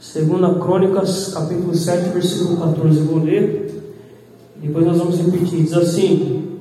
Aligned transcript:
Segunda 0.00 0.54
Crônicas, 0.54 1.34
capítulo 1.34 1.74
7, 1.74 2.10
versículo 2.10 2.56
14, 2.58 2.98
eu 2.98 3.04
vou 3.04 3.18
ler. 3.18 3.82
Depois 4.62 4.86
nós 4.86 4.96
vamos 4.96 5.18
repetir. 5.18 5.62
Diz 5.62 5.72
assim: 5.72 6.58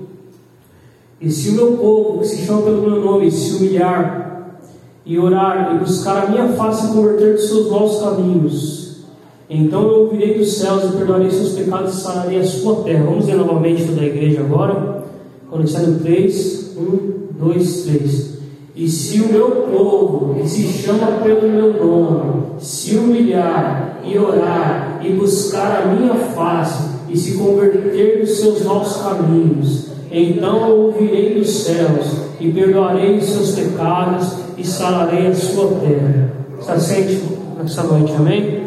E 1.22 1.30
se 1.30 1.50
o 1.50 1.54
meu 1.54 1.78
povo, 1.78 2.20
que 2.20 2.28
se 2.28 2.46
chama 2.46 2.64
pelo 2.64 2.82
meu 2.82 3.00
nome, 3.00 3.30
se 3.30 3.58
humilhar 3.58 4.60
e 5.06 5.20
orar 5.20 5.76
e 5.76 5.80
buscar 5.80 6.24
a 6.24 6.30
minha 6.32 6.48
face 6.54 6.88
e 6.88 6.94
converter 6.96 7.36
de 7.36 7.44
seus 7.44 7.70
maus 7.70 8.00
caminhos, 8.00 9.06
então 9.48 9.84
eu 9.84 10.00
ouvirei 10.06 10.40
dos 10.40 10.54
céus 10.54 10.86
e 10.86 10.98
perdoarei 10.98 11.30
seus 11.30 11.54
pecados 11.54 11.94
e 11.94 12.02
sararei 12.02 12.40
a 12.40 12.44
sua 12.44 12.84
terra. 12.84 13.06
Vamos 13.06 13.28
ler 13.28 13.38
novamente 13.38 13.86
toda 13.86 14.02
a 14.02 14.06
igreja 14.06 14.42
agora. 14.42 15.06
No 15.52 16.00
3, 16.00 16.76
1, 16.76 17.40
2, 17.40 17.82
3. 17.84 18.37
E 18.78 18.88
se 18.88 19.20
o 19.22 19.34
meu 19.34 19.50
povo, 19.72 20.36
que 20.36 20.48
se 20.48 20.68
chama 20.68 21.14
pelo 21.24 21.50
meu 21.50 21.84
nome, 21.84 22.44
se 22.60 22.96
humilhar 22.96 24.00
e 24.04 24.16
orar 24.20 25.00
e 25.04 25.14
buscar 25.14 25.82
a 25.82 25.86
minha 25.88 26.14
face 26.14 26.88
e 27.10 27.18
se 27.18 27.40
converter 27.40 28.20
dos 28.20 28.40
seus 28.40 28.62
maus 28.64 28.98
caminhos, 28.98 29.88
então 30.12 30.70
eu 30.70 30.78
ouvirei 30.84 31.34
dos 31.40 31.50
céus 31.50 32.06
e 32.40 32.52
perdoarei 32.52 33.18
os 33.18 33.26
seus 33.26 33.56
pecados 33.56 34.34
e 34.56 34.64
sararei 34.64 35.26
a 35.26 35.34
sua 35.34 35.70
terra. 35.80 36.32
Está 36.60 36.80
sente 36.80 37.24
nessa 37.58 37.82
noite, 37.82 38.14
amém? 38.14 38.64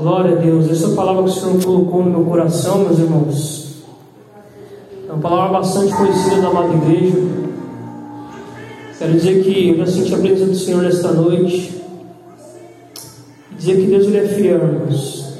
Glória 0.00 0.36
a 0.36 0.40
Deus. 0.40 0.68
Essa 0.68 0.90
é 0.90 0.94
palavra 0.96 1.22
que 1.22 1.30
o 1.30 1.32
Senhor 1.32 1.62
colocou 1.62 2.04
no 2.04 2.10
meu 2.10 2.24
coração, 2.24 2.78
meus 2.80 2.98
irmãos. 2.98 3.84
É 5.08 5.12
uma 5.12 5.22
palavra 5.22 5.58
bastante 5.58 5.94
conhecida 5.94 6.40
da 6.40 6.48
amada 6.48 6.74
igreja. 6.74 7.51
Quero 9.02 9.14
dizer 9.14 9.42
que 9.42 9.68
eu 9.70 9.78
já 9.78 9.86
senti 9.88 10.14
a 10.14 10.18
presença 10.18 10.46
do 10.46 10.54
Senhor 10.54 10.80
nesta 10.80 11.10
noite. 11.10 11.74
Dizer 13.58 13.74
que 13.74 13.86
Deus 13.88 14.14
é 14.14 14.28
fiel, 14.28 14.58
irmãos. 14.58 15.38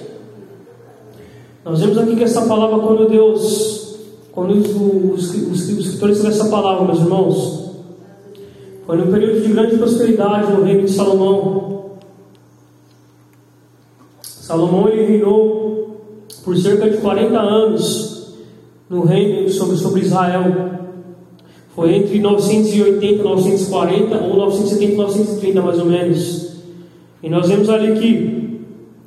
Nós 1.65 1.79
vemos 1.79 1.97
aqui 1.97 2.17
que 2.17 2.25
essa 2.25 2.43
palavra, 2.43 2.81
quando 2.81 3.09
Deus, 3.09 4.01
quando 4.33 4.55
os, 4.55 5.33
os, 5.33 5.35
os, 5.53 5.69
escritores 5.69 6.25
essa 6.25 6.49
palavra, 6.49 6.87
meus 6.87 6.99
irmãos, 6.99 7.71
foi 8.85 8.97
num 8.97 9.13
período 9.13 9.43
de 9.43 9.53
grande 9.53 9.79
prosperidade 9.79 10.53
no 10.53 10.65
reino 10.65 10.85
de 10.85 10.91
Salomão. 10.91 11.93
Salomão 14.23 14.89
ele 14.89 15.07
reinou 15.07 16.01
por 16.45 16.57
cerca 16.57 16.91
de 16.91 16.97
40 16.97 17.39
anos 17.39 18.35
no 18.91 19.05
reino 19.05 19.49
sobre, 19.51 19.77
sobre 19.77 20.01
Israel. 20.01 20.82
Foi 21.75 21.95
entre 21.95 22.19
980 22.19 23.05
e 23.07 23.23
940, 23.23 24.19
ou 24.25 24.37
970 24.37 24.93
e 24.93 24.97
930 24.97 25.63
mais 25.63 25.79
ou 25.79 25.87
menos. 25.87 26.53
E 27.23 27.31
nós 27.31 27.49
vemos 27.49 27.71
ali 27.71 27.99
que 27.99 28.43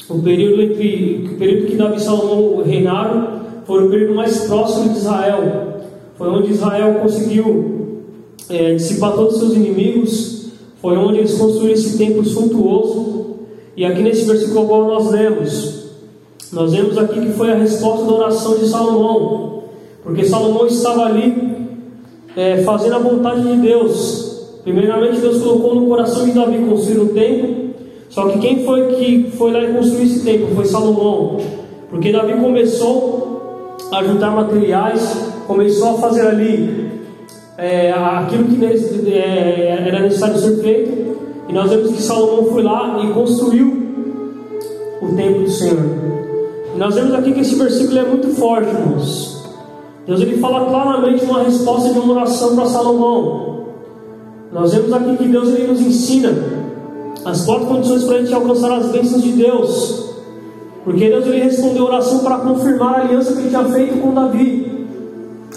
o 0.10 0.22
período, 0.22 0.62
entre, 0.62 1.30
o 1.34 1.38
período 1.38 1.68
que 1.68 1.76
Davi 1.76 1.98
e 1.98 2.02
Salomão 2.02 2.64
reinaram 2.64 3.42
foi 3.66 3.86
o 3.86 3.90
período 3.90 4.16
mais 4.16 4.46
próximo 4.46 4.90
de 4.90 4.98
Israel. 4.98 5.82
Foi 6.18 6.28
onde 6.30 6.52
Israel 6.52 6.96
conseguiu 7.02 8.02
é, 8.50 8.74
dissipar 8.74 9.14
todos 9.14 9.36
os 9.36 9.40
seus 9.40 9.54
inimigos. 9.54 10.46
Foi 10.82 10.98
onde 10.98 11.20
eles 11.20 11.38
construíram 11.38 11.74
esse 11.74 11.98
templo 11.98 12.24
suntuoso. 12.26 13.26
E 13.78 13.86
aqui 13.86 14.02
nesse 14.02 14.26
versículo 14.26 14.88
nós 14.88 15.12
lemos, 15.12 15.86
nós 16.52 16.72
vemos 16.72 16.98
aqui 16.98 17.20
que 17.20 17.34
foi 17.34 17.52
a 17.52 17.56
resposta 17.56 18.06
da 18.06 18.14
oração 18.14 18.58
de 18.58 18.68
Salomão. 18.68 19.64
Porque 20.04 20.24
Salomão 20.24 20.66
estava 20.68 21.06
ali 21.06 21.65
é, 22.36 22.64
fazendo 22.64 22.96
a 22.96 23.00
vontade 23.00 23.42
de 23.42 23.56
Deus. 23.58 24.60
Primeiramente, 24.64 25.20
Deus 25.20 25.42
colocou 25.42 25.76
no 25.76 25.88
coração 25.88 26.26
de 26.26 26.32
Davi 26.32 26.58
construir 26.68 27.00
um 27.00 27.08
templo. 27.08 27.66
Só 28.10 28.28
que 28.30 28.40
quem 28.40 28.64
foi 28.64 28.96
que 28.96 29.32
foi 29.38 29.52
lá 29.52 29.64
e 29.64 29.74
construiu 29.74 30.04
esse 30.04 30.24
templo 30.24 30.56
foi 30.56 30.66
Salomão. 30.66 31.38
Porque 31.90 32.12
Davi 32.12 32.34
começou 32.34 33.78
a 33.92 34.04
juntar 34.04 34.32
materiais, 34.32 35.32
começou 35.48 35.90
a 35.90 35.94
fazer 35.96 36.28
ali 36.28 36.92
é, 37.58 37.92
aquilo 37.92 38.46
que 38.46 39.14
é, 39.14 39.86
era 39.88 40.00
necessário 40.02 40.38
ser 40.38 40.58
feito. 40.62 41.16
E 41.48 41.54
nós 41.54 41.70
vemos 41.70 41.92
que 41.92 42.02
Salomão 42.02 42.52
foi 42.52 42.64
lá 42.64 43.00
e 43.04 43.14
construiu 43.14 43.86
o 45.02 45.16
templo 45.16 45.44
do 45.44 45.52
Senhor. 45.52 45.86
E 46.76 46.78
nós 46.78 46.96
vemos 46.96 47.14
aqui 47.14 47.32
que 47.32 47.42
esse 47.42 47.56
versículo 47.56 48.00
é 48.00 48.04
muito 48.04 48.30
forte, 48.30 48.70
irmãos. 48.70 49.35
Deus 50.06 50.22
ele 50.22 50.38
fala 50.38 50.66
claramente 50.66 51.26
uma 51.26 51.44
resposta 51.44 51.92
de 51.92 52.00
uma 52.00 52.14
oração 52.14 52.56
para 52.56 52.66
Salomão. 52.68 53.66
Nós 54.52 54.74
vemos 54.74 54.94
aqui 54.94 55.18
que 55.18 55.28
Deus 55.28 55.50
ele 55.50 55.68
nos 55.68 55.82
ensina 55.82 56.32
as 57.26 57.44
quatro 57.44 57.66
condições 57.66 58.04
para 58.04 58.18
a 58.18 58.20
gente 58.20 58.34
alcançar 58.34 58.72
as 58.78 58.92
bênçãos 58.92 59.24
de 59.24 59.32
Deus. 59.32 60.14
Porque 60.84 61.10
Deus 61.10 61.26
ele 61.26 61.42
respondeu 61.42 61.86
a 61.86 61.88
oração 61.88 62.20
para 62.20 62.38
confirmar 62.38 62.94
a 62.94 63.02
aliança 63.02 63.34
que 63.34 63.40
ele 63.40 63.50
tinha 63.50 63.64
feito 63.66 64.00
com 64.00 64.14
Davi. 64.14 64.88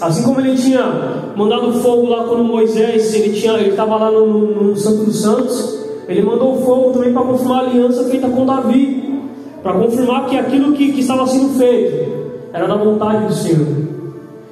Assim 0.01 0.23
como 0.23 0.39
ele 0.39 0.55
tinha 0.55 1.33
mandado 1.35 1.71
fogo 1.73 2.07
lá 2.07 2.23
quando 2.23 2.43
Moisés 2.43 3.13
ele 3.13 3.33
tinha 3.33 3.53
ele 3.53 3.69
estava 3.69 3.97
lá 3.97 4.09
no, 4.09 4.25
no, 4.25 4.63
no 4.63 4.75
Santo 4.75 5.03
dos 5.03 5.21
Santos, 5.21 5.79
ele 6.07 6.23
mandou 6.23 6.59
fogo 6.61 6.91
também 6.93 7.13
para 7.13 7.21
confirmar 7.21 7.65
a 7.65 7.67
aliança 7.67 8.03
feita 8.05 8.27
com 8.27 8.45
Davi, 8.45 9.21
para 9.61 9.73
confirmar 9.73 10.25
que 10.25 10.37
aquilo 10.37 10.73
que, 10.73 10.91
que 10.93 11.01
estava 11.01 11.27
sendo 11.27 11.49
feito 11.59 12.09
era 12.51 12.65
da 12.65 12.75
vontade 12.75 13.27
do 13.27 13.33
Senhor. 13.33 13.67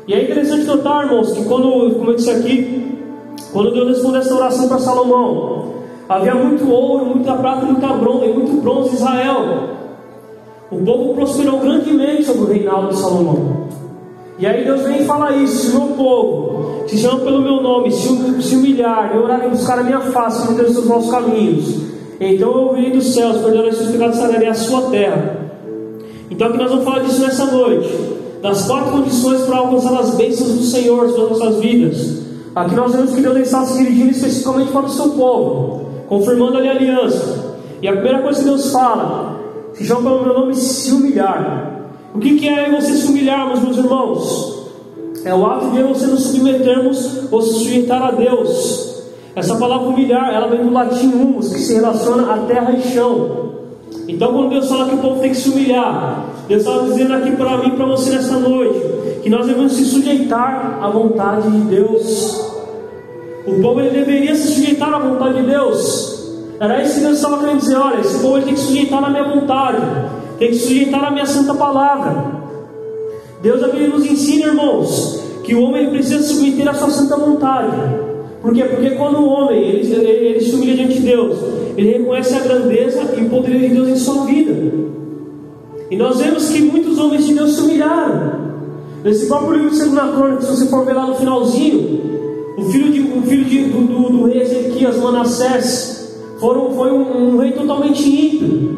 E 0.08 0.14
é 0.14 0.24
interessante 0.24 0.64
notar, 0.64 1.04
irmãos, 1.04 1.34
que 1.34 1.44
quando, 1.44 1.96
como 1.96 2.12
eu 2.12 2.16
disse 2.16 2.32
aqui, 2.32 2.98
quando 3.52 3.74
Deus 3.74 3.90
respondeu 3.90 4.22
essa 4.22 4.36
oração 4.36 4.70
para 4.70 4.80
Salomão, 4.80 5.74
havia 6.08 6.34
muito 6.34 6.72
ouro, 6.72 7.08
muita 7.08 7.34
prata, 7.34 7.66
muita 7.66 7.88
bronze, 7.88 8.26
e 8.26 8.34
muito 8.34 8.62
bronze 8.62 8.92
em 8.92 8.94
Israel. 8.94 9.70
O 10.72 10.78
povo 10.78 11.14
prosperou 11.14 11.60
grandemente 11.60 12.24
sobre 12.24 12.42
o 12.44 12.46
reinado 12.46 12.88
de 12.88 12.96
Salomão. 12.96 13.68
E 14.40 14.46
aí 14.46 14.64
Deus 14.64 14.82
vem 14.84 15.02
e 15.02 15.06
fala 15.06 15.36
isso: 15.36 15.72
se 15.72 15.76
o 15.76 15.82
meu 15.82 15.96
povo, 15.98 16.88
se 16.88 16.98
chama 16.98 17.20
pelo 17.26 17.42
meu 17.42 17.62
nome, 17.62 17.92
se, 17.92 18.56
humilhar 18.56 19.14
e 19.14 19.18
orar 19.18 19.46
e 19.46 19.50
buscar 19.50 19.80
a 19.80 19.84
minha 19.84 20.00
face, 20.00 20.48
não 20.48 20.56
ter 20.56 20.68
os 20.68 20.86
maus 20.86 21.12
caminhos, 21.12 21.82
então 22.18 22.50
eu 22.50 22.68
ouvirei 22.68 22.92
dos 22.92 23.14
céus, 23.14 23.42
perdoarei 23.42 23.72
os 23.72 23.78
seus 23.78 23.92
pecados, 23.92 24.16
sararei 24.16 24.48
a 24.48 24.54
sua 24.54 24.84
terra. 24.90 25.36
Então 26.32 26.48
aqui 26.48 26.58
nós 26.58 26.70
vamos 26.70 26.86
falar 26.86 27.00
disso 27.00 27.22
nessa 27.22 27.46
noite 27.46 28.27
das 28.42 28.68
quatro 28.68 28.92
condições 28.92 29.42
para 29.42 29.58
alcançar 29.58 30.00
as 30.00 30.16
bênçãos 30.16 30.54
do 30.54 30.64
Senhor 30.64 31.10
sobre 31.10 31.34
as 31.34 31.40
nossas 31.40 31.60
vidas. 31.60 32.18
Aqui 32.56 32.76
nós 32.76 32.92
vemos 32.92 33.12
que 33.14 33.22
Deus 33.22 33.38
está 33.38 33.66
se 33.66 33.78
dirigindo 33.78 34.12
especificamente 34.12 34.72
para 34.72 34.86
o 34.86 34.90
seu 34.90 35.10
povo, 35.10 35.86
confirmando 36.08 36.58
ali 36.58 36.68
a 36.68 36.72
aliança. 36.72 37.58
E 37.82 37.88
a 37.88 37.92
primeira 37.94 38.22
coisa 38.22 38.40
que 38.40 38.46
Deus 38.46 38.72
fala, 38.72 39.40
se 39.74 39.86
chama 39.86 40.10
pelo 40.10 40.24
meu 40.24 40.34
nome, 40.34 40.56
se 40.56 40.92
humilhar. 40.92 41.92
O 42.16 42.20
que, 42.20 42.36
que 42.38 42.50
é 42.50 42.72
você 42.72 42.94
se 42.94 43.08
humilhar, 43.08 43.48
meus 43.62 43.78
irmãos? 43.78 44.58
É 45.24 45.34
o 45.36 45.46
ato 45.46 45.70
de 45.72 45.84
você 45.84 46.08
nos 46.08 46.24
submetermos 46.24 47.32
ou 47.32 47.42
se 47.42 47.54
sujeitar 47.54 48.02
a 48.02 48.12
Deus. 48.12 49.04
Essa 49.36 49.56
palavra 49.56 49.90
humilhar, 49.90 50.34
ela 50.34 50.48
vem 50.48 50.64
do 50.64 50.72
latim 50.72 51.10
humus, 51.10 51.54
que 51.54 51.60
se 51.60 51.76
relaciona 51.76 52.34
a 52.34 52.38
terra 52.40 52.72
e 52.72 52.82
chão. 52.82 53.52
Então, 54.08 54.32
quando 54.34 54.50
Deus 54.50 54.68
fala 54.68 54.88
que 54.90 54.96
o 54.96 54.98
povo 54.98 55.20
tem 55.20 55.30
que 55.30 55.38
se 55.38 55.50
humilhar, 55.50 56.26
Deus 56.48 56.62
está 56.62 56.80
dizendo 56.80 57.14
aqui 57.14 57.32
para 57.36 57.58
mim 57.58 57.72
para 57.72 57.86
você 57.86 58.12
nessa 58.12 58.40
noite 58.40 58.80
que 59.22 59.30
nós 59.30 59.46
devemos 59.46 59.74
se 59.74 59.84
sujeitar 59.84 60.80
à 60.82 60.90
vontade 60.90 61.52
de 61.52 61.76
Deus. 61.76 62.48
O 63.46 63.62
povo 63.62 63.82
ele 63.82 63.90
deveria 63.90 64.34
se 64.34 64.54
sujeitar 64.54 64.94
à 64.94 65.00
vontade 65.00 65.42
de 65.42 65.48
Deus. 65.48 66.18
Era 66.60 66.82
isso 66.82 66.96
que 66.96 67.02
Deus 67.02 67.18
estava 67.18 67.40
querendo 67.40 67.60
dizer: 67.60 67.76
olha, 67.76 68.00
esse 68.00 68.20
povo 68.20 68.38
ele 68.38 68.46
tem 68.46 68.54
que 68.54 68.60
se 68.62 68.68
sujeitar 68.68 69.04
à 69.04 69.10
minha 69.10 69.24
vontade, 69.24 69.82
tem 70.40 70.50
que 70.50 70.56
se 70.56 70.68
sujeitar 70.68 71.04
à 71.04 71.12
minha 71.12 71.26
santa 71.26 71.54
palavra. 71.54 72.38
Deus 73.42 73.62
aqui 73.64 73.86
nos 73.88 74.06
ensina, 74.06 74.48
irmãos, 74.48 75.22
que 75.44 75.54
o 75.54 75.62
homem 75.62 75.90
precisa 75.90 76.22
se 76.22 76.34
submeter 76.34 76.68
à 76.70 76.74
sua 76.74 76.90
santa 76.90 77.18
vontade. 77.18 77.76
Por 78.42 78.54
quê? 78.54 78.64
Porque 78.64 78.92
quando 78.92 79.20
o 79.20 79.28
homem 79.28 79.62
ele, 79.62 79.94
ele, 79.94 80.08
ele 80.08 80.40
se 80.40 80.56
humilha 80.56 80.76
diante 80.76 80.94
de 80.94 81.02
Deus, 81.02 81.38
ele 81.76 81.92
reconhece 81.98 82.36
a 82.36 82.40
grandeza 82.40 83.02
e 83.18 83.22
o 83.22 83.30
poder 83.30 83.60
de 83.60 83.68
Deus 83.68 83.90
em 83.90 83.96
sua 83.98 84.26
vida. 84.26 84.54
E 85.90 85.96
nós 85.96 86.20
vemos 86.20 86.50
que 86.50 86.62
muitos 86.62 86.98
homens 86.98 87.26
de 87.26 87.34
Deus 87.34 87.56
se 87.56 87.62
humilharam. 87.62 88.48
Nesse 89.04 89.28
próprio 89.28 89.54
livro 89.54 89.70
de 89.70 89.78
2 89.78 90.16
Crônica, 90.16 90.42
se 90.42 90.50
você 90.50 90.66
for 90.68 90.86
ver 90.86 90.94
lá 90.94 91.08
no 91.08 91.16
finalzinho, 91.16 92.56
o 92.58 92.64
filho, 92.64 92.92
de, 92.92 93.02
o 93.18 93.22
filho 93.22 93.46
de, 93.46 93.64
do, 93.66 93.82
do, 93.82 94.10
do, 94.10 94.26
rei 94.26 94.42
Ezequias, 94.42 94.98
Manassés, 94.98 96.18
foram, 96.40 96.72
foi 96.72 96.92
um, 96.92 97.36
um 97.36 97.38
rei 97.38 97.52
totalmente 97.52 98.04
ímpio. 98.04 98.78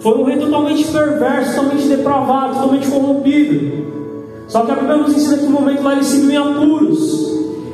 Foi 0.00 0.18
um 0.18 0.24
rei 0.24 0.38
totalmente 0.38 0.84
perverso, 0.90 1.54
totalmente 1.54 1.86
depravado, 1.86 2.54
totalmente 2.54 2.88
corrompido. 2.88 3.90
Só 4.48 4.64
que 4.64 4.72
a 4.72 4.74
Bíblia 4.76 4.96
nos 4.96 5.14
ensina 5.14 5.36
que 5.36 5.44
no 5.44 5.50
momento 5.50 5.82
lá 5.82 5.92
ele 5.92 6.04
se 6.04 6.20
viu 6.20 6.30
em 6.30 6.36
apuros. 6.36 7.30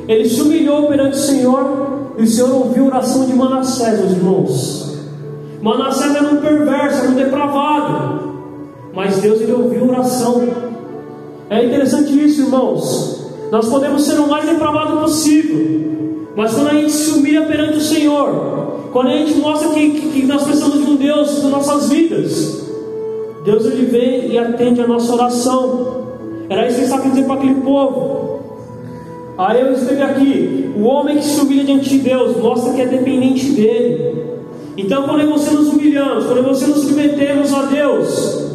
Ele 0.07 0.29
se 0.29 0.41
humilhou 0.41 0.87
perante 0.87 1.17
o 1.17 1.21
Senhor 1.21 2.13
e 2.17 2.23
o 2.23 2.27
Senhor 2.27 2.51
ouviu 2.51 2.83
a 2.83 2.87
oração 2.87 3.25
de 3.25 3.33
Manassés, 3.33 3.99
meus 3.99 4.11
irmãos. 4.11 4.97
Manassés 5.61 6.15
era 6.15 6.27
um 6.27 6.37
perverso, 6.37 6.99
era 6.99 7.09
um 7.09 7.15
depravado. 7.15 8.26
Mas 8.97 9.17
Deus 9.17 9.39
ele 9.41 9.51
ouviu 9.51 9.87
oração. 9.87 10.41
É 11.51 11.63
interessante 11.63 12.19
isso, 12.19 12.41
irmãos. 12.41 13.27
Nós 13.51 13.69
podemos 13.69 14.01
ser 14.01 14.19
o 14.19 14.27
mais 14.27 14.49
depravado 14.49 14.97
possível. 14.97 16.29
Mas 16.35 16.55
quando 16.55 16.69
a 16.69 16.73
gente 16.73 16.91
se 16.91 17.11
humilha 17.11 17.45
perante 17.45 17.77
o 17.77 17.81
Senhor, 17.81 18.89
quando 18.91 19.09
a 19.09 19.17
gente 19.17 19.35
mostra 19.35 19.69
que, 19.69 19.91
que, 19.91 20.09
que 20.09 20.25
nós 20.25 20.41
precisamos 20.41 20.83
de 20.83 20.91
um 20.91 20.95
Deus 20.95 21.43
nas 21.43 21.51
nossas 21.51 21.89
vidas. 21.89 22.67
Deus 23.45 23.67
ele 23.67 23.85
vem 23.85 24.31
e 24.31 24.37
atende 24.39 24.81
a 24.81 24.87
nossa 24.87 25.13
oração. 25.13 26.07
Era 26.49 26.65
isso 26.65 26.77
que 26.77 26.81
ele 26.81 26.91
estava 26.91 27.07
dizer 27.07 27.25
para 27.25 27.35
aquele 27.35 27.61
povo. 27.61 28.39
Aí 29.37 29.61
eu 29.61 29.73
escrevi 29.73 30.01
aqui: 30.01 30.73
o 30.75 30.85
homem 30.85 31.17
que 31.17 31.23
se 31.23 31.39
humilha 31.39 31.65
diante 31.65 31.87
de 31.87 31.99
Deus 31.99 32.35
mostra 32.37 32.73
que 32.73 32.81
é 32.81 32.87
dependente 32.87 33.45
dele. 33.51 34.23
Então, 34.75 35.03
quando 35.03 35.29
você 35.29 35.51
nos 35.51 35.67
humilhamos, 35.67 36.25
quando 36.25 36.43
você 36.43 36.65
nos 36.65 36.79
submetemos 36.79 37.53
a 37.53 37.61
Deus, 37.63 38.46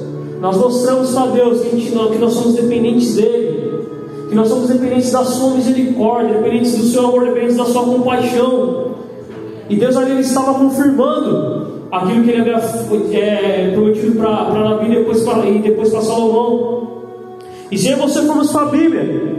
nós 0.43 0.57
mostramos 0.57 1.15
para 1.15 1.27
Deus 1.27 1.61
que, 1.61 1.71
gente, 1.71 1.93
que 1.93 2.19
nós 2.19 2.33
somos 2.33 2.55
dependentes 2.55 3.15
dele, 3.15 3.87
que 4.29 4.35
nós 4.35 4.49
somos 4.49 4.69
dependentes 4.69 5.13
da 5.13 5.25
sua 5.25 5.55
misericórdia, 5.55 6.35
dependentes 6.35 6.77
do 6.77 6.85
seu 6.85 7.07
amor, 7.07 7.27
dependentes 7.27 7.57
da 7.59 7.65
sua 7.65 7.85
compaixão. 7.85 8.87
E 9.69 9.77
Deus 9.77 9.97
ali 9.97 10.21
estava 10.21 10.55
confirmando 10.55 11.85
aquilo 11.93 12.25
que 12.25 12.31
ele 12.31 12.41
havia 12.41 12.57
é, 13.17 13.71
prometido 13.73 14.17
para 14.19 14.47
Davi 14.47 14.91
depois 14.91 15.25
e 15.25 15.59
depois 15.61 15.91
para 15.91 16.01
Salomão. 16.01 16.89
E 17.71 17.79
se 17.79 17.95
você 17.95 18.23
formos 18.23 18.51
para 18.51 18.63
a 18.63 18.65
Bíblia, 18.65 19.37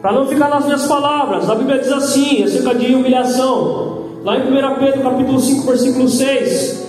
para 0.00 0.12
não 0.12 0.26
ficar 0.26 0.48
nas 0.48 0.64
minhas 0.64 0.86
palavras, 0.86 1.50
a 1.50 1.54
Bíblia 1.56 1.78
diz 1.78 1.92
assim, 1.92 2.42
acerca 2.42 2.74
de 2.74 2.94
humilhação, 2.94 3.98
lá 4.24 4.38
em 4.38 4.50
1 4.50 4.78
Pedro 4.78 5.02
capítulo 5.02 5.40
5, 5.40 5.66
versículo 5.66 6.08
6, 6.08 6.88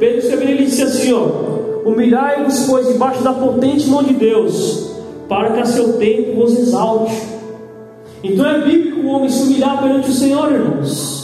Pedro 0.00 0.18
escrevendo, 0.18 0.50
ele 0.50 0.64
disse 0.64 0.82
assim, 0.82 1.12
ó, 1.12 1.61
humilhai-vos, 1.84 2.66
pois, 2.66 2.88
debaixo 2.88 3.22
da 3.22 3.32
potente 3.32 3.88
mão 3.88 4.02
de 4.02 4.14
Deus, 4.14 4.90
para 5.28 5.52
que 5.52 5.60
a 5.60 5.64
seu 5.64 5.94
tempo 5.94 6.36
vos 6.36 6.56
exalte. 6.58 7.32
Então 8.22 8.46
é 8.46 8.60
bíblico 8.60 9.00
o 9.00 9.06
homem 9.08 9.28
se 9.28 9.42
humilhar 9.42 9.82
perante 9.82 10.10
o 10.10 10.14
Senhor, 10.14 10.52
irmãos. 10.52 11.22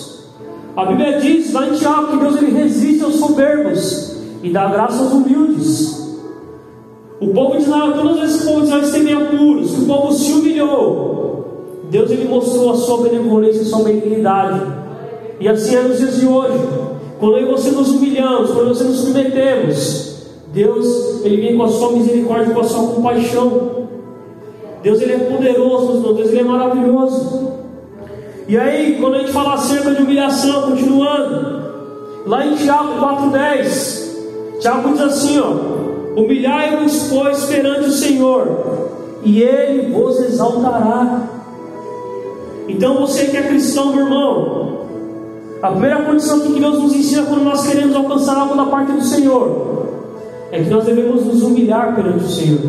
A 0.76 0.84
Bíblia 0.84 1.18
diz 1.20 1.52
lá 1.52 1.66
em 1.66 1.74
Tiago 1.74 2.08
que 2.08 2.16
Deus 2.18 2.36
ele 2.36 2.52
resiste 2.52 3.04
aos 3.04 3.16
soberbos 3.16 4.16
e 4.42 4.50
dá 4.50 4.66
graça 4.66 5.02
aos 5.02 5.12
humildes. 5.12 5.98
O 7.20 7.28
povo 7.28 7.56
de 7.56 7.62
Israel, 7.62 7.92
todas 7.94 8.12
as 8.12 8.20
vezes 8.20 8.42
o 8.42 8.46
povo 8.46 8.60
de 8.60 8.66
Israel 8.66 9.26
apuros, 9.26 9.70
que 9.72 9.80
o 9.80 9.86
povo 9.86 10.12
se 10.12 10.32
humilhou, 10.32 11.38
Deus 11.90 12.10
ele 12.10 12.28
mostrou 12.28 12.70
a 12.70 12.76
sua 12.76 13.02
benevolência 13.08 13.62
e 13.62 13.64
sua 13.64 13.82
benignidade. 13.82 14.60
E 15.40 15.48
assim 15.48 15.74
é 15.74 15.82
nos 15.82 15.98
dias 15.98 16.16
de 16.16 16.26
hoje. 16.26 16.58
Quando 17.18 17.38
eu 17.38 17.48
e 17.48 17.50
você 17.50 17.70
nos 17.70 17.88
humilhamos, 17.90 18.50
quando 18.50 18.68
você 18.68 18.84
nos 18.84 18.98
submetemos, 18.98 20.07
Deus 20.58 21.24
ele 21.24 21.40
vem 21.40 21.56
com 21.56 21.62
a 21.62 21.68
sua 21.68 21.92
misericórdia, 21.92 22.52
com 22.52 22.60
a 22.60 22.64
sua 22.64 22.94
compaixão. 22.94 23.88
Deus 24.82 25.00
ele 25.00 25.12
é 25.12 25.18
poderoso, 25.18 26.14
Deus 26.14 26.30
ele 26.30 26.40
é 26.40 26.42
maravilhoso. 26.42 27.52
E 28.48 28.56
aí, 28.56 28.96
quando 29.00 29.14
a 29.14 29.18
gente 29.20 29.30
fala 29.30 29.54
acerca 29.54 29.94
de 29.94 30.02
humilhação, 30.02 30.62
continuando, 30.62 31.62
lá 32.26 32.44
em 32.44 32.56
Tiago 32.56 32.94
4,10, 32.94 34.58
Tiago 34.58 34.92
diz 34.94 35.00
assim: 35.00 35.38
ó, 35.38 36.20
humilhai-vos, 36.20 37.08
pois, 37.08 37.44
perante 37.44 37.88
o 37.88 37.92
Senhor, 37.92 38.48
e 39.22 39.40
Ele 39.40 39.92
vos 39.92 40.18
exaltará. 40.20 41.22
Então, 42.66 42.98
você 42.98 43.26
que 43.26 43.36
é 43.36 43.42
cristão, 43.42 43.94
meu 43.94 44.06
irmão, 44.06 44.78
a 45.62 45.70
primeira 45.70 46.02
condição 46.02 46.40
que 46.40 46.58
Deus 46.58 46.82
nos 46.82 46.94
ensina 46.94 47.26
quando 47.26 47.44
nós 47.44 47.64
queremos 47.64 47.94
alcançar 47.94 48.36
algo 48.36 48.56
da 48.56 48.64
parte 48.64 48.90
do 48.90 49.02
Senhor 49.02 49.77
é 50.50 50.62
que 50.62 50.70
nós 50.70 50.84
devemos 50.84 51.24
nos 51.24 51.42
humilhar 51.42 51.94
perante 51.94 52.24
o 52.24 52.28
Senhor. 52.28 52.60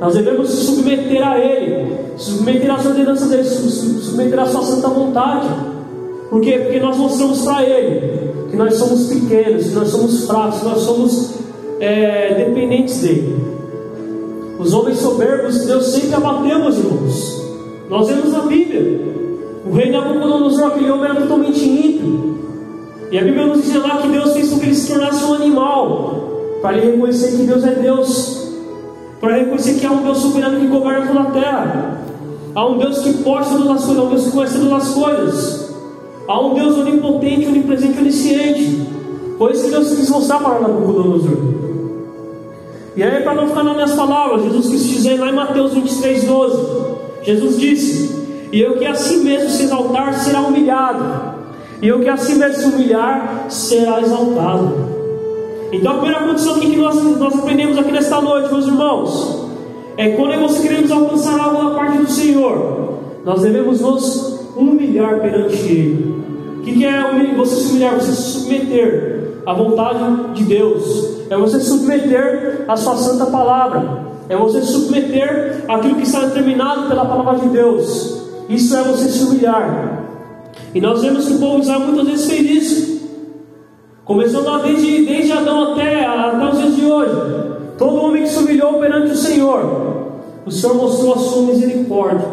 Nós 0.00 0.14
devemos 0.14 0.50
se 0.50 0.66
submeter 0.66 1.26
a 1.26 1.38
Ele, 1.38 1.96
submeter 2.16 2.70
às 2.70 2.84
ordenanças 2.84 3.28
dele, 3.28 3.44
submeter 3.44 4.38
à 4.38 4.46
Sua 4.46 4.62
santa 4.62 4.88
vontade. 4.88 5.48
Por 6.28 6.40
quê? 6.40 6.58
Porque 6.58 6.80
nós 6.80 6.96
mostramos 6.96 7.42
para 7.42 7.62
Ele 7.62 8.26
que 8.50 8.56
nós 8.56 8.74
somos 8.74 9.06
pequenos, 9.08 9.66
que 9.68 9.74
nós 9.74 9.88
somos 9.88 10.26
fracos, 10.26 10.60
que 10.60 10.64
nós 10.64 10.80
somos 10.80 11.34
é, 11.80 12.34
dependentes 12.34 13.00
dele. 13.00 13.36
Os 14.58 14.72
homens 14.72 14.98
soberbos, 14.98 15.64
Deus 15.66 15.86
sempre 15.86 16.14
abateu, 16.14 16.58
meus 16.58 16.76
irmãos. 16.78 17.46
Nós 17.90 18.08
vemos 18.08 18.32
na 18.32 18.40
Bíblia. 18.40 19.00
O 19.66 19.72
rei 19.72 19.90
Nabucodonosor, 19.90 20.68
aquele 20.68 20.90
homem 20.90 21.10
era 21.10 21.20
totalmente 21.20 21.64
ímpio. 21.64 22.38
E 23.10 23.18
a 23.18 23.22
Bíblia 23.22 23.46
nos 23.46 23.58
ensina 23.58 23.86
lá 23.86 23.98
que 23.98 24.08
Deus 24.08 24.32
fez 24.32 24.50
com 24.50 24.58
que 24.58 24.66
ele 24.66 24.74
se 24.74 24.88
tornasse 24.88 25.24
um 25.24 25.34
animal, 25.34 26.25
para 26.60 26.76
ele 26.76 26.92
reconhecer 26.92 27.36
que 27.36 27.44
Deus 27.44 27.64
é 27.64 27.70
Deus 27.70 28.46
para 29.20 29.36
reconhecer 29.36 29.74
que 29.80 29.86
há 29.86 29.92
um 29.92 30.02
Deus 30.02 30.18
soberano 30.18 30.60
que 30.60 30.66
governa 30.66 31.06
toda 31.06 31.20
a 31.20 31.30
terra. 31.30 32.00
Há 32.54 32.66
um 32.66 32.78
Deus 32.78 32.98
que 32.98 33.14
pode 33.22 33.48
todas 33.48 33.70
as 33.70 33.84
coisas, 33.84 33.98
há 33.98 34.02
um 34.02 34.08
Deus 34.08 34.24
que 34.24 34.30
conhece 34.30 34.58
todas 34.58 34.72
as 34.72 34.94
coisas. 34.94 35.76
Há 36.28 36.40
um 36.40 36.54
Deus 36.54 36.78
onipotente, 36.78 37.46
onipresente, 37.46 37.98
onisciente. 37.98 38.86
Foi 39.38 39.52
isso 39.52 39.64
que 39.64 39.70
Deus 39.70 39.94
quis 39.94 40.10
mostrar 40.10 40.40
para 40.40 40.60
Nabucodonosor. 40.60 41.36
E 42.96 43.02
aí, 43.02 43.22
para 43.22 43.34
não 43.34 43.48
ficar 43.48 43.62
nas 43.62 43.74
minhas 43.74 43.92
palavras, 43.94 44.44
Jesus 44.44 44.68
quis 44.68 44.82
dizer 44.84 45.20
lá 45.20 45.28
em 45.28 45.34
Mateus 45.34 45.74
23, 45.74 46.24
12: 46.24 46.66
Jesus 47.22 47.58
disse: 47.58 48.48
E 48.52 48.60
eu 48.60 48.78
que 48.78 48.86
a 48.86 48.94
si 48.94 49.18
mesmo 49.18 49.50
se 49.50 49.64
exaltar 49.64 50.14
será 50.14 50.40
humilhado, 50.40 51.04
e 51.82 51.88
eu 51.88 52.00
que 52.00 52.08
a 52.08 52.16
si 52.16 52.36
mesmo 52.36 52.56
se 52.56 52.74
humilhar 52.74 53.46
será 53.50 54.00
exaltado. 54.00 54.95
Então 55.76 55.92
a 55.92 55.98
primeira 55.98 56.26
condição 56.26 56.58
que 56.58 56.74
nós, 56.76 57.02
nós 57.18 57.34
aprendemos 57.34 57.76
aqui 57.78 57.92
nesta 57.92 58.20
noite, 58.20 58.50
meus 58.50 58.66
irmãos, 58.66 59.46
é 59.98 60.08
quando 60.10 60.40
nós 60.40 60.58
queremos 60.58 60.90
alcançar 60.90 61.38
algo 61.38 61.64
da 61.64 61.74
parte 61.74 61.98
do 61.98 62.10
Senhor, 62.10 62.94
nós 63.24 63.42
devemos 63.42 63.80
nos 63.82 64.40
humilhar 64.56 65.20
perante 65.20 65.56
Ele. 65.56 66.24
O 66.58 66.62
que, 66.62 66.72
que 66.72 66.84
é 66.84 67.34
você 67.36 67.56
se 67.56 67.70
humilhar? 67.70 67.94
Você 67.94 68.12
se 68.12 68.22
submeter 68.22 69.42
à 69.44 69.52
vontade 69.52 70.32
de 70.34 70.44
Deus, 70.44 71.20
é 71.28 71.36
você 71.36 71.60
submeter 71.60 72.64
à 72.66 72.76
Sua 72.76 72.96
Santa 72.96 73.26
Palavra, 73.26 74.06
é 74.30 74.36
você 74.36 74.62
submeter 74.62 75.64
aquilo 75.68 75.96
que 75.96 76.02
está 76.02 76.20
determinado 76.20 76.88
pela 76.88 77.04
Palavra 77.04 77.40
de 77.40 77.48
Deus. 77.50 78.22
Isso 78.48 78.74
é 78.74 78.82
você 78.82 79.08
se 79.10 79.24
humilhar. 79.24 80.04
E 80.74 80.80
nós 80.80 81.02
vemos 81.02 81.26
que 81.26 81.34
o 81.34 81.38
povo 81.38 81.56
de 81.56 81.62
Israel 81.62 81.80
muitas 81.80 82.06
vezes 82.06 82.26
fez 82.26 82.50
isso. 82.50 82.95
Começou 84.06 84.44
lá 84.44 84.58
desde, 84.58 85.04
desde 85.04 85.32
Adão 85.32 85.72
até, 85.72 86.06
até 86.06 86.48
os 86.48 86.58
dias 86.58 86.76
de 86.76 86.86
hoje. 86.86 87.12
Todo 87.76 87.96
homem 87.96 88.22
que 88.22 88.28
se 88.28 88.38
humilhou 88.38 88.74
perante 88.74 89.10
o 89.10 89.16
Senhor, 89.16 90.12
o 90.46 90.50
Senhor 90.50 90.76
mostrou 90.76 91.14
a 91.14 91.18
sua 91.18 91.42
misericórdia, 91.42 92.28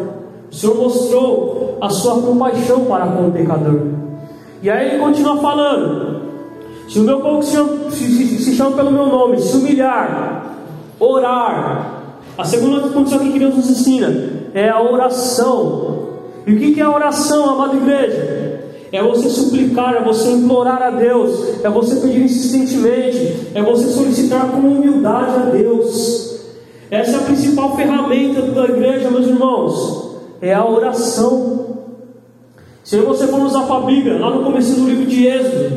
o 0.50 0.54
Senhor 0.54 0.76
mostrou 0.76 1.76
a 1.80 1.90
sua 1.90 2.22
compaixão 2.22 2.84
para 2.84 3.08
com 3.08 3.26
o 3.26 3.32
pecador. 3.32 3.80
E 4.62 4.70
aí 4.70 4.90
ele 4.90 4.98
continua 5.00 5.36
falando: 5.38 6.20
se 6.88 7.00
o 7.00 7.02
meu 7.02 7.18
povo 7.18 7.42
se, 7.42 7.56
se, 7.90 8.38
se 8.38 8.54
chama 8.54 8.76
pelo 8.76 8.92
meu 8.92 9.06
nome, 9.06 9.40
se 9.40 9.56
humilhar, 9.56 10.56
orar. 11.00 12.02
A 12.38 12.44
segunda 12.44 12.88
condição 12.88 13.18
que 13.18 13.38
Deus 13.38 13.56
nos 13.56 13.70
ensina 13.70 14.12
é 14.54 14.68
a 14.68 14.80
oração. 14.80 16.04
E 16.46 16.54
o 16.54 16.58
que 16.58 16.80
é 16.80 16.84
a 16.84 16.90
oração, 16.90 17.50
amada 17.50 17.76
igreja? 17.76 18.43
É 18.94 19.02
você 19.02 19.28
suplicar, 19.28 19.96
é 19.96 20.04
você 20.04 20.30
implorar 20.30 20.80
a 20.80 20.90
Deus, 20.90 21.64
é 21.64 21.68
você 21.68 21.96
pedir 21.96 22.22
insistentemente, 22.22 23.48
é 23.52 23.60
você 23.60 23.88
solicitar 23.88 24.48
com 24.52 24.58
humildade 24.58 25.36
a 25.36 25.50
Deus. 25.50 26.38
Essa 26.88 27.16
é 27.16 27.20
a 27.20 27.22
principal 27.24 27.74
ferramenta 27.74 28.40
da 28.42 28.64
igreja, 28.66 29.10
meus 29.10 29.26
irmãos, 29.26 30.20
é 30.40 30.54
a 30.54 30.64
oração. 30.64 31.88
Se 32.84 33.00
você 33.00 33.26
for 33.26 33.40
usar 33.40 33.66
a 33.68 33.80
Bíblia, 33.80 34.16
lá 34.16 34.30
no 34.30 34.44
começo 34.44 34.76
do 34.76 34.86
livro 34.88 35.06
de 35.06 35.26
Êxodo, 35.26 35.76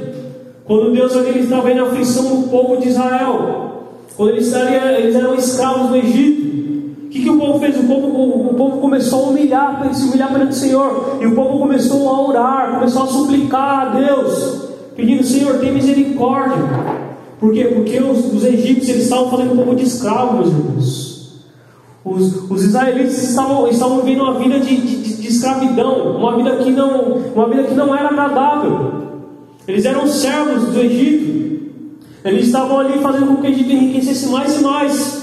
quando 0.66 0.94
Deus 0.94 1.16
ele 1.16 1.40
estava 1.40 1.64
vendo 1.64 1.86
a 1.86 1.88
aflição 1.88 2.24
do 2.24 2.50
povo 2.50 2.78
de 2.78 2.90
Israel, 2.90 3.88
quando 4.16 4.30
eles, 4.30 4.54
eles 4.54 5.16
eram 5.16 5.34
escravos 5.34 5.90
no 5.90 5.98
Egito, 5.98 6.67
o 7.08 7.10
que, 7.10 7.22
que, 7.22 7.30
o 7.30 7.38
povo 7.38 7.60
fez? 7.60 7.78
O 7.78 7.84
povo, 7.84 8.08
o, 8.08 8.52
o 8.52 8.54
povo 8.54 8.82
começou 8.82 9.28
a 9.28 9.30
humilhar, 9.30 9.94
se 9.94 10.04
humilhar 10.04 10.30
perante 10.30 10.52
o 10.52 10.56
Senhor. 10.56 11.18
E 11.22 11.26
o 11.26 11.34
povo 11.34 11.58
começou 11.58 12.10
a 12.10 12.28
orar, 12.28 12.74
começou 12.76 13.04
a 13.04 13.08
suplicar 13.08 13.80
a 13.80 13.86
Deus, 13.92 14.68
pedindo: 14.94 15.24
Senhor, 15.24 15.58
tem 15.60 15.72
misericórdia. 15.72 16.58
Por 17.40 17.54
quê? 17.54 17.64
Porque 17.64 17.98
os, 18.02 18.34
os 18.34 18.44
egípcios 18.44 18.90
eles 18.90 19.04
estavam 19.04 19.32
fazendo 19.32 19.54
um 19.54 19.58
povo 19.58 19.74
de 19.74 19.84
escravos, 19.84 20.34
meus 20.34 20.50
irmãos. 20.50 21.18
Os, 22.04 22.52
os 22.52 22.64
israelitas 22.64 23.24
estavam, 23.24 23.70
estavam 23.70 24.02
vivendo 24.02 24.24
uma 24.24 24.38
vida 24.38 24.60
de, 24.60 24.76
de, 24.76 25.22
de, 25.22 25.28
escravidão, 25.30 26.18
uma 26.18 26.36
vida, 26.36 26.58
que 26.58 26.72
não, 26.72 27.22
uma 27.34 27.48
vida 27.48 27.64
que 27.64 27.74
não 27.74 27.96
era 27.96 28.10
agradável. 28.10 28.92
Eles 29.66 29.86
eram 29.86 30.06
servos 30.08 30.74
do 30.74 30.80
Egito. 30.82 31.72
Eles 32.26 32.48
estavam 32.48 32.80
ali 32.82 33.00
fazendo 33.00 33.28
com 33.28 33.38
que 33.38 33.48
o 33.48 33.50
Egito 33.50 33.72
enriquecesse 33.72 34.28
mais 34.28 34.60
e 34.60 34.64
mais. 34.64 35.17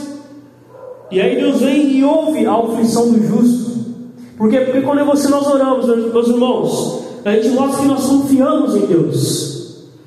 E 1.15 1.21
aí 1.21 1.37
Deus 1.37 1.61
vem 1.61 1.93
e 1.93 2.03
ouve 2.03 2.45
a 2.45 2.55
aflição 2.55 3.13
do 3.13 3.25
justo. 3.25 3.71
Por 4.37 4.51
quê? 4.51 4.63
Porque 4.63 4.81
quando 4.81 5.05
você 5.05 5.29
nós 5.29 5.47
oramos, 5.47 5.87
meus 5.87 6.27
irmãos, 6.27 7.05
a 7.25 7.37
gente 7.37 7.51
mostra 7.51 7.83
que 7.83 7.87
nós 7.87 8.05
confiamos 8.05 8.75
em 8.75 8.81
Deus. 8.81 9.55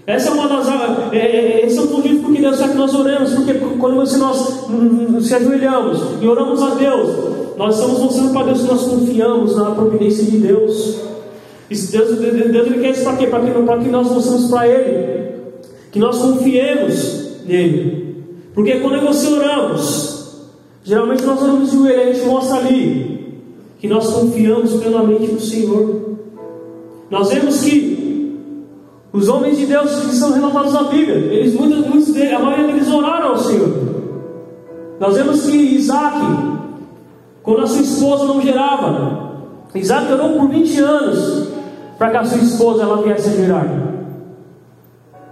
Essa 0.06 0.32
é 0.32 0.34
uma 0.34 0.50
das. 0.50 0.68
É, 1.14 1.18
é, 1.18 1.62
é 1.62 1.66
esse 1.66 1.78
é 1.78 1.82
o 1.82 1.88
motivo 1.88 2.24
porque 2.24 2.42
Deus 2.42 2.58
quer 2.58 2.72
que 2.72 2.76
nós 2.76 2.94
oremos. 2.94 3.34
Porque 3.36 3.54
quando 3.54 3.96
você 3.96 4.18
nós 4.18 4.66
se 5.22 5.34
ajoelhamos 5.34 6.22
e 6.22 6.28
oramos 6.28 6.62
a 6.62 6.76
Deus, 6.76 7.56
nós 7.56 7.76
estamos 7.76 8.00
mostrando 8.00 8.34
para 8.34 8.48
Deus 8.48 8.62
que 8.64 8.68
nós 8.68 8.84
confiamos 8.84 9.56
na 9.56 9.72
providência 9.72 10.26
de 10.26 10.40
Deus. 10.40 10.98
E 11.70 11.76
Deus, 11.76 12.20
Deus 12.20 12.68
ele 12.68 12.82
quer 12.82 12.90
isso 12.90 13.04
para 13.04 13.16
quê? 13.16 13.28
Para 13.28 13.40
que, 13.46 13.52
para 13.52 13.78
que 13.78 13.90
nós 13.90 14.12
mostremos 14.12 14.50
para 14.50 14.68
Ele 14.68 15.32
que 15.90 16.00
nós 16.00 16.18
confiemos 16.18 17.44
nele. 17.46 18.26
Porque 18.54 18.82
quando 18.82 19.06
você 19.06 19.28
oramos, 19.28 20.07
geralmente 20.88 21.25
nós 21.25 21.41
oramos 21.41 21.70
de 21.70 21.77
joelho, 21.77 22.01
a 22.01 22.13
gente 22.13 22.25
mostra 22.25 22.60
ali 22.60 23.44
que 23.77 23.89
nós 23.89 24.10
confiamos 24.10 24.74
plenamente 24.75 25.34
no 25.34 25.39
Senhor. 25.39 26.17
Nós 27.10 27.29
vemos 27.29 27.62
que 27.62 28.63
os 29.12 29.27
homens 29.27 29.58
de 29.58 29.65
Deus 29.65 29.91
que 30.00 30.15
são 30.15 30.32
relatados 30.32 30.72
na 30.72 30.84
Bíblia, 30.84 31.15
eles 31.15 31.56
muitos, 31.56 31.86
muitos 31.86 32.13
deles, 32.13 32.32
a 32.32 32.39
maioria 32.39 32.67
deles 32.67 32.89
oraram 32.89 33.32
ao 33.32 33.38
Senhor. 33.38 33.70
Nós 34.98 35.17
vemos 35.17 35.46
que 35.46 35.58
Isaac, 35.58 36.20
quando 37.44 37.63
a 37.63 37.67
sua 37.67 37.82
esposa 37.82 38.25
não 38.25 38.41
gerava, 38.41 39.44
Isaac 39.75 40.10
orou 40.13 40.39
por 40.39 40.48
20 40.48 40.79
anos 40.79 41.50
para 41.98 42.12
que 42.12 42.17
a 42.17 42.24
sua 42.24 42.38
esposa 42.38 42.84
ela 42.84 43.01
viesse 43.03 43.27
a 43.27 43.34
gerar. 43.34 43.67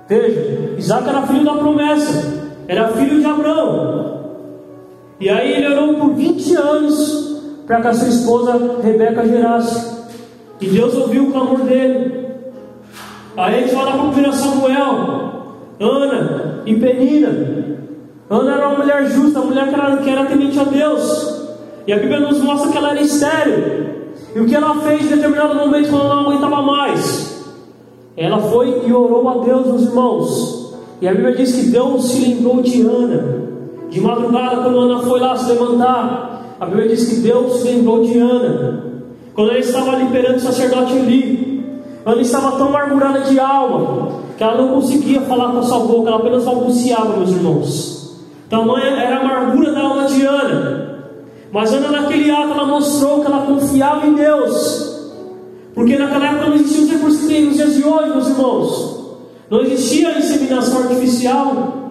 Veja, 0.09 0.75
Isaac 0.77 1.07
era 1.07 1.21
filho 1.27 1.45
da 1.45 1.53
promessa, 1.53 2.43
era 2.67 2.89
filho 2.89 3.21
de 3.21 3.25
Abraão. 3.25 4.14
E 5.19 5.29
aí 5.29 5.53
ele 5.53 5.74
orou 5.74 5.93
por 5.95 6.13
20 6.13 6.55
anos 6.55 7.41
para 7.65 7.81
que 7.81 7.88
a 7.88 7.93
sua 7.93 8.10
esposa 8.10 8.79
Rebeca 8.84 9.27
gerasse. 9.27 9.95
E 10.60 10.67
Deus 10.67 10.93
ouviu 10.95 11.29
o 11.29 11.31
clamor 11.31 11.62
dele. 11.62 12.25
Aí 13.38 13.62
gente 13.62 13.74
fala 13.74 13.91
para 13.91 14.29
1 14.29 14.34
Samuel, 14.34 15.45
Ana 15.79 16.62
e 16.65 16.75
Penina. 16.75 17.29
Ana 18.29 18.55
era 18.55 18.69
uma 18.69 18.77
mulher 18.79 19.05
justa, 19.07 19.39
uma 19.39 19.50
mulher 19.50 19.67
que 19.67 19.75
era, 19.75 19.98
que 19.98 20.10
era 20.10 20.25
temente 20.25 20.60
a 20.60 20.63
Deus. 20.63 21.43
E 21.86 21.93
a 21.93 21.98
Bíblia 21.98 22.19
nos 22.19 22.39
mostra 22.39 22.72
que 22.72 22.77
ela 22.77 22.91
era 22.91 23.01
estéreo. 23.01 23.95
E 24.36 24.39
o 24.39 24.45
que 24.45 24.55
ela 24.55 24.75
fez 24.81 25.05
em 25.05 25.15
determinado 25.15 25.55
momento 25.55 25.89
quando 25.89 26.05
ela 26.05 26.15
não 26.15 26.29
aguentava 26.29 26.62
mais? 26.62 27.45
Ela 28.17 28.39
foi 28.39 28.84
e 28.88 28.93
orou 28.93 29.27
a 29.29 29.43
Deus, 29.43 29.67
meus 29.67 29.81
irmãos. 29.84 30.75
E 31.01 31.07
a 31.07 31.13
Bíblia 31.13 31.36
diz 31.36 31.53
que 31.53 31.67
Deus 31.67 32.10
se 32.10 32.22
lembrou 32.22 32.62
de 32.62 32.81
Ana. 32.81 33.44
De 33.95 34.01
madrugada, 34.01 34.57
quando 34.57 34.77
Ana 34.77 34.99
foi 35.03 35.21
lá 35.21 35.37
se 35.37 35.49
levantar, 35.49 36.57
a 36.59 36.65
Bíblia 36.65 36.89
diz 36.89 37.07
que 37.07 37.21
Deus 37.21 37.63
lembrou 37.63 38.03
de 38.03 38.19
Ana. 38.19 38.83
Quando 39.33 39.51
ela 39.51 39.59
estava 39.59 39.93
ali 39.93 40.07
perante 40.07 40.39
o 40.39 40.41
sacerdote 40.41 40.91
ali, 40.91 41.63
Ana 42.05 42.21
estava 42.21 42.57
tão 42.57 42.67
amargurada 42.67 43.21
de 43.21 43.39
alma 43.39 44.09
que 44.37 44.43
ela 44.43 44.61
não 44.61 44.67
conseguia 44.73 45.21
falar 45.21 45.53
com 45.53 45.59
a 45.59 45.63
sua 45.63 45.79
boca, 45.79 46.09
ela 46.09 46.17
apenas 46.17 46.43
balbuciava, 46.43 47.15
meus 47.15 47.29
irmãos. 47.29 48.19
Tamanha 48.49 48.97
era 48.97 49.15
a 49.15 49.21
amargura 49.21 49.71
da 49.71 49.79
alma 49.79 50.03
de 50.07 50.25
Ana. 50.25 50.99
Mas 51.53 51.73
Ana, 51.73 52.01
naquele 52.01 52.29
ato, 52.29 52.51
ela 52.51 52.65
mostrou 52.65 53.21
que 53.21 53.27
ela 53.27 53.45
confiava 53.45 54.05
em 54.05 54.13
Deus. 54.13 55.15
Porque 55.73 55.97
naquela 55.97 56.31
época 56.31 56.47
não 56.47 56.55
existiam 56.55 56.83
os 56.83 56.91
recursos 56.91 57.21
que 57.21 57.27
tem 57.29 57.45
nos 57.45 57.55
dias 57.55 57.75
de 57.75 57.83
hoje, 57.85 58.09
meus 58.09 58.27
irmãos. 58.27 59.15
Não 59.49 59.61
existia 59.61 60.17
inseminação 60.17 60.81
artificial. 60.81 61.85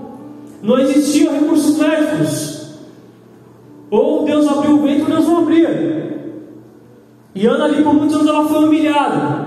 Não 0.64 0.78
existiam 0.78 1.34
recursos 1.34 1.78
médicos. 1.78 2.70
Ou 3.90 4.24
Deus 4.24 4.48
abriu 4.48 4.76
o 4.76 4.82
ventre 4.82 5.02
ou 5.02 5.08
Deus 5.08 5.26
não 5.26 5.38
abria. 5.38 6.32
E 7.34 7.46
Ana 7.46 7.66
ali 7.66 7.82
por 7.82 7.92
muitos 7.92 8.16
anos 8.16 8.28
ela 8.28 8.48
foi 8.48 8.64
humilhada. 8.64 9.46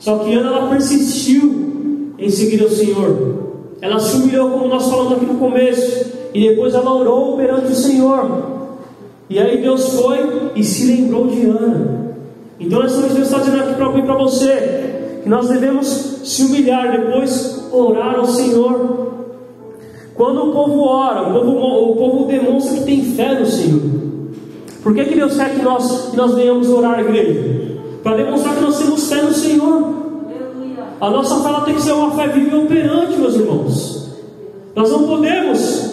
Só 0.00 0.18
que 0.18 0.34
Ana 0.34 0.48
ela 0.48 0.68
persistiu 0.68 2.12
em 2.18 2.28
seguir 2.28 2.60
o 2.64 2.70
Senhor. 2.70 3.38
Ela 3.80 4.00
se 4.00 4.16
humilhou 4.16 4.50
como 4.50 4.66
nós 4.66 4.90
falamos 4.90 5.12
aqui 5.12 5.26
no 5.26 5.38
começo. 5.38 6.10
E 6.34 6.48
depois 6.48 6.74
ela 6.74 6.92
orou 6.92 7.36
perante 7.36 7.70
o 7.70 7.76
Senhor. 7.76 8.50
E 9.28 9.38
aí 9.38 9.62
Deus 9.62 9.94
foi 9.94 10.50
e 10.56 10.64
se 10.64 10.86
lembrou 10.92 11.28
de 11.28 11.46
Ana. 11.46 12.16
Então 12.58 12.80
nós 12.80 12.92
Deus 12.96 13.16
está 13.16 13.38
dizendo 13.38 13.62
aqui 13.62 13.74
para 13.74 13.92
mim 13.92 14.02
para 14.02 14.16
você 14.16 15.20
que 15.22 15.28
nós 15.28 15.48
devemos 15.48 15.86
se 16.24 16.42
humilhar, 16.42 16.90
depois 16.90 17.68
orar 17.72 18.16
ao 18.16 18.26
Senhor. 18.26 18.99
Quando 20.20 20.50
o 20.50 20.52
povo 20.52 20.82
ora, 20.82 21.30
o 21.30 21.32
povo, 21.32 21.92
o 21.92 21.96
povo 21.96 22.26
demonstra 22.26 22.76
que 22.76 22.84
tem 22.84 23.02
fé 23.02 23.40
no 23.40 23.46
Senhor. 23.46 23.80
Por 24.82 24.94
que, 24.94 25.06
que 25.06 25.14
Deus 25.14 25.34
quer 25.34 25.54
que 25.54 25.62
nós, 25.62 26.10
que 26.10 26.16
nós 26.18 26.34
venhamos 26.34 26.68
orar 26.68 27.00
igreja? 27.00 27.78
Para 28.02 28.18
demonstrar 28.18 28.54
que 28.54 28.60
nós 28.60 28.78
temos 28.78 29.08
fé 29.08 29.22
no 29.22 29.32
Senhor. 29.32 29.94
A 31.00 31.08
nossa 31.08 31.42
fé 31.42 31.64
tem 31.64 31.74
que 31.74 31.80
ser 31.80 31.92
uma 31.92 32.10
fé 32.10 32.28
viva 32.28 32.54
e 32.54 32.64
operante, 32.64 33.16
meus 33.16 33.34
irmãos. 33.34 34.10
Nós 34.76 34.90
não 34.90 35.06
podemos 35.06 35.90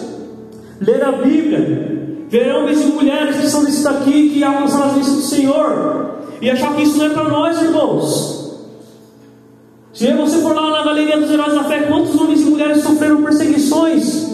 ler 0.78 1.02
a 1.04 1.12
Bíblia, 1.12 2.26
ver 2.28 2.54
homens 2.54 2.82
e 2.82 2.86
mulheres 2.88 3.34
que 3.34 3.46
são 3.46 3.64
desses 3.64 3.84
daqui, 3.84 4.28
que 4.28 4.44
alcançaram 4.44 4.88
as 4.88 4.92
bênçãos 4.92 5.16
do 5.16 5.22
Senhor, 5.22 6.10
e 6.42 6.50
achar 6.50 6.76
que 6.76 6.82
isso 6.82 6.98
não 6.98 7.06
é 7.06 7.10
para 7.14 7.30
nós, 7.30 7.62
irmãos. 7.62 8.37
Se 9.98 10.12
você 10.12 10.40
for 10.42 10.54
lá 10.54 10.70
na 10.70 10.84
galeria 10.84 11.18
dos 11.18 11.28
heróis 11.28 11.54
da 11.54 11.64
fé, 11.64 11.82
quantos 11.82 12.14
homens 12.14 12.42
e 12.42 12.44
mulheres 12.44 12.84
sofreram 12.84 13.20
perseguições, 13.20 14.32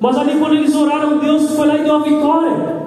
mas 0.00 0.16
ali 0.16 0.38
quando 0.38 0.54
eles 0.54 0.74
oraram, 0.74 1.18
Deus 1.18 1.50
foi 1.50 1.66
lá 1.66 1.76
e 1.76 1.84
deu 1.84 1.96
a 1.96 1.98
vitória. 1.98 2.86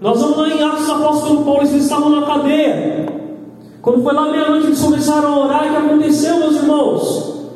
Nós 0.00 0.20
vamos 0.20 0.38
lá 0.38 0.48
em 0.48 0.62
Atos 0.62 0.82
dos 0.82 0.90
Apóstolos 0.90 1.44
Paulo, 1.44 1.62
eles 1.62 1.72
estavam 1.72 2.08
na 2.08 2.24
cadeia. 2.24 3.06
Quando 3.82 4.04
foi 4.04 4.14
lá 4.14 4.30
meia-noite, 4.30 4.66
eles 4.68 4.80
começaram 4.80 5.28
a 5.28 5.44
orar, 5.44 5.66
o 5.66 5.70
que 5.70 5.76
aconteceu, 5.76 6.38
meus 6.38 6.54
irmãos? 6.54 7.48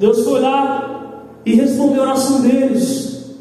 Deus 0.00 0.24
foi 0.24 0.40
lá 0.40 1.12
e 1.46 1.54
respondeu 1.54 2.02
a 2.02 2.06
oração 2.06 2.40
deles. 2.40 3.36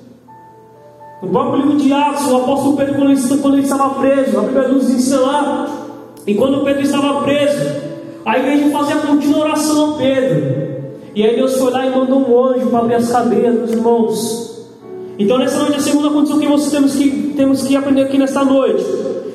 No 1.24 1.30
próprio 1.30 1.64
livro 1.64 1.78
de 1.78 1.92
Atos, 1.92 2.28
o 2.28 2.38
apóstolo 2.38 2.78
Pedro, 2.78 2.94
quando 2.94 3.10
ele, 3.10 3.42
quando 3.42 3.54
ele 3.56 3.64
estava 3.64 3.96
preso, 3.96 4.38
a 4.38 4.44
Bíblia 4.44 4.68
nos 4.68 4.88
ensina 4.92 5.22
lá, 5.22 5.68
e 6.28 6.36
quando 6.36 6.64
Pedro 6.64 6.84
estava 6.84 7.24
preso, 7.24 7.87
a 8.28 8.38
igreja 8.40 8.70
fazia 8.72 8.98
contínua 8.98 9.40
oração 9.40 9.94
a 9.94 9.98
Pedro. 10.00 10.68
E 11.16 11.24
aí 11.24 11.38
Deus 11.38 11.56
foi 11.56 11.72
lá 11.72 11.86
e 11.86 11.90
mandou 11.90 12.20
um 12.20 12.46
anjo 12.46 12.68
para 12.68 12.80
abrir 12.80 12.96
as 12.96 13.10
cadeias, 13.10 13.56
meus 13.56 13.72
irmãos. 13.72 14.68
Então 15.18 15.38
nessa 15.38 15.60
noite 15.60 15.78
a 15.78 15.80
segunda 15.80 16.10
condição 16.10 16.38
que 16.38 16.46
você 16.46 16.70
temos 16.70 16.94
que, 16.94 17.34
temos 17.38 17.64
que 17.66 17.74
aprender 17.78 18.02
aqui 18.02 18.18
nesta 18.18 18.44
noite. 18.44 18.84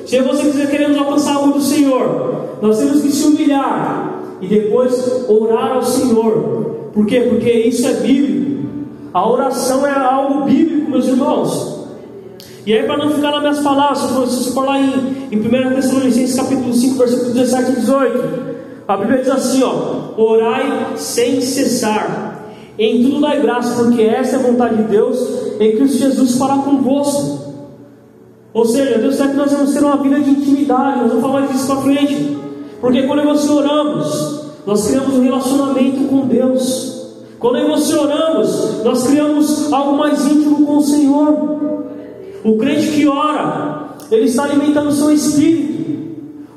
Se 0.05 0.21
você 0.21 0.43
quiser 0.43 0.69
queremos 0.69 0.95
alcançar 0.95 1.37
algo 1.37 1.53
do 1.53 1.61
Senhor, 1.61 2.59
nós 2.61 2.77
temos 2.77 3.01
que 3.01 3.11
se 3.11 3.25
humilhar 3.25 4.21
e 4.39 4.45
depois 4.45 5.25
orar 5.27 5.71
ao 5.71 5.81
Senhor. 5.81 6.91
Por 6.93 7.07
quê? 7.07 7.21
Porque 7.21 7.49
isso 7.49 7.87
é 7.87 7.93
bíblico. 7.93 8.63
A 9.11 9.27
oração 9.27 9.87
é 9.87 9.91
algo 9.91 10.43
bíblico, 10.43 10.91
meus 10.91 11.07
irmãos. 11.07 11.79
E 12.63 12.73
aí, 12.73 12.83
para 12.83 12.97
não 12.97 13.09
ficar 13.09 13.31
nas 13.31 13.41
minhas 13.41 13.59
palavras, 13.59 13.97
se 13.97 14.13
você 14.13 14.51
for 14.51 14.65
lá 14.65 14.79
em, 14.79 15.29
em 15.31 15.37
1 15.37 15.75
Tessalonicenses 15.75 16.35
capítulo 16.35 16.73
5, 16.73 16.95
versículo 16.95 17.33
17 17.33 17.71
e 17.71 17.75
18, 17.75 18.52
a 18.87 18.97
Bíblia 18.97 19.19
diz 19.19 19.29
assim: 19.29 19.63
ó, 19.63 20.21
orai 20.21 20.93
sem 20.97 21.41
cessar, 21.41 22.43
em 22.77 23.03
tudo 23.03 23.21
dai 23.21 23.41
graça, 23.41 23.83
porque 23.83 24.01
essa 24.01 24.37
é 24.37 24.39
a 24.39 24.43
vontade 24.43 24.77
de 24.77 24.83
Deus 24.83 25.17
em 25.59 25.75
Cristo 25.77 25.99
Jesus 25.99 26.35
para 26.35 26.57
convosco. 26.57 27.43
Ou 28.53 28.65
seja, 28.65 28.99
Deus 28.99 29.17
quer 29.17 29.29
que 29.29 29.35
nós 29.35 29.51
vamos 29.51 29.73
ter 29.73 29.83
uma 29.83 29.97
vida 29.97 30.19
de 30.19 30.29
intimidade, 30.29 30.99
nós 30.99 31.09
vamos 31.09 31.21
falar 31.21 31.39
mais 31.41 31.51
disso 31.51 31.67
para 31.67 31.77
frente, 31.77 32.37
porque 32.79 33.03
quando 33.03 33.23
nós 33.23 33.49
oramos, 33.49 34.43
nós 34.65 34.87
criamos 34.87 35.15
um 35.15 35.23
relacionamento 35.23 36.07
com 36.07 36.27
Deus. 36.27 36.93
Quando 37.39 37.67
você 37.67 37.95
oramos, 37.95 38.83
nós 38.83 39.07
criamos 39.07 39.73
algo 39.73 39.97
mais 39.97 40.25
íntimo 40.25 40.65
com 40.65 40.77
o 40.77 40.81
Senhor. 40.81 41.83
O 42.43 42.57
crente 42.57 42.87
que 42.91 43.07
ora, 43.07 43.95
ele 44.11 44.25
está 44.25 44.43
alimentando 44.43 44.89
o 44.89 44.93
seu 44.93 45.11
espírito. 45.11 45.72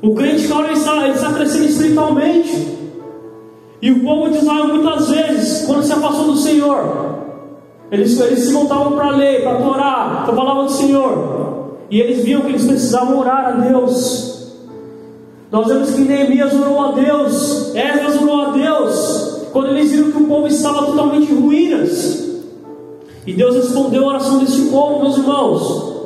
O 0.07 0.15
crente 0.15 0.47
que 0.47 0.53
ora, 0.53 0.67
ele 0.67 0.77
está, 0.77 1.03
ele 1.03 1.15
está 1.15 1.33
crescendo 1.33 1.65
espiritualmente. 1.65 2.77
E 3.81 3.91
o 3.91 3.99
povo 4.05 4.29
de 4.29 4.37
Israel, 4.37 4.69
muitas 4.69 5.09
vezes, 5.09 5.65
quando 5.65 5.83
se 5.83 5.91
afastou 5.91 6.27
do 6.27 6.37
Senhor, 6.37 7.25
eles, 7.91 8.17
eles 8.17 8.39
se 8.39 8.53
voltavam 8.53 8.93
para 8.93 9.07
a 9.07 9.11
lei, 9.17 9.41
para 9.41 9.57
a 9.57 9.61
Torá, 9.61 10.21
para 10.23 10.33
a 10.33 10.35
palavra 10.35 10.63
do 10.63 10.71
Senhor. 10.71 11.79
E 11.91 11.99
eles 11.99 12.23
viam 12.23 12.39
que 12.39 12.47
eles 12.47 12.65
precisavam 12.65 13.19
orar 13.19 13.47
a 13.47 13.51
Deus. 13.51 14.55
Nós 15.51 15.67
vemos 15.67 15.91
que 15.91 15.99
Neemias 15.99 16.53
orou 16.53 16.81
a 16.85 16.91
Deus, 16.93 17.75
Esdras 17.75 18.21
orou 18.21 18.41
a 18.43 18.51
Deus, 18.51 19.41
quando 19.51 19.71
eles 19.71 19.91
viram 19.91 20.11
que 20.11 20.23
o 20.23 20.27
povo 20.27 20.47
estava 20.47 20.85
totalmente 20.85 21.29
em 21.29 21.35
ruínas. 21.35 22.25
E 23.25 23.33
Deus 23.33 23.55
respondeu 23.55 24.05
a 24.05 24.13
oração 24.13 24.39
desse 24.39 24.69
povo, 24.69 25.01
meus 25.01 25.17
irmãos. 25.17 25.96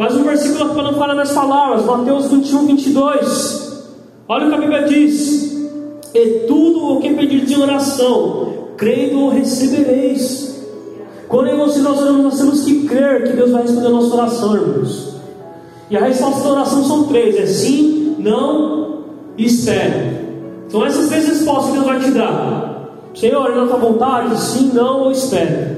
Mas 0.00 0.16
o 0.16 0.24
versículo 0.24 0.82
não 0.82 0.94
falar 0.94 1.14
nas 1.14 1.30
palavras, 1.30 1.84
Mateus 1.84 2.28
21, 2.28 2.68
22. 2.68 3.84
Olha 4.26 4.46
o 4.46 4.48
que 4.48 4.54
a 4.54 4.58
Bíblia 4.58 4.82
diz: 4.84 5.52
E 6.14 6.26
tudo 6.48 6.94
o 6.94 7.00
que 7.02 7.12
pedir 7.12 7.44
de 7.44 7.60
oração, 7.60 8.70
crendo 8.78 9.28
recebereis. 9.28 10.58
Quando 11.28 11.48
eu 11.48 11.68
e 11.68 11.78
nós 11.80 12.00
oramos, 12.00 12.22
nós 12.22 12.38
temos 12.38 12.64
que 12.64 12.88
crer 12.88 13.24
que 13.24 13.36
Deus 13.36 13.50
vai 13.50 13.60
responder 13.60 13.88
a 13.88 13.90
nossa 13.90 14.14
oração, 14.14 14.56
irmãos. 14.56 15.16
E 15.90 15.96
a 15.98 16.00
resposta 16.00 16.44
da 16.44 16.50
oração 16.52 16.82
são 16.82 17.04
três: 17.04 17.36
é 17.36 17.44
sim, 17.44 18.16
não 18.20 19.00
e 19.36 19.44
espere. 19.44 20.18
São 20.70 20.82
essas 20.86 21.10
três 21.10 21.28
respostas 21.28 21.66
que 21.66 21.72
Deus 21.72 21.84
vai 21.84 22.00
te 22.00 22.10
dar. 22.12 22.88
Senhor, 23.14 23.50
é 23.50 23.54
na 23.54 23.66
tua 23.66 23.76
vontade, 23.76 24.40
sim, 24.40 24.70
não 24.72 25.02
ou 25.02 25.10
espere. 25.10 25.76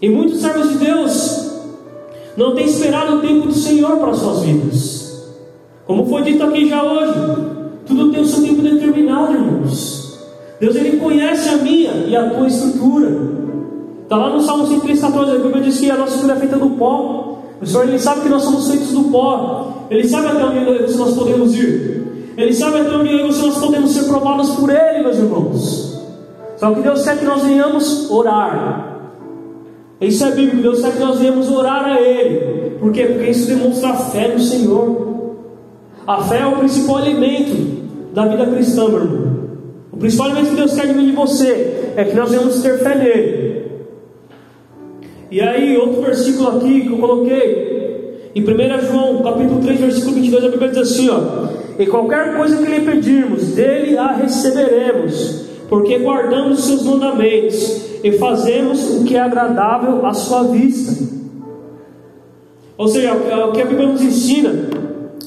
E 0.00 0.08
muitos 0.08 0.40
servos 0.40 0.70
de 0.70 0.76
Deus 0.76 1.41
não 2.36 2.54
têm 2.54 2.66
esperado 2.66 3.16
o 3.16 3.20
tempo 3.20 3.48
do 3.48 3.54
Senhor 3.54 3.96
para 3.98 4.10
as 4.10 4.18
suas 4.18 4.42
vidas. 4.42 5.02
Como 5.86 6.06
foi 6.06 6.22
dito 6.22 6.42
aqui 6.42 6.68
já 6.68 6.82
hoje, 6.82 7.12
tudo 7.86 8.10
tem 8.10 8.20
o 8.20 8.26
seu 8.26 8.42
tempo 8.42 8.62
determinado, 8.62 9.32
irmãos. 9.32 10.18
Deus 10.60 10.76
ele 10.76 10.98
conhece 10.98 11.48
a 11.48 11.56
minha 11.56 11.92
e 12.06 12.16
a 12.16 12.30
tua 12.30 12.46
estrutura. 12.46 13.10
Está 14.04 14.16
lá 14.16 14.30
no 14.30 14.40
Salmo 14.40 14.66
114, 14.66 15.32
a 15.32 15.38
Bíblia 15.38 15.62
diz 15.62 15.80
que 15.80 15.90
a 15.90 15.96
nossa 15.96 16.14
estrutura 16.14 16.36
é 16.36 16.40
feita 16.40 16.56
do 16.56 16.70
pó. 16.70 17.38
O 17.60 17.66
Senhor 17.66 17.88
ele 17.88 17.98
sabe 17.98 18.22
que 18.22 18.28
nós 18.28 18.42
somos 18.42 18.68
feitos 18.70 18.92
do 18.92 19.04
pó. 19.04 19.86
Ele 19.90 20.08
sabe 20.08 20.28
até 20.28 20.44
onde 20.44 20.96
nós 20.96 21.14
podemos 21.14 21.54
ir. 21.54 22.32
Ele 22.36 22.52
sabe 22.52 22.80
até 22.80 22.96
onde 22.96 23.22
nós 23.22 23.58
podemos 23.58 23.90
ser 23.90 24.04
provados 24.04 24.50
por 24.50 24.70
Ele, 24.70 25.02
meus 25.02 25.18
irmãos. 25.18 25.98
Só 26.56 26.72
que 26.72 26.80
Deus 26.80 27.02
quer 27.02 27.18
que 27.18 27.24
nós 27.24 27.42
venhamos 27.42 28.10
orar. 28.10 28.91
Isso 30.02 30.24
é 30.24 30.32
bíblico. 30.32 30.62
Deus 30.62 30.82
quer 30.82 30.92
que 30.92 31.00
nós 31.00 31.18
venhamos 31.18 31.48
orar 31.48 31.84
a 31.84 32.00
Ele. 32.00 32.70
Por 32.80 32.92
quê? 32.92 33.04
Porque 33.04 33.30
isso 33.30 33.46
demonstra 33.46 33.94
fé 33.94 34.28
no 34.28 34.40
Senhor. 34.40 35.36
A 36.06 36.20
fé 36.22 36.40
é 36.40 36.46
o 36.46 36.56
principal 36.56 36.96
alimento 36.96 38.12
da 38.12 38.26
vida 38.26 38.44
cristã, 38.46 38.88
meu 38.88 38.98
irmão. 38.98 39.32
O 39.92 39.96
principal 39.96 40.26
alimento 40.26 40.50
que 40.50 40.56
Deus 40.56 40.74
quer 40.74 40.88
de 40.88 40.94
mim 40.94 41.06
de 41.06 41.12
você 41.12 41.92
é 41.96 42.04
que 42.04 42.16
nós 42.16 42.30
venhamos 42.30 42.60
ter 42.60 42.78
fé 42.78 42.96
nele. 42.96 43.62
E 45.30 45.40
aí, 45.40 45.76
outro 45.76 46.02
versículo 46.02 46.48
aqui 46.48 46.80
que 46.80 46.92
eu 46.92 46.98
coloquei, 46.98 48.30
em 48.34 48.42
1 48.42 48.46
João, 48.90 49.22
capítulo 49.22 49.60
3, 49.62 49.80
versículo 49.80 50.14
22, 50.14 50.44
a 50.44 50.48
Bíblia 50.48 50.68
diz 50.70 50.78
assim: 50.78 51.08
ó, 51.10 51.20
E 51.78 51.86
qualquer 51.86 52.36
coisa 52.36 52.56
que 52.56 52.70
lhe 52.70 52.80
pedirmos, 52.80 53.54
dele 53.54 53.96
a 53.96 54.12
receberemos 54.12 55.51
porque 55.72 55.96
guardamos 56.00 56.58
os 56.58 56.64
seus 56.66 56.82
mandamentos 56.82 57.82
e 58.04 58.12
fazemos 58.18 58.90
o 58.90 59.04
que 59.04 59.16
é 59.16 59.20
agradável 59.20 60.04
à 60.04 60.12
sua 60.12 60.42
vista. 60.42 61.02
Ou 62.76 62.86
seja, 62.88 63.14
o 63.14 63.52
que 63.52 63.62
a 63.62 63.64
Bíblia 63.64 63.88
nos 63.88 64.02
ensina, 64.02 64.52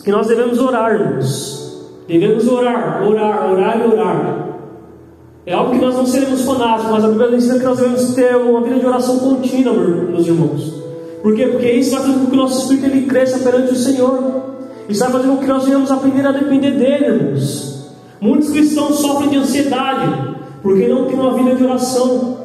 que 0.04 0.12
nós 0.12 0.28
devemos 0.28 0.60
orar, 0.60 0.94
irmãos. 0.94 1.90
Devemos 2.08 2.48
orar, 2.48 3.02
orar, 3.08 3.52
orar 3.52 3.82
e 3.82 3.92
orar. 3.92 4.50
É 5.48 5.54
algo 5.56 5.72
que 5.72 5.84
nós 5.84 5.96
não 5.96 6.06
seremos 6.06 6.42
fanáticos, 6.42 6.92
mas 6.92 7.04
a 7.04 7.08
Bíblia 7.08 7.32
nos 7.32 7.44
ensina 7.44 7.58
que 7.58 7.66
nós 7.66 7.80
devemos 7.80 8.14
ter 8.14 8.36
uma 8.36 8.62
vida 8.62 8.80
de 8.80 8.86
oração 8.86 9.18
contínua, 9.18 9.74
meus 9.74 10.28
irmãos. 10.28 10.76
Por 11.24 11.34
quê? 11.34 11.48
Porque 11.48 11.72
isso 11.72 11.90
vai 11.90 12.02
fazer 12.02 12.20
com 12.20 12.26
que 12.28 12.34
o 12.34 12.38
nosso 12.38 12.62
espírito 12.62 12.86
ele 12.86 13.08
cresça 13.08 13.40
perante 13.40 13.72
o 13.72 13.76
Senhor. 13.76 14.44
Isso 14.88 15.00
vai 15.00 15.12
fazer 15.12 15.28
com 15.28 15.38
que 15.38 15.48
nós 15.48 15.66
venhamos 15.66 15.90
aprender 15.90 16.28
a 16.28 16.32
depender 16.32 16.70
dele, 16.70 17.06
irmãos. 17.06 17.75
Muitos 18.26 18.50
cristãos 18.50 18.96
sofrem 18.96 19.30
de 19.30 19.38
ansiedade, 19.38 20.36
porque 20.64 20.88
não 20.88 21.06
tem 21.06 21.14
uma 21.14 21.34
vida 21.36 21.54
de 21.54 21.64
oração. 21.64 22.38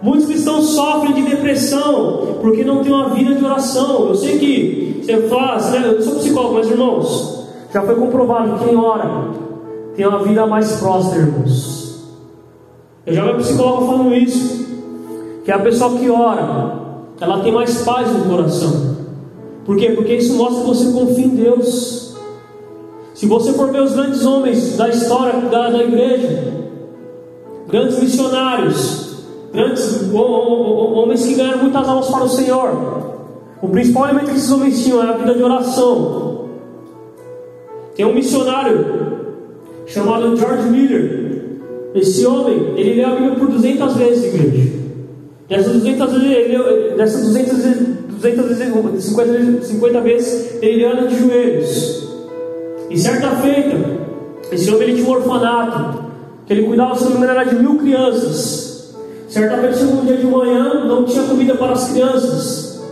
Muitos 0.00 0.26
cristãos 0.26 0.66
sofrem 0.66 1.12
de 1.14 1.22
depressão 1.22 2.38
porque 2.40 2.62
não 2.62 2.80
tem 2.82 2.92
uma 2.92 3.08
vida 3.08 3.34
de 3.34 3.44
oração. 3.44 4.06
Eu 4.06 4.14
sei 4.14 4.38
que 4.38 5.02
você 5.02 5.22
faz, 5.22 5.72
né? 5.72 5.82
Eu 5.84 6.00
sou 6.00 6.14
psicólogo, 6.14 6.54
mas 6.54 6.70
irmãos, 6.70 7.48
já 7.74 7.82
foi 7.82 7.96
comprovado 7.96 8.56
que 8.56 8.66
quem 8.66 8.76
ora 8.76 9.30
tem 9.96 10.06
uma 10.06 10.22
vida 10.22 10.46
mais 10.46 10.76
próspera, 10.76 11.22
irmãos. 11.22 12.08
Eu 13.04 13.12
já 13.12 13.32
vi 13.32 13.38
psicólogo 13.42 13.86
falando 13.86 14.14
isso. 14.14 14.60
Que 15.44 15.50
a 15.50 15.58
pessoa 15.58 15.98
que 15.98 16.08
ora, 16.08 16.76
ela 17.20 17.40
tem 17.40 17.50
mais 17.50 17.82
paz 17.82 18.08
no 18.12 18.30
coração. 18.30 18.96
Por 19.66 19.76
quê? 19.76 19.90
Porque 19.90 20.14
isso 20.14 20.36
mostra 20.36 20.62
que 20.62 20.68
você 20.68 20.92
confia 20.92 21.24
em 21.24 21.30
Deus. 21.30 22.09
Se 23.20 23.26
você 23.26 23.52
for 23.52 23.70
ver 23.70 23.82
os 23.82 23.92
grandes 23.92 24.24
homens 24.24 24.78
da 24.78 24.88
história 24.88 25.42
da, 25.50 25.68
da 25.68 25.84
igreja, 25.84 26.54
grandes 27.68 28.00
missionários, 28.00 29.24
grandes 29.52 30.10
homens 30.10 31.26
que 31.26 31.34
ganharam 31.34 31.58
muitas 31.58 31.86
almas 31.86 32.08
para 32.08 32.24
o 32.24 32.28
Senhor. 32.30 32.70
O 33.60 33.68
principal 33.68 34.04
elemento 34.04 34.30
que 34.30 34.38
esses 34.38 34.50
homens 34.50 34.82
tinham 34.82 35.02
era 35.02 35.12
a 35.12 35.16
vida 35.18 35.34
de 35.34 35.42
oração. 35.42 36.48
Tem 37.94 38.06
um 38.06 38.14
missionário 38.14 38.86
chamado 39.86 40.34
George 40.38 40.70
Miller. 40.70 41.60
Esse 41.94 42.24
homem, 42.24 42.72
ele 42.74 43.02
leu 43.02 43.06
a 43.06 43.16
Bíblia 43.16 43.34
por 43.34 43.48
200 43.48 43.96
vezes, 43.96 44.34
igreja. 44.34 44.72
Dessas 45.46 45.72
200 45.74 46.12
vezes, 46.12 46.26
ele 46.26 46.56
leu, 46.56 46.96
dessas 46.96 47.26
200, 47.26 47.58
250 48.12 49.62
50 49.62 50.00
vezes, 50.00 50.62
ele 50.62 50.86
leu 50.86 51.06
de 51.06 51.18
joelhos. 51.18 52.09
E 52.90 52.98
certa 52.98 53.30
feita, 53.36 53.76
esse 54.50 54.68
homem 54.68 54.88
ele 54.88 54.96
tinha 54.96 55.08
um 55.08 55.12
orfanato 55.12 56.04
que 56.44 56.52
ele 56.52 56.64
cuidava, 56.64 56.96
se 56.96 57.04
não 57.04 57.12
me 57.12 57.16
engano, 57.18 57.48
de 57.48 57.54
mil 57.54 57.78
crianças. 57.78 58.96
Certa 59.28 59.56
vez 59.58 59.78
chegou 59.78 60.00
um 60.00 60.04
dia 60.04 60.16
de 60.16 60.26
manhã, 60.26 60.84
não 60.84 61.04
tinha 61.04 61.22
comida 61.22 61.54
para 61.54 61.72
as 61.72 61.92
crianças. 61.92 62.82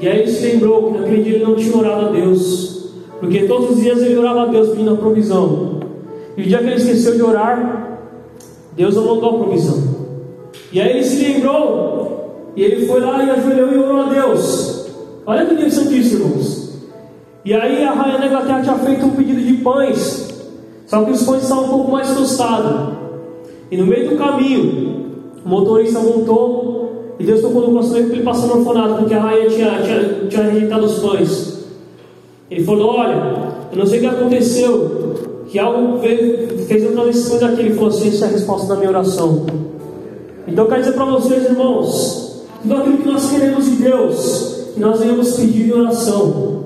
E 0.00 0.08
aí 0.08 0.20
ele 0.20 0.30
se 0.30 0.46
lembrou 0.46 0.92
que 0.92 0.98
naquele 0.98 1.22
dia 1.22 1.34
ele 1.34 1.44
não 1.44 1.54
tinha 1.54 1.76
orado 1.76 2.06
a 2.06 2.10
Deus. 2.10 2.88
Porque 3.20 3.46
todos 3.46 3.72
os 3.72 3.82
dias 3.82 4.00
ele 4.00 4.16
orava 4.16 4.44
a 4.44 4.46
Deus 4.46 4.70
pedindo 4.70 4.94
a 4.94 4.96
provisão. 4.96 5.80
E 6.34 6.42
o 6.42 6.44
dia 6.44 6.58
que 6.58 6.64
ele 6.64 6.76
esqueceu 6.76 7.14
de 7.14 7.22
orar, 7.22 8.00
Deus 8.74 8.94
não 8.94 9.14
mandou 9.14 9.30
a 9.30 9.44
provisão. 9.44 9.82
E 10.72 10.80
aí 10.80 10.90
ele 10.90 11.04
se 11.04 11.22
lembrou, 11.22 12.52
e 12.56 12.62
ele 12.62 12.86
foi 12.86 13.00
lá 13.00 13.22
e 13.24 13.30
ajoelhou 13.30 13.72
e 13.72 13.78
orou 13.78 14.00
a 14.02 14.04
Deus. 14.04 14.86
Olha 15.26 15.44
que 15.44 15.54
interessante 15.54 16.00
isso, 16.00 16.14
irmãos. 16.14 16.57
E 17.44 17.54
aí 17.54 17.84
a 17.84 17.92
rainha 17.92 18.18
da 18.18 18.26
Inglaterra 18.26 18.62
tinha 18.62 18.78
feito 18.78 19.06
um 19.06 19.10
pedido 19.10 19.40
de 19.40 19.54
pães 19.54 20.28
só 20.88 21.04
que 21.04 21.10
os 21.10 21.22
pães 21.22 21.42
estavam 21.42 21.64
um 21.64 21.68
pouco 21.68 21.92
mais 21.92 22.14
tostados. 22.14 22.94
E 23.70 23.76
no 23.76 23.86
meio 23.86 24.08
do 24.08 24.16
caminho, 24.16 25.04
o 25.44 25.48
motorista 25.48 25.98
voltou 25.98 27.14
e 27.18 27.24
Deus 27.24 27.42
tocou 27.42 27.60
no 27.60 27.72
coração 27.72 27.92
dele 27.92 28.06
para 28.06 28.16
ele 28.16 28.24
passar 28.24 28.46
no 28.46 28.64
porque 28.64 29.12
a 29.14 29.20
rainha 29.20 29.50
tinha, 29.50 29.82
tinha, 29.82 30.28
tinha 30.30 30.42
rejeitado 30.44 30.86
os 30.86 30.98
pães. 30.98 31.58
Ele 32.50 32.64
falou: 32.64 32.96
Olha, 32.96 33.22
eu 33.70 33.78
não 33.78 33.84
sei 33.84 33.98
o 33.98 34.00
que 34.00 34.06
aconteceu, 34.06 35.44
que 35.46 35.58
algo 35.58 35.98
veio, 35.98 36.58
fez 36.66 36.82
eu 36.82 36.92
trazer 36.92 37.10
esses 37.10 37.28
pães 37.28 37.42
aqui. 37.42 37.60
Ele 37.60 37.74
falou 37.74 37.90
assim: 37.90 38.08
Isso 38.08 38.24
é 38.24 38.28
a 38.28 38.30
resposta 38.30 38.68
da 38.68 38.76
minha 38.76 38.88
oração. 38.88 39.44
Então 40.46 40.64
eu 40.64 40.70
quero 40.70 40.80
dizer 40.80 40.94
para 40.94 41.04
vocês, 41.04 41.44
irmãos, 41.44 42.46
tudo 42.62 42.76
aquilo 42.76 42.96
que 42.96 43.08
nós 43.08 43.30
queremos 43.30 43.66
de 43.66 43.72
Deus, 43.72 44.70
que 44.72 44.80
nós 44.80 45.00
venhamos 45.00 45.36
pedir 45.36 45.68
em 45.68 45.72
oração. 45.78 46.57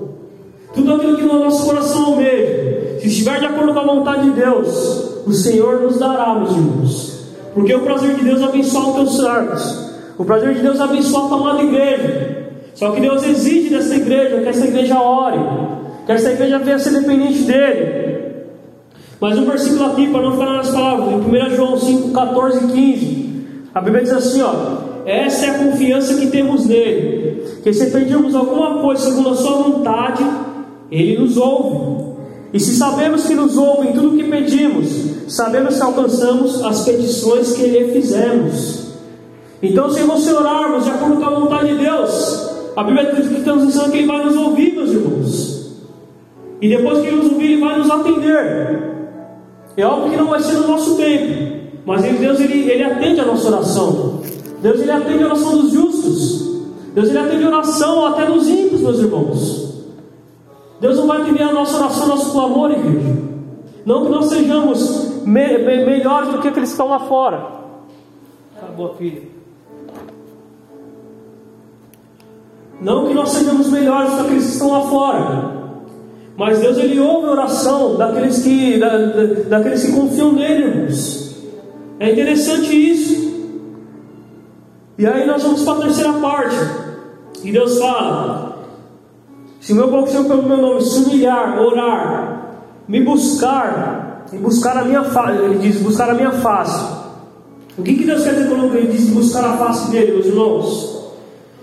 Tudo 0.74 0.94
aquilo 0.94 1.16
que 1.16 1.22
no 1.22 1.40
nosso 1.40 1.66
coração 1.66 2.06
almeja, 2.06 2.98
se 3.00 3.08
estiver 3.08 3.38
de 3.40 3.46
acordo 3.46 3.74
com 3.74 3.80
a 3.80 3.84
vontade 3.84 4.24
de 4.24 4.30
Deus, 4.30 5.22
o 5.26 5.32
Senhor 5.32 5.80
nos 5.80 5.98
dará, 5.98 6.34
meus 6.34 6.50
irmãos. 6.50 7.22
Porque 7.54 7.74
o 7.74 7.80
prazer 7.80 8.14
de 8.14 8.24
Deus 8.24 8.40
é 8.40 8.44
abençoar 8.44 8.88
os 8.88 8.94
teus 8.94 9.16
servos. 9.16 9.92
O 10.18 10.24
prazer 10.24 10.54
de 10.54 10.60
Deus 10.60 10.80
é 10.80 10.82
abençoar 10.82 11.32
a 11.32 11.34
amada 11.34 11.62
igreja. 11.62 12.42
Só 12.74 12.90
que 12.90 13.00
Deus 13.00 13.22
exige 13.22 13.70
dessa 13.70 13.94
igreja 13.94 14.40
que 14.40 14.48
essa 14.48 14.66
igreja 14.66 15.00
ore, 15.00 15.38
que 16.06 16.12
essa 16.12 16.32
igreja 16.32 16.58
venha 16.58 16.78
ser 16.78 17.00
dependente 17.00 17.42
dele. 17.42 18.02
Mas 19.20 19.38
um 19.38 19.44
versículo 19.44 19.84
aqui, 19.84 20.08
para 20.08 20.22
não 20.22 20.32
ficar 20.32 20.46
nas 20.46 20.70
palavras, 20.70 21.08
em 21.12 21.16
1 21.16 21.56
João 21.56 21.78
5, 21.78 22.10
14 22.10 22.64
e 22.64 22.72
15, 22.72 23.32
a 23.74 23.80
Bíblia 23.80 24.02
diz 24.02 24.12
assim: 24.12 24.42
ó, 24.42 24.52
essa 25.06 25.46
é 25.46 25.50
a 25.50 25.58
confiança 25.58 26.14
que 26.14 26.26
temos 26.28 26.66
nele, 26.66 27.44
que 27.62 27.72
se 27.72 27.90
pedirmos 27.90 28.34
alguma 28.34 28.80
coisa 28.80 29.10
segundo 29.10 29.28
a 29.28 29.34
sua 29.36 29.62
vontade, 29.62 30.24
ele 30.92 31.18
nos 31.18 31.36
ouve. 31.38 32.12
E 32.52 32.60
se 32.60 32.76
sabemos 32.76 33.24
que 33.24 33.34
nos 33.34 33.56
ouve 33.56 33.88
em 33.88 33.92
tudo 33.92 34.10
o 34.10 34.16
que 34.16 34.24
pedimos, 34.24 34.88
sabemos 35.26 35.76
que 35.76 35.82
alcançamos 35.82 36.62
as 36.62 36.84
petições 36.84 37.52
que 37.52 37.66
lhe 37.66 37.92
fizemos. 37.92 38.82
Então, 39.62 39.90
se 39.90 40.02
você 40.02 40.32
orarmos 40.32 40.84
de 40.84 40.90
acordo 40.90 41.16
com 41.16 41.24
a 41.24 41.30
vontade 41.30 41.68
de 41.72 41.78
Deus, 41.78 42.50
a 42.76 42.84
Bíblia 42.84 43.14
diz 43.14 43.28
que 43.28 43.38
estamos 43.38 43.64
ensinando 43.64 43.90
que 43.90 43.98
Ele 43.98 44.06
vai 44.06 44.24
nos 44.24 44.36
ouvir, 44.36 44.74
meus 44.74 44.90
irmãos. 44.90 45.72
E 46.60 46.68
depois 46.68 47.00
que 47.00 47.06
Ele 47.06 47.16
nos 47.16 47.32
ouvir, 47.32 47.52
Ele 47.52 47.60
vai 47.60 47.78
nos 47.78 47.90
atender. 47.90 48.92
É 49.74 49.82
algo 49.82 50.10
que 50.10 50.16
não 50.16 50.26
vai 50.26 50.40
ser 50.42 50.54
no 50.54 50.68
nosso 50.68 50.96
tempo, 50.96 51.52
mas 51.86 52.02
Deus 52.02 52.38
ele, 52.38 52.70
ele 52.70 52.84
atende 52.84 53.20
a 53.20 53.24
nossa 53.24 53.48
oração. 53.48 54.20
Deus 54.60 54.80
ele 54.80 54.90
atende 54.90 55.22
a 55.22 55.26
oração 55.26 55.56
dos 55.56 55.72
justos. 55.72 56.60
Deus 56.94 57.08
ele 57.08 57.18
atende 57.18 57.44
a 57.44 57.48
oração 57.48 58.06
até 58.06 58.26
dos 58.26 58.46
ímpios, 58.46 58.82
meus 58.82 58.98
irmãos. 58.98 59.71
Deus 60.82 60.96
não 60.96 61.06
vai 61.06 61.22
atender 61.22 61.44
a 61.44 61.52
nossa 61.52 61.76
oração, 61.76 62.08
nosso 62.08 62.32
clamor, 62.32 62.72
igreja. 62.72 63.22
Não 63.86 64.04
que 64.04 64.10
nós 64.10 64.26
sejamos 64.26 65.22
me, 65.24 65.58
me, 65.58 65.86
melhores 65.86 66.30
do 66.30 66.40
que 66.40 66.48
aqueles 66.48 66.70
que 66.70 66.74
estão 66.74 66.88
lá 66.88 66.98
fora. 66.98 67.46
Acabou, 68.56 68.92
filha. 68.94 69.22
Não 72.80 73.06
que 73.06 73.14
nós 73.14 73.28
sejamos 73.28 73.70
melhores 73.70 74.10
do 74.10 74.16
que 74.16 74.22
aqueles 74.22 74.44
que 74.46 74.52
estão 74.54 74.72
lá 74.72 74.80
fora. 74.82 75.52
Mas 76.36 76.58
Deus 76.58 76.76
ele 76.78 76.98
ouve 76.98 77.28
a 77.28 77.30
oração 77.30 77.94
daqueles 77.94 78.42
que, 78.42 78.80
da, 78.80 78.88
da, 78.88 79.24
daqueles 79.50 79.84
que 79.84 79.92
confiam 79.92 80.32
nele, 80.32 80.64
irmãos. 80.64 81.36
É 82.00 82.10
interessante 82.10 82.74
isso. 82.74 83.54
E 84.98 85.06
aí 85.06 85.24
nós 85.28 85.44
vamos 85.44 85.62
para 85.62 85.78
a 85.78 85.82
terceira 85.82 86.12
parte. 86.14 86.56
E 87.44 87.52
Deus 87.52 87.78
fala: 87.78 88.51
se 89.62 89.72
o 89.72 89.76
meu 89.76 89.86
povo 89.86 90.10
chama 90.10 90.28
pelo 90.28 90.42
meu 90.42 90.56
nome, 90.56 90.80
se 90.80 91.04
humilhar, 91.04 91.62
orar, 91.62 92.56
me 92.88 93.00
buscar, 93.00 94.26
e 94.32 94.36
buscar 94.36 94.76
a 94.76 94.84
minha 94.84 95.04
face, 95.04 95.38
ele 95.40 95.58
diz, 95.58 95.80
buscar 95.80 96.10
a 96.10 96.14
minha 96.14 96.32
face. 96.32 96.84
O 97.78 97.82
que, 97.82 97.94
que 97.94 98.04
Deus 98.04 98.24
quer 98.24 98.34
dizer 98.34 98.48
quando 98.48 98.74
ele 98.76 98.88
diz 98.88 99.08
buscar 99.10 99.44
a 99.44 99.56
face 99.56 99.92
dele, 99.92 100.14
meus 100.14 100.26
irmãos? 100.26 101.02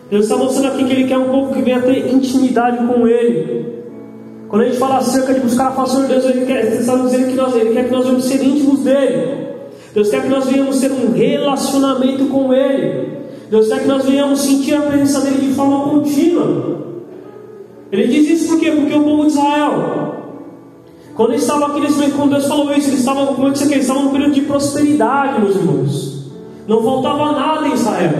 Deus 0.09 0.23
está 0.23 0.37
mostrando 0.37 0.73
aqui 0.73 0.85
que 0.85 0.93
Ele 0.93 1.07
quer 1.07 1.17
um 1.17 1.29
povo 1.29 1.53
que 1.53 1.61
venha 1.61 1.81
ter 1.81 2.09
intimidade 2.11 2.77
com 2.87 3.05
Ele. 3.05 3.83
Quando 4.47 4.61
a 4.61 4.65
gente 4.65 4.77
fala 4.77 4.97
acerca 4.99 5.33
de 5.33 5.41
buscar 5.41 5.67
a 5.67 5.71
face 5.71 6.01
de 6.01 6.07
Deus, 6.07 6.25
Ele 6.25 6.45
quer, 6.45 6.65
está 6.79 6.95
dizendo 6.95 7.27
que 7.27 7.35
nós, 7.35 7.53
Ele 7.53 7.73
quer 7.73 7.85
que 7.85 7.91
nós 7.91 8.05
vamos 8.05 8.23
ser 8.23 8.41
íntimos 8.41 8.79
dele. 8.79 9.49
Deus 9.93 10.09
quer 10.09 10.23
que 10.23 10.29
nós 10.29 10.45
venhamos 10.45 10.79
ter 10.79 10.89
um 10.89 11.11
relacionamento 11.11 12.25
com 12.25 12.53
Ele. 12.53 13.19
Deus 13.51 13.67
quer 13.67 13.81
que 13.81 13.87
nós 13.87 14.05
venhamos 14.05 14.39
sentir 14.39 14.73
a 14.73 14.81
presença 14.81 15.21
dele 15.21 15.47
de 15.47 15.53
forma 15.53 15.89
contínua. 15.89 16.88
Ele 17.91 18.07
diz 18.07 18.29
isso 18.29 18.49
por 18.49 18.59
quê? 18.59 18.71
Porque 18.71 18.93
o 18.93 19.03
povo 19.03 19.23
de 19.23 19.31
Israel, 19.31 20.15
quando 21.15 21.31
eles 21.31 21.41
estavam 21.41 21.67
aqui 21.67 21.81
nesse 21.81 21.95
momento, 21.95 22.15
quando 22.15 22.31
Deus 22.31 22.45
falou 22.45 22.71
isso, 22.73 22.89
eles 22.89 22.99
estavam, 22.99 23.27
como 23.27 23.47
eu 23.47 23.51
disse 23.51 23.63
aqui, 23.65 23.73
eles 23.73 23.85
estavam 23.85 24.03
num 24.05 24.11
período 24.11 24.33
de 24.33 24.41
prosperidade, 24.41 25.41
meus 25.41 25.55
irmãos. 25.55 26.31
Não 26.67 26.83
faltava 26.83 27.31
nada 27.31 27.67
em 27.67 27.73
Israel. 27.73 28.11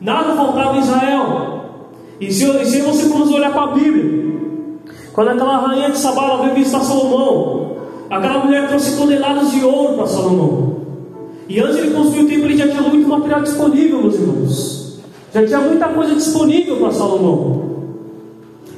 Nada 0.00 0.34
faltava 0.34 0.76
em 0.76 0.80
Israel. 0.80 1.64
E 2.20 2.32
se, 2.32 2.44
e 2.44 2.66
se 2.66 2.80
você 2.82 3.08
formos 3.08 3.30
olhar 3.30 3.52
para 3.52 3.62
a 3.62 3.66
Bíblia, 3.68 4.34
quando 5.12 5.28
aquela 5.28 5.58
rainha 5.58 5.90
de 5.90 5.98
Sabá 5.98 6.36
veio 6.42 6.54
visitar 6.54 6.80
Salomão, 6.80 7.76
aquela 8.10 8.44
mulher 8.44 8.68
trouxe 8.68 8.96
toneladas 8.96 9.52
de 9.52 9.64
ouro 9.64 9.94
para 9.94 10.06
Salomão. 10.06 10.76
E 11.48 11.60
antes 11.60 11.76
ele 11.76 11.94
construir 11.94 12.24
o 12.24 12.28
templo, 12.28 12.44
ele 12.46 12.56
já 12.56 12.68
tinha 12.68 12.82
muito 12.82 13.08
material 13.08 13.42
disponível, 13.42 14.02
meus 14.02 14.14
irmãos. 14.14 15.00
Já 15.32 15.46
tinha 15.46 15.60
muita 15.60 15.88
coisa 15.88 16.14
disponível 16.14 16.76
para 16.76 16.92
Salomão. 16.92 17.59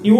E 0.03 0.11
o, 0.11 0.17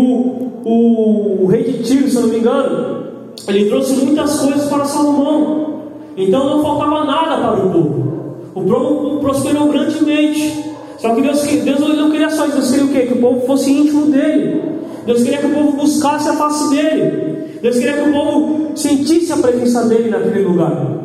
o, 0.65 1.43
o, 1.43 1.47
rei 1.47 1.65
de 1.65 1.83
Tiro, 1.83 2.09
se 2.09 2.15
não 2.15 2.29
me 2.29 2.39
engano, 2.39 3.05
ele 3.49 3.69
trouxe 3.69 3.95
muitas 4.05 4.39
coisas 4.39 4.69
para 4.69 4.85
Salomão. 4.85 5.83
Então 6.17 6.49
não 6.49 6.63
faltava 6.63 7.05
nada 7.05 7.37
para 7.39 7.67
o 7.67 7.71
povo. 7.71 8.13
O 8.55 8.63
povo 8.63 9.21
prosperou 9.21 9.69
grandemente. 9.69 10.73
Só 10.99 11.15
que 11.15 11.23
Deus, 11.23 11.43
Deus 11.43 11.81
não 11.81 12.11
queria 12.11 12.31
só 12.31 12.47
isso, 12.47 12.59
Deus 12.59 12.71
queria 12.71 12.85
o 12.85 12.89
quê? 12.89 13.01
Que 13.07 13.15
o 13.15 13.21
povo 13.21 13.47
fosse 13.47 13.73
íntimo 13.73 14.07
dele. 14.07 14.63
Deus 15.05 15.23
queria 15.23 15.39
que 15.39 15.47
o 15.47 15.55
povo 15.55 15.73
buscasse 15.73 16.29
a 16.29 16.35
face 16.35 16.71
dele. 16.71 17.59
Deus 17.61 17.77
queria 17.77 17.95
que 17.95 18.09
o 18.09 18.13
povo 18.13 18.71
sentisse 18.77 19.33
a 19.33 19.37
presença 19.37 19.85
dele 19.87 20.11
naquele 20.11 20.45
lugar. 20.45 21.03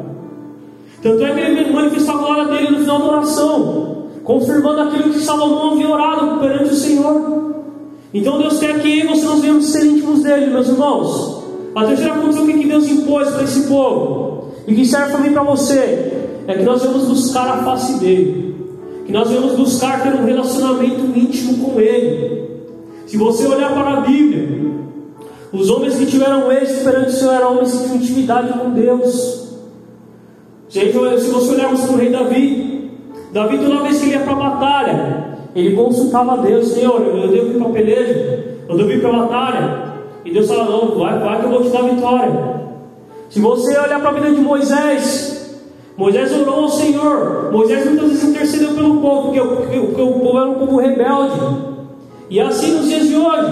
Tanto 1.02 1.24
é 1.24 1.34
que 1.34 1.40
ele 1.40 1.72
manifestou 1.72 2.16
a 2.16 2.18
glória 2.18 2.46
dele 2.46 2.72
no 2.72 2.80
final 2.80 3.00
da 3.00 3.12
oração, 3.12 4.08
confirmando 4.24 4.82
aquilo 4.82 5.14
que 5.14 5.20
Salomão 5.20 5.72
havia 5.72 5.90
orado 5.90 6.40
perante 6.40 6.74
o 6.74 6.76
Senhor. 6.76 7.57
Então 8.14 8.40
Deus 8.40 8.60
quer 8.60 8.80
que 8.82 9.06
você 9.06 9.26
nós 9.26 9.42
venhamos 9.42 9.66
ser 9.66 9.86
íntimos 9.86 10.24
dele, 10.24 10.48
meus 10.48 10.68
irmãos. 10.68 11.44
A 11.76 11.86
terceira 11.86 12.16
condição 12.16 12.48
que 12.48 12.68
Deus 12.68 12.88
impôs 12.88 13.30
para 13.30 13.44
esse 13.44 13.68
povo, 13.68 14.52
e 14.68 14.74
que 14.74 14.86
serve 14.86 15.12
também 15.12 15.32
para 15.32 15.44
você, 15.44 16.14
é 16.48 16.54
que 16.56 16.64
nós 16.64 16.82
vamos 16.84 17.06
buscar 17.08 17.48
a 17.48 17.64
face 17.64 18.00
dele, 18.00 18.56
que 19.06 19.12
nós 19.12 19.30
vamos 19.30 19.54
buscar 19.54 20.02
ter 20.02 20.14
um 20.14 20.26
relacionamento 20.26 21.02
íntimo 21.16 21.66
com 21.66 21.80
ele. 21.80 22.48
Se 23.06 23.18
você 23.18 23.48
olhar 23.48 23.74
para 23.74 23.98
a 23.98 24.02
Bíblia, 24.02 24.48
os 25.52 25.70
homens 25.70 25.96
que 25.96 26.06
tiveram 26.06 26.52
êxito 26.52 26.84
perante 26.84 27.10
o 27.10 27.14
Senhor 27.14 27.34
eram 27.34 27.54
homens 27.54 27.72
que 27.72 27.84
tinham 27.84 27.96
intimidade 27.98 28.54
com 28.58 28.72
Deus. 28.72 29.48
Se 30.70 30.92
você 30.92 31.54
olharmos 31.54 31.82
para 31.82 31.94
o 31.94 31.98
rei 31.98 32.10
Davi, 32.10 32.92
Davi 33.32 33.58
toda 33.58 33.84
vez 33.84 34.00
que 34.00 34.06
ele 34.06 34.14
ia 34.14 34.20
para 34.22 34.34
a 34.34 34.50
batalha, 34.50 35.27
ele 35.58 35.76
consultava 35.76 36.34
a 36.34 36.38
Deus, 36.38 36.68
Senhor, 36.68 37.02
eu 37.02 37.28
devo 37.30 37.52
ir 37.52 37.58
para 37.58 37.68
a 37.68 37.72
peleja, 37.72 38.58
eu 38.70 38.78
devo 38.78 38.92
ir 38.92 39.02
para 39.02 39.10
a 39.10 39.20
batalha. 39.26 39.88
E 40.24 40.32
Deus 40.32 40.48
fala, 40.48 40.66
não, 40.66 41.00
vai, 41.00 41.18
vai 41.20 41.40
que 41.40 41.46
eu 41.46 41.50
vou 41.50 41.64
te 41.64 41.70
dar 41.70 41.82
vitória. 41.84 42.58
Se 43.30 43.40
você 43.40 43.78
olhar 43.80 44.00
para 44.00 44.10
a 44.10 44.14
vida 44.14 44.32
de 44.32 44.42
Moisés, 44.42 45.58
Moisés 45.98 46.32
orou 46.32 46.66
ao 46.66 46.70
Senhor, 46.70 47.50
Moisés 47.52 47.86
muitas 47.86 48.10
vezes 48.10 48.24
intercedeu 48.26 48.74
pelo 48.76 49.02
povo, 49.02 49.34
porque, 49.34 49.40
porque, 49.42 49.80
porque 49.80 50.02
o 50.02 50.14
povo 50.20 50.38
era 50.38 50.50
um 50.50 50.56
povo 50.56 50.78
rebelde. 50.78 51.40
E 52.30 52.40
é 52.40 52.44
assim 52.44 52.72
nos 52.74 52.88
dias 52.88 53.08
de 53.08 53.16
hoje, 53.16 53.52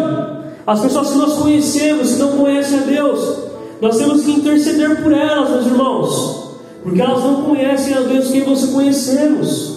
as 0.67 0.79
pessoas 0.81 1.11
que 1.11 1.17
nós 1.17 1.33
conhecemos, 1.33 2.13
que 2.13 2.19
não 2.19 2.37
conhecem 2.37 2.79
a 2.79 2.83
Deus, 2.83 3.45
nós 3.81 3.97
temos 3.97 4.23
que 4.23 4.31
interceder 4.31 5.01
por 5.01 5.11
elas, 5.11 5.49
meus 5.49 5.65
irmãos. 5.65 6.51
Porque 6.83 7.01
elas 7.01 7.23
não 7.23 7.41
conhecem 7.43 7.95
a 7.95 8.01
Deus 8.01 8.29
que 8.29 8.41
você 8.41 8.67
conhecemos. 8.67 9.74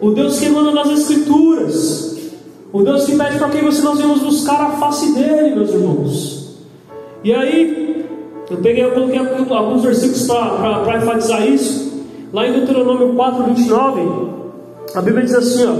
O 0.00 0.10
Deus 0.10 0.38
que 0.38 0.46
emana 0.46 0.72
nas 0.72 0.90
Escrituras. 0.90 2.16
O 2.72 2.82
Deus 2.82 3.04
que 3.04 3.16
pede 3.16 3.38
para 3.38 3.48
quem 3.48 3.64
você 3.64 3.82
nós 3.82 4.00
vamos 4.00 4.20
buscar 4.20 4.60
a 4.60 4.70
face 4.72 5.12
dele, 5.14 5.56
meus 5.56 5.70
irmãos. 5.70 6.58
E 7.24 7.32
aí, 7.32 8.06
eu 8.50 8.58
peguei, 8.58 8.84
eu 8.84 8.92
coloquei 8.92 9.18
alguns 9.18 9.82
versículos 9.82 10.26
para 10.26 10.98
enfatizar 10.98 11.46
isso. 11.46 11.88
Lá 12.32 12.46
em 12.46 12.52
Deuteronômio 12.52 13.14
4, 13.14 13.44
29, 13.44 14.28
a 14.94 15.00
Bíblia 15.00 15.24
diz 15.24 15.34
assim: 15.34 15.66
ó, 15.66 15.74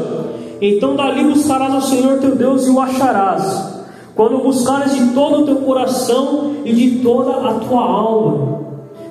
Então 0.60 0.96
dali 0.96 1.24
buscarás 1.24 1.74
ao 1.74 1.82
Senhor 1.82 2.18
teu 2.18 2.34
Deus 2.34 2.66
e 2.66 2.70
o 2.70 2.80
acharás, 2.80 3.84
quando 4.14 4.38
buscares 4.38 4.96
de 4.96 5.12
todo 5.12 5.42
o 5.42 5.44
teu 5.44 5.56
coração 5.56 6.54
e 6.64 6.72
de 6.72 7.02
toda 7.02 7.32
a 7.48 7.54
tua 7.54 7.80
alma. 7.80 8.58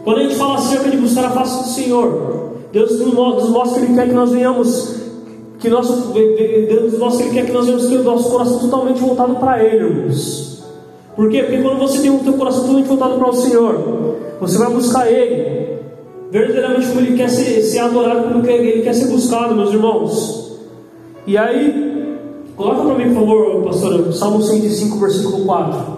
Quando 0.03 0.19
a 0.19 0.23
gente 0.23 0.35
fala 0.35 0.55
acerca 0.55 0.89
de 0.89 0.97
buscar 0.97 1.25
a 1.25 1.29
face 1.29 1.63
do 1.63 1.69
Senhor, 1.69 2.56
Deus 2.71 2.99
nos 2.99 3.49
mostra 3.49 3.79
que 3.79 3.85
Ele 3.87 3.95
quer 3.95 4.07
que 4.07 4.13
nós 4.13 4.31
venhamos, 4.31 4.95
que 5.59 5.69
nosso, 5.69 6.13
Deus 6.13 6.91
nos 6.91 6.99
mostra 6.99 7.23
que 7.23 7.29
Ele 7.29 7.39
quer 7.39 7.45
que 7.47 7.51
nós 7.53 7.65
venhamos 7.65 7.87
ter 7.87 7.97
o 7.97 8.03
nosso 8.03 8.29
coração 8.29 8.59
totalmente 8.59 8.99
voltado 8.99 9.35
para 9.35 9.63
Ele, 9.63 9.85
irmãos. 9.85 10.63
Por 11.15 11.29
quê? 11.29 11.43
Porque 11.43 11.61
quando 11.61 11.79
você 11.79 11.99
tem 11.99 12.11
o 12.11 12.19
teu 12.19 12.33
coração 12.33 12.61
totalmente 12.61 12.87
voltado 12.87 13.17
para 13.17 13.29
o 13.29 13.33
Senhor, 13.33 14.15
você 14.39 14.57
vai 14.57 14.69
buscar 14.69 15.11
Ele, 15.11 15.79
verdadeiramente 16.31 16.87
como 16.87 16.99
Ele 17.01 17.17
quer 17.17 17.29
ser, 17.29 17.61
ser 17.61 17.79
adorado, 17.79 18.33
como 18.33 18.45
Ele 18.45 18.83
quer 18.83 18.93
ser 18.93 19.07
buscado, 19.07 19.55
meus 19.55 19.73
irmãos. 19.73 20.57
E 21.25 21.37
aí, 21.37 22.17
coloca 22.55 22.83
para 22.83 22.95
mim, 22.95 23.13
por 23.13 23.21
favor, 23.21 23.63
pastor, 23.63 24.13
Salmo 24.13 24.41
105, 24.41 24.97
versículo 24.99 25.45
4. 25.45 25.97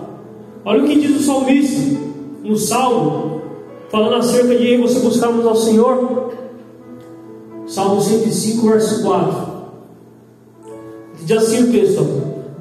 Olha 0.66 0.84
o 0.84 0.88
que 0.88 1.00
diz 1.00 1.20
o 1.20 1.24
salmista 1.24 2.00
no 2.44 2.56
Salmo 2.56 3.42
falando 3.90 4.16
acerca 4.16 4.56
de 4.56 4.78
você 4.78 5.00
buscarmos 5.00 5.46
ao 5.46 5.56
Senhor. 5.56 6.32
Salmo 7.70 8.02
105, 8.02 8.68
verso 8.68 9.04
4. 9.04 9.48
Diz 11.24 11.38
assim 11.38 11.66
o 11.66 11.72
texto: 11.72 12.04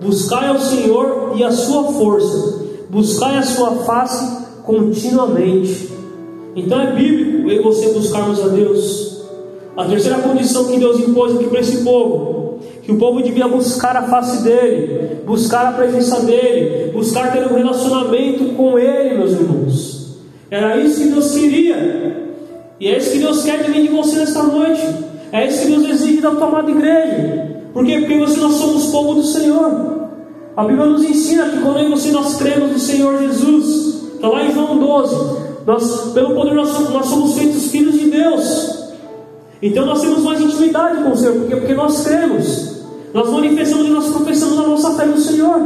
Buscai 0.02 0.48
ao 0.48 0.60
Senhor 0.60 1.32
e 1.34 1.42
a 1.42 1.50
sua 1.50 1.84
força, 1.92 2.66
buscai 2.90 3.38
a 3.38 3.42
sua 3.42 3.70
face 3.84 4.46
continuamente. 4.64 5.88
Então 6.54 6.78
é 6.78 6.94
bíblico 6.94 7.50
eu 7.50 7.60
e 7.60 7.62
você 7.62 7.88
buscarmos 7.88 8.38
a 8.44 8.48
Deus. 8.48 9.24
A 9.74 9.86
terceira 9.86 10.18
condição 10.18 10.66
que 10.66 10.78
Deus 10.78 10.98
impôs 11.00 11.34
aqui 11.34 11.46
para 11.46 11.60
esse 11.60 11.84
povo, 11.84 12.58
que 12.82 12.92
o 12.92 12.98
povo 12.98 13.22
devia 13.22 13.48
buscar 13.48 13.96
a 13.96 14.02
face 14.08 14.42
dele, 14.42 15.20
buscar 15.24 15.68
a 15.68 15.72
presença 15.72 16.20
dele, 16.20 16.90
buscar 16.92 17.32
ter 17.32 17.50
um 17.50 17.56
relacionamento 17.56 18.44
com 18.56 18.78
ele, 18.78 19.16
meus 19.16 19.32
irmãos. 19.32 20.18
Era 20.50 20.76
isso 20.76 21.00
que 21.00 21.08
Deus 21.08 21.32
queria. 21.32 22.27
E 22.80 22.88
é 22.88 22.98
isso 22.98 23.12
que 23.12 23.18
Deus 23.18 23.44
quer 23.44 23.64
de 23.64 23.70
mim 23.70 23.82
de 23.82 23.88
você 23.88 24.18
nesta 24.18 24.42
noite. 24.42 24.82
É 25.32 25.46
isso 25.46 25.62
que 25.62 25.72
Deus 25.72 25.88
exige 25.88 26.20
da 26.20 26.30
tua 26.30 26.46
amada 26.46 26.70
igreja. 26.70 27.56
Por 27.72 27.84
quê? 27.84 27.98
Porque 27.98 28.18
você, 28.18 28.40
nós 28.40 28.54
somos 28.54 28.86
povo 28.86 29.14
do 29.14 29.22
Senhor. 29.24 30.08
A 30.56 30.64
Bíblia 30.64 30.86
nos 30.86 31.02
ensina 31.02 31.50
que 31.50 31.60
quando 31.60 31.88
você 31.90 32.10
nós 32.10 32.36
cremos 32.36 32.72
no 32.72 32.78
Senhor 32.78 33.18
Jesus, 33.20 34.02
está 34.14 34.28
lá 34.28 34.44
em 34.44 34.52
João 34.52 34.78
12, 34.78 35.38
nós, 35.66 36.12
pelo 36.12 36.34
poder 36.34 36.54
nós 36.54 36.68
somos, 36.68 36.90
nós 36.90 37.06
somos 37.06 37.38
feitos 37.38 37.70
filhos 37.70 37.94
de 37.94 38.10
Deus. 38.10 38.88
Então 39.60 39.86
nós 39.86 40.00
temos 40.00 40.22
mais 40.22 40.40
intimidade 40.40 41.02
com 41.02 41.10
o 41.10 41.16
Senhor, 41.16 41.34
porque, 41.34 41.56
porque 41.56 41.74
nós 41.74 42.04
cremos. 42.04 42.78
Nós 43.12 43.30
manifestamos 43.30 43.86
e 43.86 43.90
nós 43.90 44.08
professamos 44.08 44.58
a 44.58 44.62
nossa 44.62 44.94
fé 44.94 45.06
no 45.06 45.18
Senhor. 45.18 45.60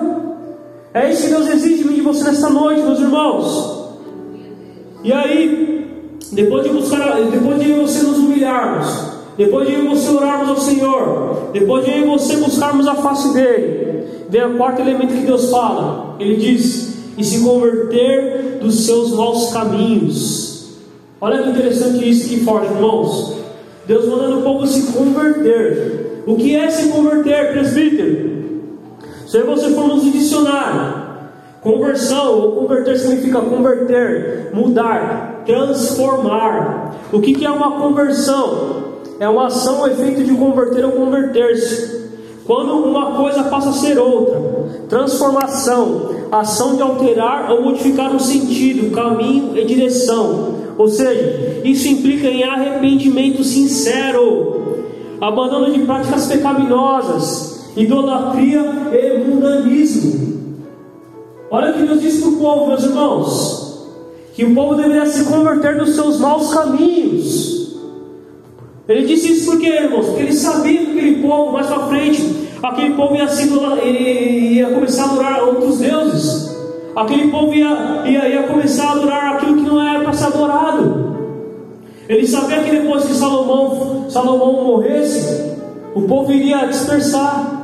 É 0.95 1.11
isso 1.11 1.23
que 1.23 1.29
Deus 1.29 1.49
exige 1.49 1.83
de 1.83 1.85
mim 1.89 1.95
de 1.95 2.01
você 2.03 2.25
nesta 2.25 2.51
noite, 2.51 2.83
meus 2.83 3.01
irmãos. 3.01 3.89
E 5.03 5.13
aí, 5.13 5.82
depois 6.33 6.65
de 6.65 6.71
buscar, 6.71 7.21
depois 7.31 7.61
de 7.61 7.73
você 7.73 8.03
nos 8.03 8.19
humilharmos, 8.19 9.13
depois 9.37 9.69
de 9.69 9.77
você 9.77 10.11
orarmos 10.11 10.49
ao 10.49 10.57
Senhor, 10.57 11.51
depois 11.53 11.85
de 11.85 12.01
você 12.03 12.37
buscarmos 12.37 12.87
a 12.87 12.95
face 12.95 13.33
dele, 13.35 14.07
vem 14.29 14.45
o 14.45 14.57
quarto 14.57 14.81
elemento 14.81 15.15
que 15.15 15.27
Deus 15.27 15.51
fala. 15.51 16.17
Ele 16.19 16.37
diz: 16.37 16.97
e 17.17 17.25
se 17.25 17.45
converter 17.45 18.59
dos 18.61 18.87
seus 18.87 19.13
maus 19.13 19.53
caminhos. 19.53 20.79
Olha 21.21 21.43
que 21.43 21.51
interessante 21.51 22.09
isso, 22.09 22.29
que 22.29 22.41
forte, 22.41 22.73
irmãos. 22.73 23.37
Deus 23.87 24.07
mandando 24.07 24.41
o 24.41 24.43
povo 24.43 24.67
se 24.67 24.93
converter. 24.93 26.23
O 26.27 26.37
que 26.37 26.57
é 26.57 26.71
se 26.71 26.89
converter, 26.89 27.53
presbítero? 27.53 28.43
Se 29.27 29.43
você 29.43 29.71
for 29.71 29.89
no 29.89 30.01
dicionário, 30.01 31.03
Conversão 31.63 32.41
ou 32.41 32.53
converter 32.57 32.99
significa 32.99 33.41
converter, 33.41 34.51
mudar, 34.53 35.32
transformar. 35.45 36.97
O 37.13 37.21
que, 37.21 37.35
que 37.35 37.45
é 37.45 37.51
uma 37.51 37.81
conversão? 37.81 38.93
É 39.21 39.29
uma 39.29 39.47
ação 39.47 39.81
ou 39.81 39.89
efeito 39.89 40.25
de 40.25 40.35
converter 40.35 40.85
ou 40.85 40.93
converter-se. 40.93 42.03
Quando 42.47 42.73
uma 42.73 43.13
coisa 43.13 43.45
passa 43.45 43.71
a 43.71 43.73
ser 43.73 43.99
outra. 43.99 44.41
Transformação, 44.89 46.11
ação 46.31 46.77
de 46.77 46.83
alterar 46.83 47.51
ou 47.51 47.63
modificar 47.63 48.15
o 48.15 48.21
sentido, 48.21 48.91
caminho 48.95 49.57
e 49.57 49.65
direção. 49.65 50.55
Ou 50.77 50.89
seja, 50.89 51.61
isso 51.65 51.89
implica 51.89 52.27
em 52.27 52.43
arrependimento 52.43 53.45
sincero, 53.45 54.79
abandono 55.21 55.73
de 55.73 55.81
práticas 55.81 56.27
pecaminosas, 56.27 57.71
idolatria 57.77 58.61
e 58.93 59.19
mundanismo. 59.19 60.33
Olha 61.51 61.71
o 61.71 61.75
que 61.75 61.83
Deus 61.83 62.01
disse 62.01 62.23
para 62.23 62.31
o 62.31 62.37
povo, 62.37 62.67
meus 62.67 62.83
irmãos: 62.83 63.62
que 64.35 64.45
o 64.45 64.55
povo 64.55 64.75
deveria 64.75 65.07
se 65.07 65.25
converter 65.25 65.77
dos 65.77 65.95
seus 65.95 66.19
maus 66.19 66.53
caminhos. 66.53 67.53
Ele 68.89 69.07
disse 69.07 69.33
isso 69.33 69.51
porque, 69.51 69.69
irmãos, 69.69 70.07
porque 70.07 70.23
ele 70.23 70.33
sabia 70.33 70.79
que 70.79 70.91
aquele 70.91 71.23
povo, 71.23 71.53
mais 71.53 71.67
para 71.67 71.87
frente, 71.87 72.49
aquele 72.63 72.95
povo 72.95 73.15
ia, 73.15 73.29
se, 73.29 73.49
ia 73.49 74.71
começar 74.71 75.05
a 75.05 75.11
adorar 75.11 75.45
outros 75.45 75.79
deuses. 75.79 76.57
Aquele 76.97 77.31
povo 77.31 77.55
ia, 77.55 78.03
ia, 78.07 78.29
ia 78.29 78.43
começar 78.45 78.89
a 78.89 78.93
adorar 78.93 79.35
aquilo 79.35 79.57
que 79.57 79.63
não 79.63 79.81
era 79.81 80.01
para 80.01 80.13
ser 80.13 80.27
adorado. 80.27 81.13
Ele 82.09 82.27
sabia 82.27 82.63
que 82.63 82.71
depois 82.71 83.05
que 83.05 83.15
Salomão, 83.15 84.11
Salomão 84.11 84.65
morresse, 84.65 85.53
o 85.95 86.03
povo 86.03 86.33
iria 86.33 86.67
dispersar. 86.67 87.61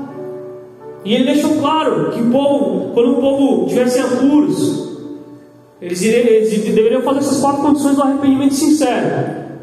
E 1.04 1.14
ele 1.14 1.32
deixou 1.32 1.56
claro 1.56 2.10
que 2.10 2.20
o 2.20 2.30
povo, 2.30 2.92
quando 2.94 3.12
o 3.12 3.20
povo 3.20 3.66
tivesse 3.66 3.98
apuros, 3.98 4.87
eles, 5.80 6.02
eles 6.02 6.74
deveriam 6.74 7.02
fazer 7.02 7.20
essas 7.20 7.40
quatro 7.40 7.62
condições 7.62 7.96
do 7.96 8.02
arrependimento 8.02 8.54
sincero: 8.54 9.06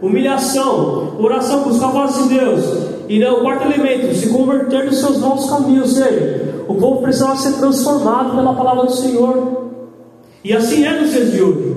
humilhação, 0.01 1.15
oração, 1.19 1.63
buscar 1.63 1.88
a 1.88 1.91
voz 1.91 2.23
de 2.23 2.38
Deus. 2.38 2.95
E 3.08 3.23
o 3.23 3.41
quarto 3.41 3.65
elemento, 3.65 4.15
se 4.15 4.30
converter 4.30 4.86
nos 4.86 4.97
seus 4.97 5.17
maus 5.19 5.49
caminhos. 5.49 5.89
Ou 5.89 6.04
seja, 6.04 6.65
o 6.67 6.75
povo 6.75 7.01
precisava 7.01 7.36
ser 7.36 7.54
transformado 7.54 8.36
pela 8.36 8.54
palavra 8.54 8.86
do 8.86 8.91
Senhor. 8.91 9.65
E 10.43 10.54
assim 10.54 10.86
é 10.86 10.99
nos 10.99 11.12
dias 11.12 11.32
de 11.32 11.41
hoje. 11.41 11.75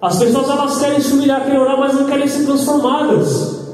As 0.00 0.18
pessoas 0.18 0.48
elas 0.48 0.78
querem 0.78 1.00
se 1.00 1.12
humilhar, 1.12 1.44
querem 1.44 1.58
orar, 1.58 1.78
mas 1.78 1.94
não 1.94 2.04
querem 2.04 2.28
ser 2.28 2.44
transformadas. 2.44 3.64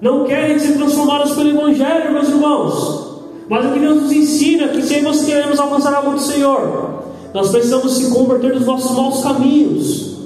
Não 0.00 0.24
querem 0.24 0.58
ser 0.58 0.74
transformadas 0.74 1.32
pelo 1.32 1.50
Evangelho, 1.50 2.12
meus 2.12 2.28
irmãos. 2.28 3.08
Mas 3.48 3.66
o 3.66 3.72
que 3.72 3.78
Deus 3.78 4.02
nos 4.02 4.12
ensina 4.12 4.68
que 4.68 4.82
se 4.82 5.00
nós 5.00 5.24
queremos 5.24 5.58
alcançar 5.58 5.94
algo 5.94 6.12
do 6.12 6.20
Senhor, 6.20 6.97
nós 7.34 7.50
precisamos 7.50 7.96
se 7.96 8.10
converter 8.10 8.52
dos 8.54 8.66
nossos 8.66 8.96
maus 8.96 9.22
caminhos. 9.22 10.18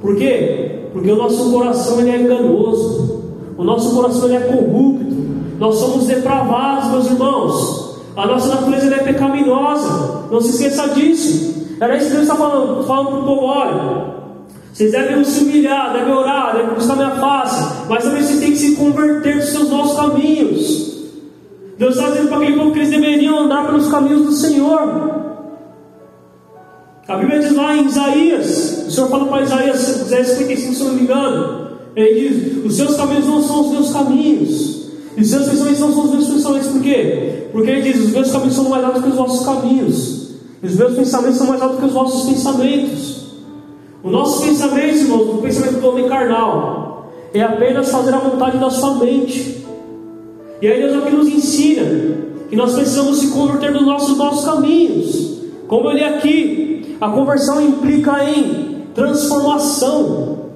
Por 0.00 0.16
quê? 0.16 0.86
Porque 0.92 1.10
o 1.10 1.16
nosso 1.16 1.50
coração 1.50 2.00
ele 2.00 2.10
é 2.10 2.20
enganoso. 2.20 3.22
O 3.56 3.64
nosso 3.64 3.94
coração 3.94 4.26
ele 4.26 4.36
é 4.36 4.40
corrupto. 4.40 5.16
Nós 5.58 5.76
somos 5.76 6.06
depravados, 6.06 6.90
meus 6.90 7.06
irmãos. 7.06 7.96
A 8.16 8.26
nossa 8.26 8.54
natureza 8.54 8.94
é 8.94 8.98
pecaminosa. 8.98 10.24
Não 10.30 10.40
se 10.40 10.50
esqueça 10.50 10.88
disso. 10.88 11.50
Era 11.80 11.96
isso 11.96 12.06
que 12.06 12.12
Deus 12.12 12.22
está 12.24 12.36
falando, 12.36 12.84
falando 12.84 13.08
para 13.08 13.18
o 13.18 13.24
povo: 13.24 13.42
olha, 13.42 14.14
vocês 14.72 14.92
devem 14.92 15.24
se 15.24 15.44
humilhar, 15.44 15.92
devem 15.92 16.12
orar, 16.12 16.56
devem 16.56 16.74
buscar 16.74 16.96
minha 16.96 17.10
face, 17.10 17.86
mas 17.88 18.04
também 18.04 18.22
vocês 18.22 18.40
têm 18.40 18.52
que 18.52 18.58
se 18.58 18.76
converter 18.76 19.36
dos 19.36 19.48
seus 19.48 19.70
maus 19.70 19.94
caminhos. 19.94 20.90
Deus 21.78 21.96
está 21.96 22.10
dizendo 22.10 22.28
para 22.28 22.36
aquele 22.38 22.58
povo 22.58 22.72
que 22.72 22.78
eles 22.78 22.90
deveriam 22.90 23.38
andar 23.40 23.66
pelos 23.66 23.88
caminhos 23.88 24.26
do 24.26 24.32
Senhor. 24.32 25.29
A 27.10 27.16
Bíblia 27.16 27.40
diz 27.40 27.56
lá 27.56 27.76
em 27.76 27.86
Isaías, 27.86 28.84
o 28.86 28.90
Senhor 28.92 29.10
fala 29.10 29.26
para 29.26 29.42
Isaías, 29.42 29.88
Isaías 29.88 30.28
55, 30.28 30.74
se 30.74 30.84
não 30.84 30.94
me 30.94 31.02
engano, 31.02 31.70
ele 31.96 32.28
diz: 32.28 32.64
Os 32.64 32.76
seus 32.76 32.96
caminhos 32.96 33.26
não 33.26 33.42
são 33.42 33.62
os 33.62 33.72
meus 33.72 33.92
caminhos, 33.92 34.86
e 35.16 35.20
os 35.20 35.28
seus 35.28 35.48
pensamentos 35.48 35.80
não 35.80 35.92
são 35.92 36.04
os 36.04 36.10
meus 36.12 36.28
pensamentos, 36.28 36.68
por 36.68 36.80
quê? 36.82 37.48
Porque 37.50 37.68
ele 37.68 37.82
diz: 37.82 38.00
Os 38.00 38.12
meus 38.12 38.30
caminhos 38.30 38.54
são 38.54 38.68
mais 38.68 38.84
altos 38.84 39.02
que 39.02 39.08
os 39.08 39.16
vossos 39.16 39.44
caminhos, 39.44 40.30
e 40.62 40.66
os 40.68 40.76
meus 40.76 40.94
pensamentos 40.94 41.36
são 41.38 41.48
mais 41.48 41.60
altos 41.60 41.80
que 41.80 41.86
os 41.86 41.92
vossos 41.92 42.30
pensamentos. 42.30 43.24
O 44.04 44.10
nosso 44.10 44.42
pensamento, 44.46 44.96
irmãos, 44.98 45.34
o 45.34 45.38
pensamento 45.38 45.80
do 45.80 45.88
homem 45.88 46.08
carnal, 46.08 47.12
é 47.34 47.42
apenas 47.42 47.90
fazer 47.90 48.14
a 48.14 48.18
vontade 48.18 48.56
da 48.56 48.70
sua 48.70 48.94
mente. 48.94 49.66
E 50.62 50.68
aí 50.68 50.80
Deus 50.80 51.02
aqui 51.02 51.16
nos 51.16 51.26
ensina 51.26 51.82
que 52.48 52.54
nós 52.54 52.72
precisamos 52.72 53.18
se 53.18 53.30
converter 53.32 53.72
nos 53.72 53.82
nossos 53.82 54.16
nossos 54.16 54.44
caminhos. 54.44 55.40
Como 55.66 55.88
eu 55.88 55.94
li 55.94 56.04
aqui, 56.04 56.79
a 57.00 57.08
conversão 57.08 57.60
implica 57.60 58.24
em 58.24 58.86
transformação, 58.94 60.50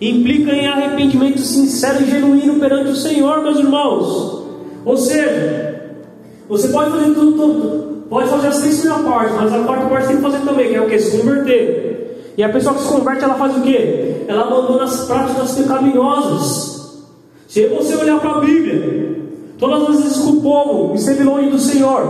implica 0.00 0.52
em 0.52 0.66
arrependimento 0.66 1.40
sincero 1.40 2.02
e 2.02 2.10
genuíno 2.10 2.60
perante 2.60 2.90
o 2.90 2.96
Senhor, 2.96 3.42
meus 3.42 3.58
irmãos. 3.58 4.44
Ou 4.84 4.96
seja, 4.96 5.98
você 6.48 6.68
pode 6.68 6.90
fazer 6.90 7.14
tudo, 7.14 7.32
tudo 7.32 8.06
pode 8.08 8.28
fazer 8.28 8.48
as 8.48 8.58
três 8.58 8.80
primeiras 8.80 9.06
partes, 9.06 9.36
mas 9.36 9.52
a 9.52 9.58
quarta 9.60 9.86
parte 9.86 10.06
tem 10.08 10.16
que 10.16 10.22
fazer 10.22 10.40
também, 10.40 10.68
que 10.68 10.74
é 10.74 10.80
o 10.80 10.88
que? 10.88 10.98
Se 10.98 11.18
converter. 11.18 12.34
E 12.36 12.42
a 12.42 12.48
pessoa 12.48 12.74
que 12.74 12.82
se 12.82 12.88
converte, 12.88 13.24
ela 13.24 13.34
faz 13.34 13.56
o 13.56 13.60
que? 13.60 14.24
Ela 14.26 14.42
abandona 14.42 14.84
as 14.84 15.04
práticas 15.06 15.52
pecaminosas. 15.52 17.04
Se 17.46 17.66
você 17.66 17.96
olhar 17.96 18.20
para 18.20 18.30
a 18.30 18.40
Bíblia, 18.40 19.10
Todas 19.60 19.90
as 19.90 20.02
vezes 20.02 20.18
que 20.22 20.30
o 20.30 20.40
povo 20.40 20.94
esteve 20.94 21.22
longe 21.22 21.50
do 21.50 21.58
Senhor, 21.58 22.02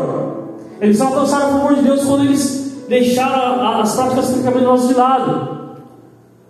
eles 0.81 1.01
alcançaram 1.01 1.49
o 1.49 1.53
favor 1.59 1.75
de 1.75 1.83
Deus 1.83 2.05
quando 2.05 2.25
eles 2.25 2.60
deixaram 2.91 3.81
as 3.81 3.95
práticas 3.95 4.31
pecaminosas 4.31 4.89
de 4.89 4.95
lado. 4.95 5.61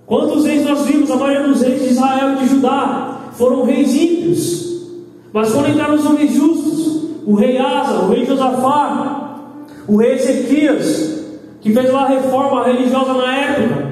Quantos 0.07 0.47
reis 0.47 0.65
nós 0.65 0.87
vimos? 0.87 1.11
A 1.11 1.17
maioria 1.17 1.47
dos 1.47 1.61
reis 1.61 1.83
de 1.83 1.89
Israel 1.89 2.33
e 2.33 2.37
de 2.37 2.49
Judá 2.49 3.19
foram 3.35 3.63
reis 3.65 3.95
ímpios. 3.95 4.71
Mas 5.35 5.53
quando 5.53 5.69
entraram 5.69 5.95
os 5.95 6.07
homens 6.07 6.33
justos, 6.33 7.11
o 7.27 7.35
rei 7.35 7.59
Asa, 7.59 8.07
o 8.07 8.09
rei 8.09 8.25
Josafá, 8.25 9.37
o 9.87 9.97
rei 9.99 10.15
Ezequias, 10.15 11.25
que 11.61 11.75
fez 11.75 11.91
uma 11.91 12.09
reforma 12.09 12.65
religiosa 12.65 13.13
na 13.13 13.37
época, 13.37 13.91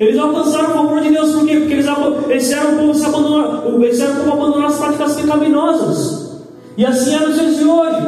eles 0.00 0.18
alcançaram 0.18 0.70
o 0.70 0.72
favor 0.72 1.00
de 1.00 1.10
Deus 1.10 1.30
por 1.30 1.46
quê? 1.46 1.60
Porque 1.60 1.74
eles, 1.74 1.86
eles 2.28 2.52
eram 2.52 2.76
como 2.76 2.92
se 2.92 3.06
abandonar, 3.06 3.66
eles 3.68 4.00
eram 4.00 4.16
como 4.16 4.32
abandonar 4.32 4.66
as 4.66 4.78
práticas 4.78 5.14
pecaminosas. 5.14 6.42
E 6.76 6.84
assim 6.84 7.14
é 7.14 7.20
nos 7.20 7.38
dias 7.38 7.56
de 7.56 7.64
hoje. 7.64 8.02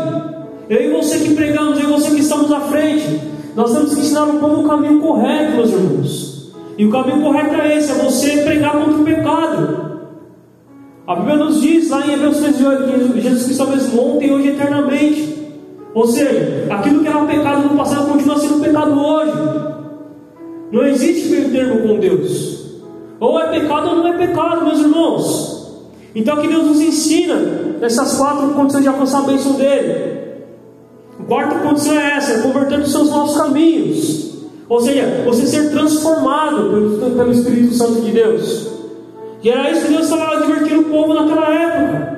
Eu 0.68 0.82
e 0.82 0.90
você 0.90 1.20
que 1.20 1.36
pregamos, 1.36 1.78
eu 1.78 1.88
e 1.88 1.92
você 1.92 2.10
que 2.10 2.20
estamos 2.20 2.50
à 2.50 2.60
frente, 2.62 3.35
nós 3.56 3.72
temos 3.72 3.94
que 3.94 4.00
ensinar 4.00 4.24
o 4.24 4.38
povo 4.38 4.60
o 4.60 4.68
caminho 4.68 5.00
correto, 5.00 5.56
meus 5.56 5.70
irmãos. 5.70 6.52
E 6.76 6.84
o 6.84 6.90
caminho 6.90 7.22
correto 7.22 7.54
é 7.54 7.78
esse: 7.78 7.90
é 7.90 7.94
você 7.94 8.42
pregar 8.42 8.72
contra 8.72 9.00
o 9.00 9.04
pecado. 9.04 9.86
A 11.06 11.14
Bíblia 11.14 11.36
nos 11.36 11.62
diz 11.62 11.88
lá 11.88 12.06
em 12.06 12.12
Hebreus 12.12 12.36
13,8 12.36 13.12
que 13.14 13.20
Jesus 13.22 13.44
Cristo 13.44 13.62
é 13.62 13.66
o 13.66 13.70
mesmo 13.70 14.02
ontem 14.02 14.28
e 14.28 14.32
hoje 14.32 14.48
eternamente. 14.48 15.36
Ou 15.94 16.06
seja, 16.06 16.66
aquilo 16.68 17.00
que 17.00 17.08
era 17.08 17.16
um 17.16 17.26
pecado 17.26 17.62
no 17.62 17.76
passado 17.76 18.08
continua 18.08 18.38
sendo 18.38 18.56
um 18.56 18.60
pecado 18.60 19.00
hoje. 19.00 19.32
Não 20.70 20.82
existe 20.84 21.28
meio 21.30 21.50
termo 21.50 21.88
com 21.88 21.98
Deus. 21.98 22.56
Ou 23.18 23.40
é 23.40 23.58
pecado 23.58 23.88
ou 23.88 23.96
não 23.96 24.08
é 24.08 24.18
pecado, 24.18 24.66
meus 24.66 24.80
irmãos. 24.80 25.80
Então 26.14 26.36
que 26.38 26.48
Deus 26.48 26.66
nos 26.66 26.80
ensina 26.80 27.36
essas 27.80 28.18
quatro 28.18 28.48
condições 28.50 28.82
de 28.82 28.88
alcançar 28.88 29.20
a 29.20 29.26
bênção 29.26 29.52
dele. 29.52 30.15
Quarta 31.28 31.58
condição 31.58 31.98
é 31.98 32.12
essa, 32.12 32.32
é 32.32 32.42
converter 32.42 32.78
os 32.78 32.92
seus 32.92 33.10
novos 33.10 33.36
caminhos. 33.36 34.36
Ou 34.68 34.80
seja, 34.80 35.22
você 35.24 35.46
ser 35.46 35.70
transformado 35.70 36.70
pelo, 36.70 37.10
pelo 37.16 37.30
Espírito 37.32 37.74
Santo 37.74 38.00
de 38.00 38.12
Deus. 38.12 38.68
E 39.42 39.50
era 39.50 39.70
isso 39.70 39.86
que 39.86 39.92
Deus 39.92 40.04
estava 40.04 40.36
advertindo 40.36 40.82
o 40.82 40.84
povo 40.84 41.14
naquela 41.14 41.54
época. 41.54 42.16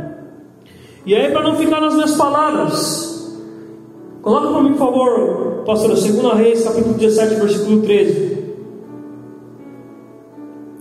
E 1.05 1.15
aí, 1.15 1.31
para 1.31 1.43
não 1.43 1.57
ficar 1.57 1.81
nas 1.81 1.95
minhas 1.95 2.15
palavras, 2.17 3.39
coloca 4.23 4.49
para 4.49 4.63
mim, 4.63 4.73
por 4.73 4.79
favor, 4.79 5.63
pastor, 5.65 5.91
2 5.91 6.05
Reis, 6.35 6.65
capítulo 6.65 6.95
17, 6.95 7.35
versículo 7.35 7.83
13. 7.83 8.39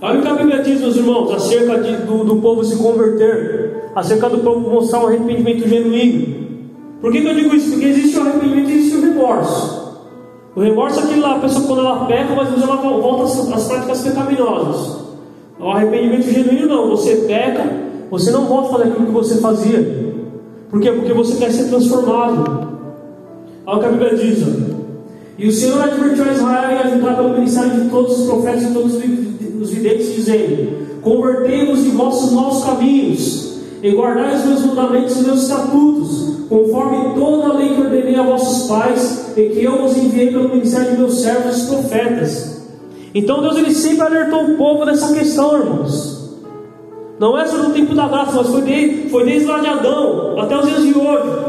Olha 0.02 0.20
o 0.20 0.22
que 0.22 0.28
a 0.28 0.34
Bíblia 0.36 0.62
diz, 0.62 0.80
meus 0.80 0.96
irmãos, 0.96 1.32
acerca 1.32 1.80
de, 1.80 1.96
do, 2.06 2.24
do, 2.24 2.36
povo 2.38 2.64
se 2.64 2.78
converter, 2.78 3.92
acerca 3.96 4.30
do 4.30 4.40
povo 4.40 4.70
mostrar 4.70 5.00
um 5.00 5.08
arrependimento 5.08 5.68
genuíno. 5.68 6.47
Por 7.02 7.12
que, 7.12 7.22
que 7.22 7.28
eu 7.28 7.36
digo 7.36 7.56
isso? 7.56 7.72
Porque 7.72 7.86
existe 7.86 8.18
o 8.18 8.22
arrependimento 8.22 8.70
e 8.70 8.74
existe 8.74 8.98
o 8.98 9.02
remorso. 9.02 9.78
O 10.56 10.60
remorso 10.60 11.00
é 11.00 11.04
aquilo 11.04 11.22
lá, 11.22 11.36
a 11.36 11.40
pessoa 11.40 11.68
quando 11.68 11.80
ela 11.82 12.06
peca, 12.06 12.34
mas 12.36 12.62
ela 12.62 12.76
volta 12.78 13.24
às, 13.56 13.68
práticas 13.68 14.02
pecaminosas. 14.02 14.98
O 15.60 15.70
arrependimento 15.70 16.24
genuíno 16.24 16.68
não, 16.68 16.90
você 16.90 17.16
peca, 17.28 17.64
você 18.10 18.32
não 18.32 18.46
volta 18.46 18.70
a 18.70 18.72
fazer 18.72 18.84
aquilo 18.90 19.06
que 19.06 19.12
você 19.12 19.38
fazia. 19.40 20.08
Por 20.70 20.82
quê? 20.82 20.92
Porque 20.92 21.14
você 21.14 21.38
quer 21.38 21.52
ser 21.52 21.70
transformado. 21.70 22.68
Olha 23.66 23.78
o 23.78 23.80
que 23.80 23.86
a 23.86 23.90
Bíblia 23.90 24.16
diz. 24.16 24.44
Ó. 24.44 24.78
E 25.38 25.48
o 25.48 25.52
Senhor 25.52 25.82
advertiu 25.82 26.24
a 26.24 26.32
Israel 26.32 26.72
e 26.72 26.88
ajudar 26.88 27.16
pelo 27.16 27.30
ministério 27.30 27.82
de 27.82 27.90
todos 27.90 28.20
os 28.20 28.26
profetas 28.26 28.64
e 28.64 28.74
todos 28.74 28.96
os 28.96 29.70
videntes, 29.70 30.16
dizendo: 30.16 31.02
Convertei-vos 31.02 31.84
de 31.84 31.90
vossos 31.90 32.34
maus 32.34 32.64
caminhos, 32.64 33.47
e 33.82 33.92
guardai 33.92 34.36
os 34.36 34.46
meus 34.46 34.66
mandamentos 34.66 35.18
e 35.18 35.24
meus 35.24 35.44
estatutos, 35.44 36.48
conforme 36.50 37.14
toda 37.14 37.48
a 37.48 37.54
lei 37.54 37.76
que 37.76 37.82
ordenei 37.82 38.16
a 38.16 38.24
vossos 38.24 38.68
pais, 38.68 39.34
e 39.38 39.50
que 39.50 39.64
eu 39.64 39.82
vos 39.82 39.96
enviei 39.96 40.32
pelo 40.32 40.50
ministério 40.50 40.92
de 40.92 40.98
meus 40.98 41.20
servos, 41.20 41.64
os 41.64 41.70
profetas. 41.70 42.68
Então 43.14 43.42
Deus 43.42 43.58
ele 43.58 43.74
sempre 43.74 44.06
alertou 44.06 44.44
o 44.44 44.58
povo 44.58 44.86
nessa 44.86 45.14
questão, 45.14 45.58
irmãos. 45.58 46.18
Não 47.20 47.38
é 47.38 47.46
só 47.48 47.58
no 47.58 47.74
tempo 47.74 47.96
da 47.96 48.08
graça, 48.08 48.32
mas 48.34 48.48
foi 48.48 48.62
desde, 48.62 49.10
foi 49.10 49.26
desde 49.26 49.48
lá 49.48 49.60
de 49.60 49.68
Adão 49.68 50.40
até 50.40 50.58
os 50.58 50.68
dias 50.68 50.84
de 50.84 50.98
hoje. 50.98 51.48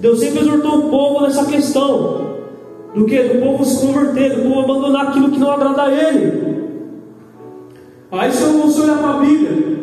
Deus 0.00 0.18
sempre 0.18 0.40
exortou 0.40 0.78
o 0.78 0.90
povo 0.90 1.20
nessa 1.22 1.44
questão. 1.44 2.30
Do 2.94 3.04
que? 3.04 3.22
Do 3.22 3.40
povo 3.40 3.64
se 3.64 3.86
converter, 3.86 4.34
do 4.34 4.42
povo 4.42 4.60
abandonar 4.60 5.08
aquilo 5.08 5.30
que 5.30 5.38
não 5.38 5.52
agrada 5.52 5.82
a 5.82 5.92
Ele. 5.92 6.50
Aí 8.10 8.32
se 8.32 8.42
você 8.42 8.80
olhar 8.80 8.98
para 8.98 9.10
a 9.10 9.18
Bíblia, 9.18 9.79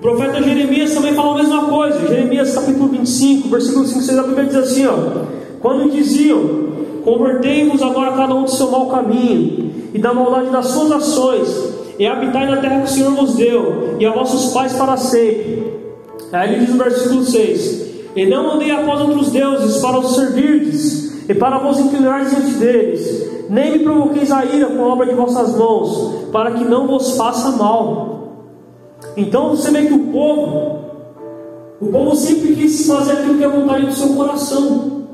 o 0.00 0.02
profeta 0.02 0.42
Jeremias 0.42 0.94
também 0.94 1.12
fala 1.12 1.34
a 1.34 1.42
mesma 1.42 1.64
coisa. 1.64 2.08
Jeremias 2.08 2.54
capítulo 2.54 2.88
25, 2.88 3.50
versículo 3.50 3.86
5, 3.86 4.00
6, 4.00 4.18
a 4.18 4.22
Bíblia 4.22 4.46
diz 4.46 4.56
assim: 4.56 4.86
ó, 4.86 4.94
quando 5.60 5.90
diziam, 5.90 6.40
convertei-vos 7.04 7.82
agora 7.82 8.12
cada 8.12 8.34
um 8.34 8.44
do 8.44 8.50
seu 8.50 8.70
mau 8.70 8.86
caminho, 8.86 9.70
e 9.92 9.98
da 9.98 10.14
maldade 10.14 10.48
das 10.48 10.68
suas 10.68 10.90
ações, 10.90 11.74
e 11.98 12.06
habitai 12.06 12.48
na 12.48 12.56
terra 12.62 12.80
que 12.80 12.86
o 12.86 12.88
Senhor 12.88 13.10
vos 13.10 13.34
deu, 13.34 13.96
e 14.00 14.06
a 14.06 14.10
vossos 14.10 14.54
pais 14.54 14.72
para 14.72 14.96
sempre. 14.96 15.70
Aí 16.32 16.54
ele 16.54 16.64
diz 16.64 16.74
no 16.74 16.82
versículo 16.82 17.22
6: 17.22 17.90
E 18.16 18.24
não 18.24 18.52
andei 18.52 18.70
após 18.70 19.02
outros 19.02 19.30
deuses 19.30 19.82
para 19.82 19.98
os 19.98 20.14
servirdes, 20.14 21.28
e 21.28 21.34
para 21.34 21.58
vos 21.58 21.78
inclinar 21.78 22.24
diante 22.24 22.52
deles, 22.52 23.30
nem 23.50 23.72
me 23.72 23.78
provoqueis 23.80 24.32
a 24.32 24.46
ira 24.46 24.68
com 24.68 24.82
a 24.82 24.94
obra 24.94 25.04
de 25.04 25.14
vossas 25.14 25.54
mãos, 25.58 26.30
para 26.32 26.52
que 26.52 26.64
não 26.64 26.86
vos 26.86 27.18
faça 27.18 27.50
mal. 27.50 28.19
Então 29.16 29.50
você 29.50 29.70
vê 29.70 29.86
que 29.86 29.94
o 29.94 30.06
povo, 30.06 30.78
o 31.80 31.86
povo 31.86 32.14
sempre 32.14 32.54
quis 32.54 32.86
fazer 32.86 33.12
aquilo 33.12 33.38
que 33.38 33.44
é 33.44 33.48
vontade 33.48 33.86
do 33.86 33.92
seu 33.92 34.14
coração. 34.14 35.06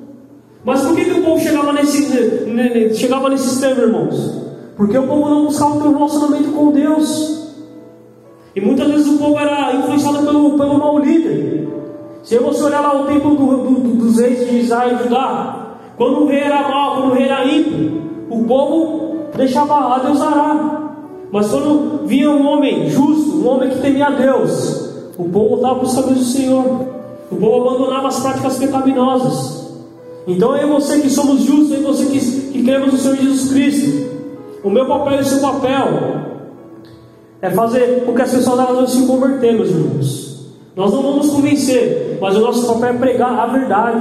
Mas 0.65 0.83
por 0.83 0.97
que, 0.97 1.05
que 1.05 1.21
o 1.21 1.23
povo 1.23 1.41
chegava 1.41 1.73
nesse, 1.73 2.95
chegava 2.95 3.29
nesse 3.29 3.47
extremo, 3.47 3.83
irmãos? 3.83 4.43
Porque 4.77 4.99
o 4.99 5.07
povo 5.07 5.31
não 5.31 5.45
buscava 5.47 5.81
ter 5.81 5.89
um 5.89 5.95
relacionamento 5.95 6.51
com 6.51 6.73
Deus. 6.73 7.55
E 8.55 8.61
muitas 8.61 8.89
vezes 8.89 9.07
o 9.07 9.19
povo 9.19 9.39
era 9.39 9.75
influenciado 9.75 10.25
pelo, 10.25 10.59
pelo 10.59 10.79
mau 10.79 10.99
líder. 10.99 11.69
Se 12.23 12.39
você 12.39 12.65
olhar 12.65 12.81
lá 12.81 13.01
o 13.01 13.07
tempo 13.07 13.31
do, 13.31 13.57
do, 13.57 13.95
dos 13.95 14.19
reis 14.19 14.51
de 14.51 14.59
Israel 14.59 14.97
e 14.97 15.03
Judá, 15.05 15.77
quando 15.97 16.23
o 16.23 16.27
rei 16.27 16.41
era 16.41 16.69
mau, 16.69 16.97
quando 16.97 17.11
o 17.13 17.15
rei 17.15 17.27
era 17.27 17.45
ímpio, 17.45 18.03
o 18.29 18.45
povo 18.45 19.17
deixava 19.37 19.95
a 19.95 19.99
Deus 20.01 20.21
arar. 20.21 20.76
Mas 21.31 21.49
quando 21.49 22.07
vinha 22.07 22.31
um 22.31 22.47
homem 22.47 22.89
justo, 22.89 23.37
um 23.39 23.49
homem 23.49 23.71
que 23.71 23.81
temia 23.81 24.07
a 24.07 24.11
Deus, 24.11 24.87
o 25.19 25.25
povo 25.25 25.49
voltava 25.51 25.77
para 25.77 25.87
os 25.87 25.95
caminhos 25.95 26.19
do 26.19 26.25
Senhor. 26.25 26.65
O 27.31 27.37
povo 27.37 27.69
abandonava 27.69 28.09
as 28.09 28.21
práticas 28.21 28.59
pecaminosas. 28.59 29.67
Então 30.27 30.57
eu 30.57 30.69
e 30.69 30.71
você 30.73 31.01
que 31.01 31.11
somos 31.11 31.43
justos, 31.43 31.73
eu 31.73 31.81
e 31.81 31.85
você 31.85 32.07
que, 32.07 32.21
que 32.21 32.63
cremos 32.65 32.93
no 32.93 32.99
Senhor 32.99 33.17
Jesus 33.17 33.51
Cristo, 33.51 34.17
o 34.63 34.71
meu 34.71 34.87
papel 34.87 35.19
e 35.19 35.21
o 35.21 35.25
seu 35.25 35.41
papel 35.41 35.87
é 37.41 37.51
fazer 37.51 38.05
com 38.05 38.15
que 38.15 38.23
as 38.23 38.31
pessoas 38.31 38.59
elas 38.59 38.91
se 38.91 39.07
converter, 39.07 39.55
meus 39.55 39.69
irmãos. 39.69 40.27
Nós 40.75 40.93
não 40.93 41.03
vamos 41.03 41.31
convencer, 41.31 42.19
mas 42.21 42.37
o 42.37 42.41
nosso 42.41 42.67
papel 42.67 42.91
é 42.91 42.99
pregar 42.99 43.39
a 43.39 43.47
verdade. 43.47 44.01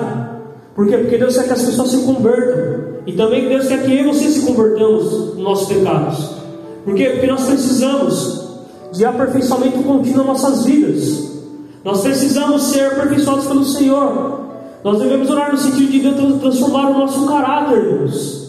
Por 0.76 0.88
quê? 0.88 0.98
Porque 0.98 1.18
Deus 1.18 1.38
quer 1.38 1.46
que 1.46 1.54
as 1.54 1.64
pessoas 1.64 1.90
se 1.90 2.04
convertam. 2.04 2.96
E 3.06 3.14
também 3.14 3.48
Deus 3.48 3.68
quer 3.68 3.84
que 3.84 3.94
eu 3.94 4.00
e 4.00 4.08
você 4.08 4.30
se 4.30 4.46
convertamos 4.46 5.36
nos 5.36 5.38
nossos 5.38 5.68
pecados. 5.68 6.35
Por 6.86 6.94
quê? 6.94 7.10
Porque 7.10 7.28
nós 7.28 7.44
precisamos 7.44 8.46
de 8.94 9.04
aperfeiçoamento 9.04 9.84
contínuo 9.84 10.20
nas 10.20 10.42
nossas 10.42 10.66
vidas. 10.66 11.32
Nós 11.84 12.02
precisamos 12.02 12.62
ser 12.64 12.86
aperfeiçoados 12.86 13.48
pelo 13.48 13.66
Senhor. 13.66 14.40
Nós 14.84 15.00
devemos 15.00 15.30
orar 15.30 15.52
no 15.52 15.58
sentido 15.58 15.92
de 15.92 16.40
transformar 16.40 16.92
o 16.92 17.00
nosso 17.00 17.26
caráter, 17.26 17.78
irmãos. 17.78 18.46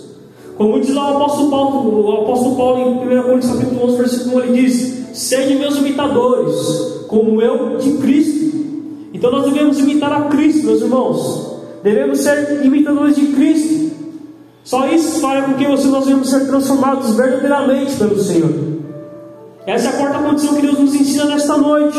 Como 0.57 0.81
diz 0.81 0.95
lá 0.95 1.13
o 1.13 1.17
apóstolo 1.17 1.51
Paulo, 1.51 2.07
o 2.07 2.23
apóstolo 2.23 2.57
Paulo 2.57 2.79
em 2.79 3.19
1 3.19 3.23
Coríntios 3.23 3.53
capítulo 3.53 3.87
11, 3.87 3.97
versículo 3.97 4.37
1, 4.37 4.41
ele 4.41 4.63
diz: 4.63 5.19
Sede 5.19 5.55
meus 5.55 5.77
imitadores, 5.77 7.05
como 7.09 7.41
eu 7.41 7.79
de 7.79 7.93
Cristo. 7.99 8.57
Então 9.13 9.31
nós 9.31 9.45
devemos 9.45 9.79
imitar 9.79 10.13
a 10.13 10.23
Cristo, 10.29 10.67
meus 10.67 10.83
irmãos. 10.83 11.57
Devemos 11.83 12.21
ser 12.21 12.65
imitadores 12.65 13.17
de 13.17 13.27
Cristo. 13.29 13.96
Só 14.67 14.87
isso 14.89 15.21
fará 15.21 15.43
com 15.45 15.55
que 15.55 15.67
você 15.67 15.87
nós 15.89 16.05
devemos 16.05 16.29
ser 16.29 16.47
transformados 16.47 17.17
verdadeiramente 17.17 17.97
pelo 17.97 18.19
Senhor. 18.19 18.53
Essa 19.67 19.89
é 19.89 19.91
a 19.91 19.97
quarta 19.97 20.19
condição 20.19 20.55
que 20.55 20.61
Deus 20.61 20.79
nos 20.79 20.95
ensina 20.95 21.25
nesta 21.25 21.57
noite. 21.57 21.99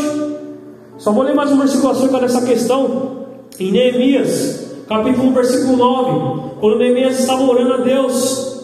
Só 0.99 1.11
vou 1.11 1.23
ler 1.23 1.33
mais 1.33 1.51
um 1.51 1.57
versículo 1.57 1.89
acerca 1.89 2.19
dessa 2.19 2.45
questão. 2.45 3.25
Em 3.59 3.71
Neemias, 3.71 4.67
capítulo 4.87 5.29
1, 5.29 5.33
versículo 5.33 5.77
9. 5.77 6.59
Quando 6.59 6.77
Neemias 6.77 7.19
estava 7.19 7.41
orando 7.41 7.73
a 7.73 7.77
Deus, 7.77 8.57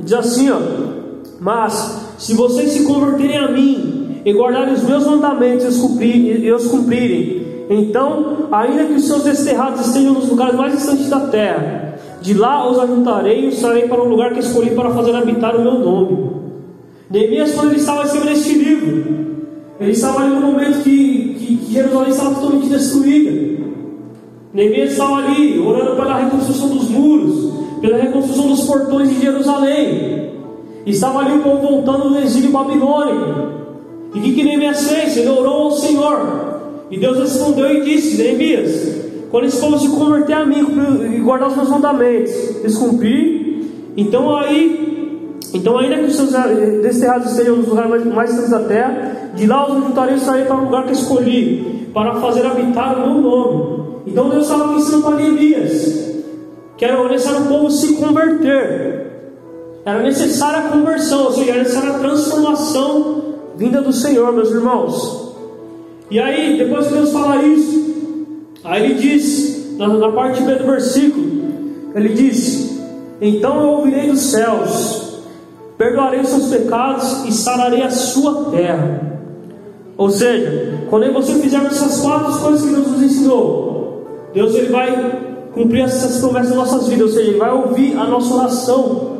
Diz 0.00 0.12
assim, 0.12 0.50
ó: 0.50 0.58
Mas 1.40 2.14
se 2.18 2.34
vocês 2.34 2.70
se 2.72 2.84
converterem 2.84 3.38
a 3.38 3.50
mim 3.50 4.20
e 4.24 4.32
guardarem 4.32 4.74
os 4.74 4.82
meus 4.82 5.06
mandamentos 5.06 5.64
e 5.64 6.52
os 6.52 6.66
cumprirem, 6.68 7.46
então, 7.68 8.48
ainda 8.52 8.84
que 8.84 8.94
os 8.94 9.06
seus 9.06 9.24
desterrados 9.24 9.86
estejam 9.86 10.14
nos 10.14 10.28
lugares 10.28 10.54
mais 10.54 10.72
distantes 10.72 11.08
da 11.08 11.20
terra, 11.20 11.85
de 12.26 12.34
lá 12.34 12.68
os 12.68 12.76
ajuntarei 12.76 13.44
e 13.44 13.46
os 13.46 13.60
trarei 13.60 13.86
para 13.86 14.02
um 14.02 14.08
lugar 14.08 14.32
que 14.32 14.40
escolhi 14.40 14.70
para 14.70 14.90
fazer 14.90 15.14
habitar 15.14 15.54
o 15.54 15.62
meu 15.62 15.78
nome. 15.78 16.30
Neemias, 17.08 17.54
quando 17.54 17.68
ele 17.68 17.78
estava 17.78 18.02
escrevendo 18.02 18.32
este 18.32 18.52
livro, 18.54 19.16
ele 19.78 19.92
estava 19.92 20.22
ali 20.22 20.34
no 20.34 20.40
momento 20.40 20.82
que, 20.82 21.36
que, 21.38 21.56
que 21.56 21.72
Jerusalém 21.72 22.08
estava 22.08 22.34
totalmente 22.34 22.68
destruída. 22.68 23.30
Neemias 24.52 24.90
estava 24.90 25.18
ali 25.18 25.56
orando 25.60 25.94
pela 25.94 26.18
reconstrução 26.18 26.68
dos 26.70 26.90
muros, 26.90 27.52
pela 27.80 27.96
reconstrução 27.96 28.48
dos 28.48 28.64
portões 28.64 29.08
de 29.08 29.20
Jerusalém. 29.20 30.32
Estava 30.84 31.20
ali 31.20 31.38
o 31.38 31.42
povo 31.44 31.62
voltando 31.62 32.08
do 32.08 32.18
exílio 32.18 32.50
babilônico. 32.50 33.54
E 34.16 34.18
o 34.18 34.22
que, 34.22 34.32
que 34.32 34.42
Neemias 34.42 34.90
fez? 34.90 35.16
Ele 35.16 35.28
orou 35.28 35.66
ao 35.66 35.70
Senhor. 35.70 36.56
E 36.90 36.98
Deus 36.98 37.18
respondeu 37.18 37.72
e 37.72 37.82
disse: 37.82 38.20
Neemias, 38.20 39.05
quando 39.30 39.44
esse 39.44 39.60
povo 39.60 39.78
se 39.78 39.88
converter 39.88 40.34
a 40.34 40.46
mim 40.46 40.64
e 41.14 41.20
guardar 41.20 41.48
os 41.48 41.56
meus 41.56 41.68
mandamentos, 41.68 42.32
eles 42.62 42.78
então 43.96 44.36
aí, 44.36 45.38
então 45.54 45.78
ainda 45.78 45.96
que 45.96 46.04
os 46.04 46.16
seus 46.16 46.32
desterrados 46.82 47.30
estejam 47.30 47.56
nos 47.56 47.68
lugares 47.68 47.90
mais, 47.90 48.04
mais 48.06 48.30
distantes 48.30 48.50
da 48.50 48.60
terra, 48.60 49.30
de 49.34 49.46
lá 49.46 49.68
os 49.68 49.84
juntarei 49.84 50.16
e 50.16 50.44
para 50.44 50.56
o 50.56 50.64
lugar 50.64 50.86
que 50.86 50.92
escolhi, 50.92 51.88
para 51.92 52.14
fazer 52.16 52.44
habitar 52.46 52.96
o 52.96 53.12
meu 53.12 53.22
nome. 53.22 53.86
Então 54.06 54.28
Deus 54.28 54.44
estava 54.44 54.74
ensinando 54.74 55.02
para 55.04 55.16
Neemias 55.16 56.06
que 56.76 56.84
era 56.84 57.02
necessário 57.08 57.46
o 57.46 57.48
povo 57.48 57.70
se 57.70 57.94
converter. 57.94 59.06
Era 59.84 60.02
necessária 60.02 60.58
a 60.58 60.70
conversão, 60.70 61.24
ou 61.24 61.32
seja, 61.32 61.52
era 61.52 61.60
necessária 61.60 61.90
a 61.90 61.98
transformação 61.98 63.22
vinda 63.56 63.80
do 63.80 63.92
Senhor, 63.92 64.32
meus 64.32 64.50
irmãos. 64.50 65.34
E 66.10 66.20
aí, 66.20 66.58
depois 66.58 66.86
que 66.88 66.94
Deus 66.94 67.12
fala 67.12 67.42
isso, 67.42 67.95
aí 68.66 68.84
ele 68.84 68.94
diz, 68.94 69.76
na, 69.78 69.88
na 69.88 70.12
parte 70.12 70.42
B 70.42 70.54
do 70.56 70.66
versículo, 70.66 71.26
ele 71.94 72.10
diz: 72.10 72.78
Então 73.20 73.60
eu 73.60 73.68
ouvirei 73.68 74.10
dos 74.10 74.20
céus, 74.20 75.22
perdoarei 75.78 76.20
os 76.20 76.28
seus 76.28 76.48
pecados 76.48 77.24
e 77.26 77.32
sararei 77.32 77.82
a 77.82 77.90
sua 77.90 78.50
terra. 78.50 79.20
Ou 79.96 80.10
seja, 80.10 80.86
quando 80.90 81.10
você 81.12 81.34
fizer 81.36 81.64
essas 81.64 82.00
quatro 82.00 82.38
coisas 82.38 82.62
que 82.62 82.74
Deus 82.74 82.86
nos 82.88 83.02
ensinou, 83.02 84.06
Deus 84.34 84.54
ele 84.54 84.68
vai 84.68 85.22
cumprir 85.54 85.84
essas 85.84 86.20
promessas 86.20 86.54
nas 86.54 86.58
nossas 86.58 86.88
vidas, 86.88 87.08
ou 87.08 87.16
seja, 87.16 87.30
Ele 87.30 87.38
vai 87.38 87.50
ouvir 87.50 87.96
a 87.96 88.04
nossa 88.04 88.34
oração. 88.34 89.16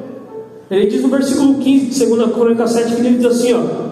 Ele 0.71 0.87
diz 0.87 1.01
no 1.03 1.09
versículo 1.09 1.55
15 1.55 1.87
de 1.87 2.07
2 2.07 2.33
Crônica 2.33 2.67
7 2.67 2.95
que 2.95 3.01
ele 3.01 3.17
diz 3.17 3.27
assim: 3.27 3.55
ó, 3.55 3.87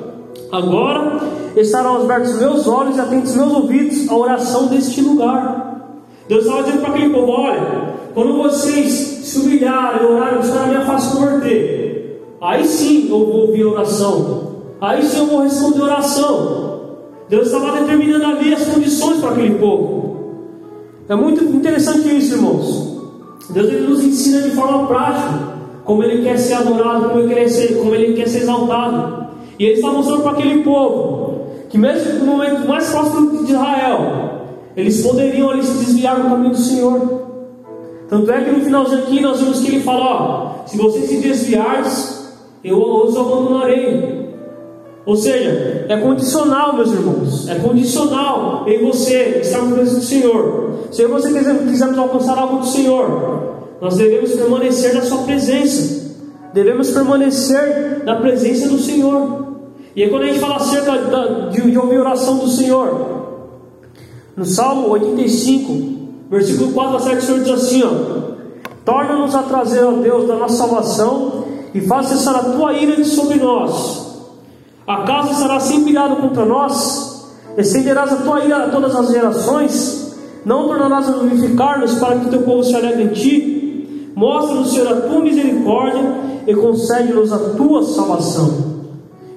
Agora 0.54 1.20
estarão 1.60 2.02
abertos 2.02 2.38
meus 2.38 2.66
olhos 2.66 2.96
e 2.96 3.00
atentos 3.00 3.34
meus 3.36 3.52
ouvidos 3.52 4.08
à 4.08 4.14
oração 4.14 4.66
deste 4.66 5.00
lugar. 5.00 6.00
Deus 6.28 6.44
estava 6.44 6.62
dizendo 6.62 6.80
para 6.80 6.90
aquele 6.94 7.10
povo: 7.10 7.32
Olha, 7.32 7.94
quando 8.14 8.42
vocês 8.42 8.90
se 8.92 9.38
humilharem, 9.38 10.06
orarem, 10.06 10.38
buscar 10.38 10.64
a 10.64 10.66
minha 10.66 10.80
face 10.84 11.16
converter, 11.16 12.36
aí 12.40 12.64
sim 12.64 13.08
eu 13.08 13.18
vou 13.18 13.46
ouvir 13.48 13.62
a 13.62 13.68
oração, 13.68 14.56
aí 14.80 15.02
sim 15.02 15.18
eu 15.18 15.26
vou 15.26 15.42
responder 15.42 15.80
a 15.80 15.84
oração. 15.84 16.64
Deus 17.28 17.46
estava 17.46 17.80
determinando 17.80 18.26
ali 18.26 18.52
as 18.52 18.66
condições 18.66 19.18
para 19.18 19.30
aquele 19.30 19.54
povo. 19.54 20.14
É 21.08 21.14
muito 21.14 21.44
interessante 21.44 22.16
isso, 22.16 22.34
irmãos. 22.34 22.94
Deus 23.50 23.68
ele 23.68 23.86
nos 23.86 24.02
ensina 24.02 24.42
de 24.42 24.50
forma 24.50 24.86
prática 24.86 25.54
como 25.84 26.02
ele 26.02 26.22
quer 26.22 26.38
ser 26.38 26.54
adorado, 26.54 27.10
como 27.10 27.20
ele 27.20 27.34
quer 27.34 27.48
ser, 27.48 27.78
como 27.78 27.94
ele 27.94 28.14
quer 28.14 28.26
ser 28.26 28.38
exaltado. 28.38 29.26
E 29.58 29.64
ele 29.64 29.74
está 29.74 29.90
mostrando 29.90 30.22
para 30.22 30.32
aquele 30.32 30.62
povo 30.62 31.33
que 31.74 31.78
mesmo 31.78 32.20
no 32.20 32.26
momento 32.26 32.68
mais 32.68 32.88
próximo 32.88 33.44
de 33.44 33.50
Israel, 33.50 34.44
eles 34.76 35.02
poderiam 35.02 35.50
ali 35.50 35.64
se 35.64 35.84
desviar 35.84 36.14
do 36.22 36.30
caminho 36.30 36.50
do 36.50 36.56
Senhor. 36.56 37.22
Tanto 38.08 38.30
é 38.30 38.44
que 38.44 38.50
no 38.52 38.60
finalzinho 38.60 39.02
aqui 39.02 39.20
nós 39.20 39.40
vemos 39.40 39.58
que 39.58 39.66
ele 39.66 39.80
fala: 39.80 40.04
ó, 40.04 40.66
se 40.66 40.76
vocês 40.76 41.08
se 41.08 41.16
desviarem, 41.16 41.90
eu 42.62 42.78
os 42.78 43.16
abandonarei. 43.16 44.30
Ou 45.04 45.16
seja, 45.16 45.86
é 45.88 45.96
condicional, 45.96 46.76
meus 46.76 46.92
irmãos. 46.92 47.48
É 47.48 47.56
condicional 47.56 48.64
em 48.68 48.80
você 48.80 49.40
estar 49.42 49.58
no 49.62 49.74
presença 49.74 49.96
do 49.96 50.04
Senhor. 50.04 50.70
Se 50.92 51.04
você 51.08 51.28
quisermos 51.32 51.98
alcançar 51.98 52.38
algo 52.38 52.58
do 52.58 52.66
Senhor, 52.66 53.66
nós 53.80 53.96
devemos 53.96 54.30
permanecer 54.30 54.94
na 54.94 55.02
Sua 55.02 55.24
presença. 55.24 56.04
Devemos 56.52 56.92
permanecer 56.92 58.04
na 58.04 58.14
presença 58.20 58.68
do 58.68 58.78
Senhor. 58.78 59.43
E 59.96 60.02
aí, 60.02 60.10
quando 60.10 60.22
a 60.22 60.26
gente 60.26 60.40
fala 60.40 60.56
acerca 60.56 60.92
de, 61.50 61.70
de 61.70 61.78
ouvir 61.78 61.96
a 61.96 62.00
oração 62.00 62.38
do 62.38 62.48
Senhor, 62.48 63.24
no 64.36 64.44
Salmo 64.44 64.88
85, 64.88 66.28
versículo 66.30 66.72
4 66.72 66.96
a 66.96 67.00
7, 67.00 67.16
o 67.16 67.22
Senhor 67.22 67.40
diz 67.40 67.50
assim: 67.50 67.82
Torna-nos 68.84 69.34
a 69.34 69.42
trazer, 69.42 69.84
ó 69.84 69.92
Deus, 69.92 70.26
da 70.26 70.36
nossa 70.36 70.56
salvação 70.56 71.44
e 71.72 71.80
faça 71.80 72.16
cessar 72.16 72.36
a 72.36 72.44
tua 72.44 72.72
ira 72.72 72.96
de 72.96 73.04
sobre 73.04 73.36
nós 73.36 74.04
Acaso 74.86 75.32
estará 75.32 75.58
sempre 75.60 75.92
irado 75.92 76.16
contra 76.16 76.44
nós? 76.44 77.26
Estenderás 77.56 78.12
a 78.12 78.16
tua 78.16 78.44
ira 78.44 78.64
a 78.64 78.68
todas 78.68 78.94
as 78.94 79.10
gerações? 79.10 80.14
Não 80.44 80.68
tornarás 80.68 81.08
a 81.08 81.16
unificar-nos 81.16 81.94
para 81.94 82.18
que 82.18 82.28
teu 82.28 82.42
povo 82.42 82.62
se 82.62 82.74
alegre 82.76 83.04
em 83.04 83.08
ti? 83.08 84.12
Mostra-nos, 84.14 84.72
Senhor, 84.72 84.88
a 84.88 85.00
tua 85.00 85.20
misericórdia 85.20 86.02
e 86.46 86.54
concede-nos 86.54 87.32
a 87.32 87.38
tua 87.56 87.82
salvação. 87.82 88.73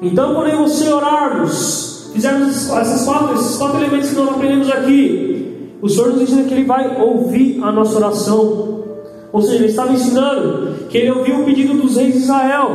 Então, 0.02 0.36
quando 0.36 0.56
você 0.58 0.92
orarmos, 0.94 2.12
fizermos 2.14 2.50
esses 2.50 3.06
quatro, 3.06 3.34
esses 3.36 3.58
quatro 3.58 3.78
elementos 3.80 4.10
que 4.10 4.16
nós 4.16 4.30
aprendemos 4.30 4.70
aqui, 4.70 5.78
o 5.82 5.90
Senhor 5.90 6.12
nos 6.12 6.22
ensina 6.22 6.44
que 6.44 6.54
Ele 6.54 6.66
vai 6.66 7.02
ouvir 7.02 7.60
a 7.64 7.72
nossa 7.72 7.98
oração. 7.98 8.84
Ou 9.32 9.42
seja, 9.42 9.56
Ele 9.56 9.66
estava 9.68 9.94
ensinando 9.94 10.88
que 10.90 10.98
Ele 10.98 11.12
ouviu 11.12 11.42
o 11.42 11.46
pedido 11.46 11.74
dos 11.74 11.98
reis 11.98 12.14
de 12.14 12.20
Israel, 12.20 12.70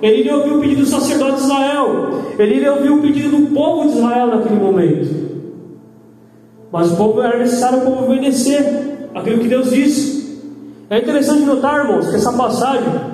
Ele 0.00 0.30
ouvir 0.30 0.52
o 0.52 0.60
pedido 0.60 0.80
dos 0.80 0.90
sacerdotes 0.90 1.38
de 1.38 1.44
Israel, 1.44 1.88
Ele 2.38 2.68
ouvir 2.68 2.90
o 2.90 3.02
pedido 3.02 3.36
do 3.36 3.54
povo 3.54 3.88
de 3.88 3.98
Israel 3.98 4.26
naquele 4.28 4.56
momento. 4.56 5.32
Mas 6.72 6.90
o 6.90 6.96
povo 6.96 7.20
era 7.20 7.38
necessário 7.38 7.80
o 7.80 7.82
povo 7.82 8.04
obedecer 8.04 9.10
aquilo 9.14 9.40
que 9.40 9.48
Deus 9.48 9.70
disse. 9.70 10.40
É 10.88 10.98
interessante 10.98 11.42
notar, 11.42 11.84
irmãos, 11.84 12.08
que 12.08 12.16
essa 12.16 12.32
passagem 12.32 13.11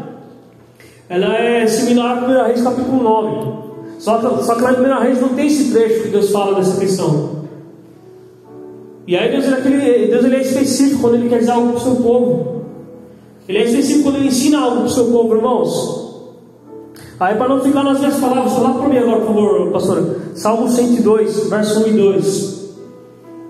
ela 1.08 1.36
é 1.36 1.66
similar 1.66 2.18
à 2.18 2.26
1 2.26 2.46
Reis 2.46 2.62
capítulo 2.62 3.02
9. 3.02 3.68
Só 3.98 4.18
que, 4.18 4.44
só 4.44 4.54
que 4.54 4.62
lá 4.62 4.72
em 4.72 4.80
1 4.80 5.00
Reis 5.00 5.20
não 5.20 5.30
tem 5.30 5.46
esse 5.46 5.72
trecho 5.72 6.02
que 6.02 6.08
Deus 6.08 6.30
fala 6.30 6.54
dessa 6.54 6.78
questão. 6.78 7.38
E 9.06 9.16
aí 9.16 9.30
Deus, 9.30 9.46
ele, 9.46 10.06
Deus 10.08 10.22
ele 10.22 10.36
é 10.36 10.42
específico 10.42 11.00
quando 11.00 11.14
Ele 11.14 11.30
quer 11.30 11.38
dizer 11.38 11.52
algo 11.52 11.68
para 11.68 11.78
o 11.78 11.80
seu 11.80 11.96
povo. 11.96 12.62
Ele 13.48 13.58
é 13.58 13.64
específico 13.64 14.04
quando 14.04 14.16
Ele 14.16 14.28
ensina 14.28 14.60
algo 14.60 14.76
para 14.76 14.84
o 14.84 14.90
seu 14.90 15.06
povo, 15.06 15.34
irmãos. 15.34 16.08
Aí 17.18 17.34
para 17.34 17.48
não 17.48 17.60
ficar 17.60 17.82
nas 17.82 17.98
minhas 17.98 18.16
palavras, 18.18 18.52
fala 18.52 18.74
para 18.74 18.88
mim 18.88 18.98
agora, 18.98 19.20
por 19.20 19.26
favor, 19.28 19.72
pastor. 19.72 20.16
Salmo 20.34 20.68
102, 20.68 21.48
verso 21.48 21.84
1 21.84 21.86
e 21.86 21.92
2. 21.92 22.58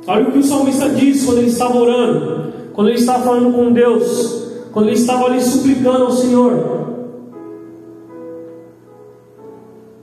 Olha 0.06 0.28
o 0.28 0.32
que 0.32 0.38
o 0.38 0.44
salmista 0.44 0.88
diz 0.90 1.24
quando 1.24 1.38
ele 1.38 1.48
estava 1.48 1.76
orando, 1.76 2.52
quando 2.72 2.88
ele 2.88 2.98
estava 2.98 3.24
falando 3.24 3.52
com 3.52 3.72
Deus, 3.72 4.44
quando 4.72 4.86
ele 4.86 4.96
estava 4.96 5.26
ali 5.26 5.42
suplicando 5.42 6.04
ao 6.04 6.12
Senhor. 6.12 6.77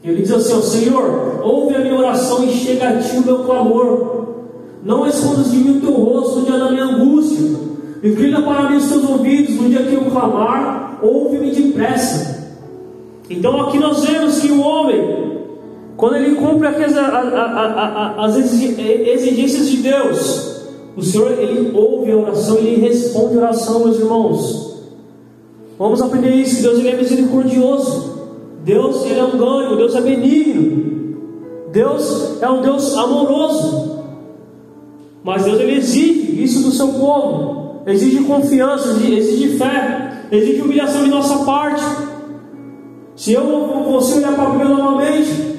Ele 0.05 0.21
diz 0.21 0.31
assim: 0.31 0.61
Senhor, 0.61 1.41
ouve 1.43 1.75
a 1.75 1.79
minha 1.79 1.97
oração 1.97 2.43
e 2.43 2.51
chega 2.51 2.89
a 2.89 2.97
ti 2.99 3.17
o 3.17 3.25
meu 3.25 3.39
clamor. 3.39 4.25
Não 4.83 5.07
escondas 5.07 5.49
de 5.49 5.57
mim 5.57 5.77
o 5.77 5.81
teu 5.81 5.91
rosto 5.91 6.41
no 6.41 6.45
dia 6.45 6.59
da 6.59 6.69
minha 6.69 6.85
angústia. 6.85 7.55
Inclina 8.03 8.43
para 8.43 8.69
mim 8.69 8.77
os 8.77 8.87
teus 8.87 9.03
ouvidos 9.03 9.55
no 9.55 9.67
dia 9.67 9.81
que 9.81 9.95
eu 9.95 10.05
clamar, 10.05 10.99
ouve-me 11.01 11.49
depressa. 11.49 12.53
Então 13.27 13.59
aqui 13.61 13.79
nós 13.79 14.05
vemos 14.05 14.37
que 14.37 14.51
o 14.51 14.61
homem, 14.61 15.39
quando 15.97 16.17
ele 16.17 16.35
cumpre 16.35 16.67
as, 16.67 16.75
as 16.95 18.37
exigências 18.37 19.71
de 19.71 19.77
Deus, 19.77 20.61
o 20.95 21.01
Senhor 21.01 21.31
ele 21.31 21.71
ouve 21.75 22.11
a 22.11 22.17
oração, 22.17 22.57
ele 22.57 22.87
responde 22.87 23.37
a 23.37 23.41
oração, 23.41 23.79
meus 23.79 23.97
irmãos. 23.97 24.83
Vamos 25.79 25.99
aprender 25.99 26.35
isso, 26.35 26.61
Deus 26.61 26.77
ele 26.77 26.89
é 26.89 26.95
misericordioso. 26.95 28.14
Deus 28.65 29.05
ele 29.05 29.19
é 29.19 29.23
um 29.23 29.37
ganho, 29.37 29.77
Deus 29.77 29.95
é 29.95 30.01
benigno. 30.01 30.95
Deus 31.71 32.41
é 32.41 32.49
um 32.49 32.61
Deus 32.61 32.97
amoroso. 32.97 34.03
Mas 35.23 35.43
Deus 35.43 35.59
ele 35.59 35.75
exige 35.75 36.43
isso 36.43 36.63
do 36.63 36.71
seu 36.71 36.87
povo. 36.87 37.83
Exige 37.85 38.23
confiança, 38.23 38.89
exige 39.03 39.57
fé, 39.59 40.23
exige 40.31 40.63
humilhação 40.63 41.03
de 41.03 41.11
nossa 41.11 41.45
parte. 41.45 41.83
Se 43.15 43.33
eu 43.33 43.43
você 43.91 44.17
olhar 44.17 44.33
para 44.33 44.43
a 44.43 44.49
Bíblia 44.49 44.69
novamente, 44.69 45.55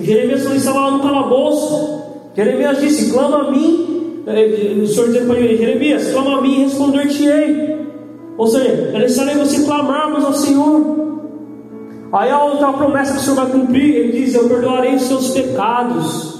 Jeremias 0.00 0.50
estava 0.50 0.80
lá 0.80 0.90
no 0.92 1.02
calabouço, 1.02 2.00
Jeremias 2.34 2.80
disse: 2.80 3.12
clama 3.12 3.48
a 3.48 3.50
mim, 3.50 4.22
eh, 4.26 4.78
o 4.82 4.86
Senhor 4.86 5.08
dizendo 5.08 5.26
para 5.26 5.40
Jeremias, 5.40 6.10
clama 6.10 6.38
a 6.38 6.40
mim 6.40 6.60
e 6.60 6.64
responder-te-ei. 6.64 7.76
Ou 8.38 8.46
seja, 8.46 8.68
é 8.94 8.98
necessário 8.98 9.38
você 9.38 9.62
clamarmos 9.62 10.24
ao 10.24 10.32
Senhor. 10.32 11.06
Aí 12.12 12.30
a 12.30 12.42
outra 12.42 12.72
promessa 12.72 13.12
que 13.12 13.18
o 13.18 13.22
Senhor 13.22 13.36
vai 13.36 13.50
cumprir, 13.50 13.94
ele 13.94 14.12
diz: 14.20 14.34
Eu 14.34 14.48
perdoarei 14.48 14.94
os 14.94 15.02
seus 15.02 15.30
pecados. 15.30 16.36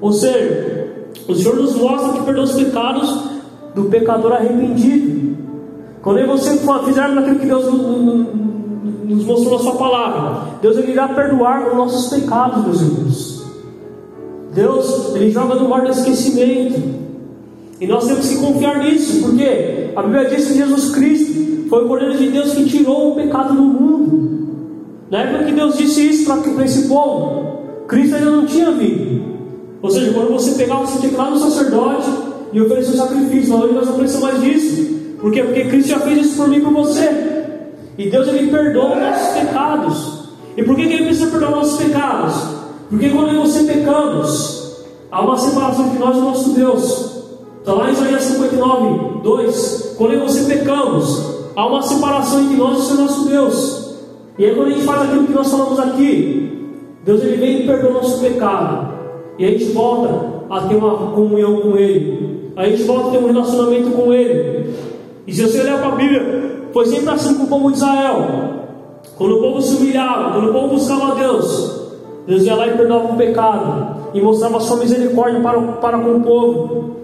Ou 0.00 0.12
seja, 0.12 1.08
o 1.26 1.34
Senhor 1.34 1.56
nos 1.56 1.74
mostra 1.74 2.12
que 2.12 2.24
perdoa 2.24 2.44
os 2.44 2.52
pecados 2.52 3.24
do 3.74 3.84
pecador 3.84 4.32
arrependido. 4.32 5.36
Quando 6.02 6.24
você 6.26 6.56
fizermos 6.84 7.18
aquilo 7.18 7.38
que 7.40 7.46
Deus 7.46 7.64
nos 9.04 9.24
mostrou 9.24 9.56
na 9.56 9.64
Sua 9.64 9.74
palavra, 9.76 10.58
Deus 10.62 10.76
ele 10.76 10.92
irá 10.92 11.08
perdoar 11.08 11.68
os 11.68 11.76
nossos 11.76 12.08
pecados, 12.08 12.64
meus 12.64 12.80
irmãos. 12.80 13.36
Deus, 14.56 15.14
Ele 15.14 15.30
joga 15.30 15.54
no 15.56 15.68
mar 15.68 15.82
do 15.82 15.90
esquecimento. 15.90 16.80
E 17.78 17.86
nós 17.86 18.06
temos 18.06 18.26
que 18.26 18.38
confiar 18.38 18.78
nisso, 18.78 19.20
porque 19.22 19.92
a 19.94 20.02
Bíblia 20.02 20.24
diz 20.30 20.46
que 20.46 20.54
Jesus 20.54 20.94
Cristo 20.94 21.68
foi 21.68 21.84
o 21.84 21.88
Cordeiro 21.88 22.16
de 22.16 22.30
Deus 22.30 22.54
que 22.54 22.64
tirou 22.64 23.12
o 23.12 23.14
pecado 23.16 23.54
do 23.54 23.62
mundo. 23.62 24.45
Na 25.10 25.20
época 25.20 25.44
que 25.44 25.52
Deus 25.52 25.78
disse 25.78 26.08
isso 26.08 26.26
para 26.26 26.64
esse 26.64 26.88
povo, 26.88 27.84
Cristo 27.86 28.16
ainda 28.16 28.30
não 28.30 28.46
tinha 28.46 28.70
vindo. 28.72 29.36
Ou 29.80 29.90
seja, 29.90 30.12
quando 30.12 30.32
você 30.32 30.52
pegava, 30.52 30.86
você 30.86 30.98
tinha 30.98 31.10
que 31.10 31.14
ir 31.14 31.18
lá 31.18 31.30
no 31.30 31.38
sacerdote 31.38 32.10
e 32.52 32.60
oferecer 32.60 32.94
um 32.94 32.96
sacrifício. 32.96 33.52
Mas 33.52 33.64
hoje 33.64 33.74
nós 33.74 33.86
não 33.86 33.94
precisamos 33.94 34.28
mais 34.32 34.42
disso. 34.42 34.96
Por 35.20 35.32
quê? 35.32 35.42
Porque 35.44 35.64
Cristo 35.66 35.88
já 35.90 36.00
fez 36.00 36.26
isso 36.26 36.36
por 36.36 36.48
mim 36.48 36.56
e 36.56 36.60
por 36.60 36.72
você. 36.72 37.44
E 37.96 38.10
Deus 38.10 38.26
ele 38.28 38.50
perdoa 38.50 38.94
os 38.94 39.00
nossos 39.00 39.38
pecados. 39.38 40.16
E 40.56 40.62
por 40.62 40.74
que, 40.74 40.86
que 40.86 40.94
ele 40.94 41.04
precisa 41.04 41.30
perdoar 41.30 41.50
os 41.50 41.56
nossos 41.56 41.82
pecados? 41.82 42.34
Porque 42.90 43.10
quando 43.10 43.28
eu 43.28 43.34
e 43.34 43.46
você 43.46 43.64
pecamos, 43.64 44.84
há 45.10 45.20
uma 45.22 45.38
separação 45.38 45.86
entre 45.86 45.98
nós 45.98 46.16
e 46.16 46.18
o 46.18 46.22
nosso 46.22 46.50
Deus. 46.50 47.16
Está 47.60 47.72
lá 47.74 47.88
em 47.88 47.92
Isaías 47.92 48.22
59, 48.22 49.22
2. 49.22 49.94
Quando 49.96 50.12
eu 50.12 50.20
e 50.20 50.28
você 50.28 50.44
pecamos, 50.44 51.22
há 51.54 51.66
uma 51.66 51.82
separação 51.82 52.42
entre 52.42 52.56
nós 52.56 52.88
e 52.88 52.92
o 52.92 52.96
nosso 52.96 53.28
Deus. 53.28 53.85
E 54.38 54.44
aí 54.44 54.54
quando 54.54 54.68
a 54.68 54.70
gente 54.70 54.84
faz 54.84 55.02
aquilo 55.02 55.26
que 55.26 55.32
nós 55.32 55.50
falamos 55.50 55.78
aqui, 55.78 56.46
Deus 57.04 57.22
ele 57.22 57.36
vem 57.36 57.62
e 57.62 57.66
perdoa 57.66 57.90
o 57.90 57.94
nosso 57.94 58.20
pecado. 58.20 58.94
E 59.38 59.44
a 59.44 59.50
gente 59.50 59.66
volta 59.66 60.44
a 60.50 60.60
ter 60.62 60.76
uma 60.76 61.12
comunhão 61.12 61.60
com 61.60 61.76
Ele. 61.76 62.50
A 62.56 62.66
gente 62.66 62.82
volta 62.84 63.08
a 63.08 63.10
ter 63.12 63.18
um 63.18 63.26
relacionamento 63.26 63.90
com 63.90 64.12
Ele. 64.12 64.74
E 65.26 65.32
se 65.32 65.42
você 65.42 65.60
olhar 65.60 65.78
para 65.78 65.88
a 65.88 65.96
Bíblia, 65.96 66.68
foi 66.72 66.86
sempre 66.86 67.10
assim 67.10 67.34
com 67.34 67.44
o 67.44 67.46
povo 67.46 67.70
de 67.70 67.76
Israel. 67.76 68.26
Quando 69.16 69.36
o 69.36 69.40
povo 69.40 69.62
se 69.62 69.76
humilhava, 69.76 70.32
quando 70.32 70.50
o 70.50 70.52
povo 70.52 70.68
buscava 70.68 71.12
a 71.12 71.14
Deus, 71.14 71.92
Deus 72.26 72.42
ia 72.44 72.54
lá 72.54 72.66
e 72.66 72.76
perdoava 72.76 73.12
o 73.12 73.16
pecado. 73.16 73.96
E 74.14 74.20
mostrava 74.20 74.56
a 74.56 74.60
sua 74.60 74.78
misericórdia 74.78 75.40
para, 75.40 75.60
para 75.60 75.98
com 75.98 76.16
o 76.16 76.20
povo. 76.22 76.96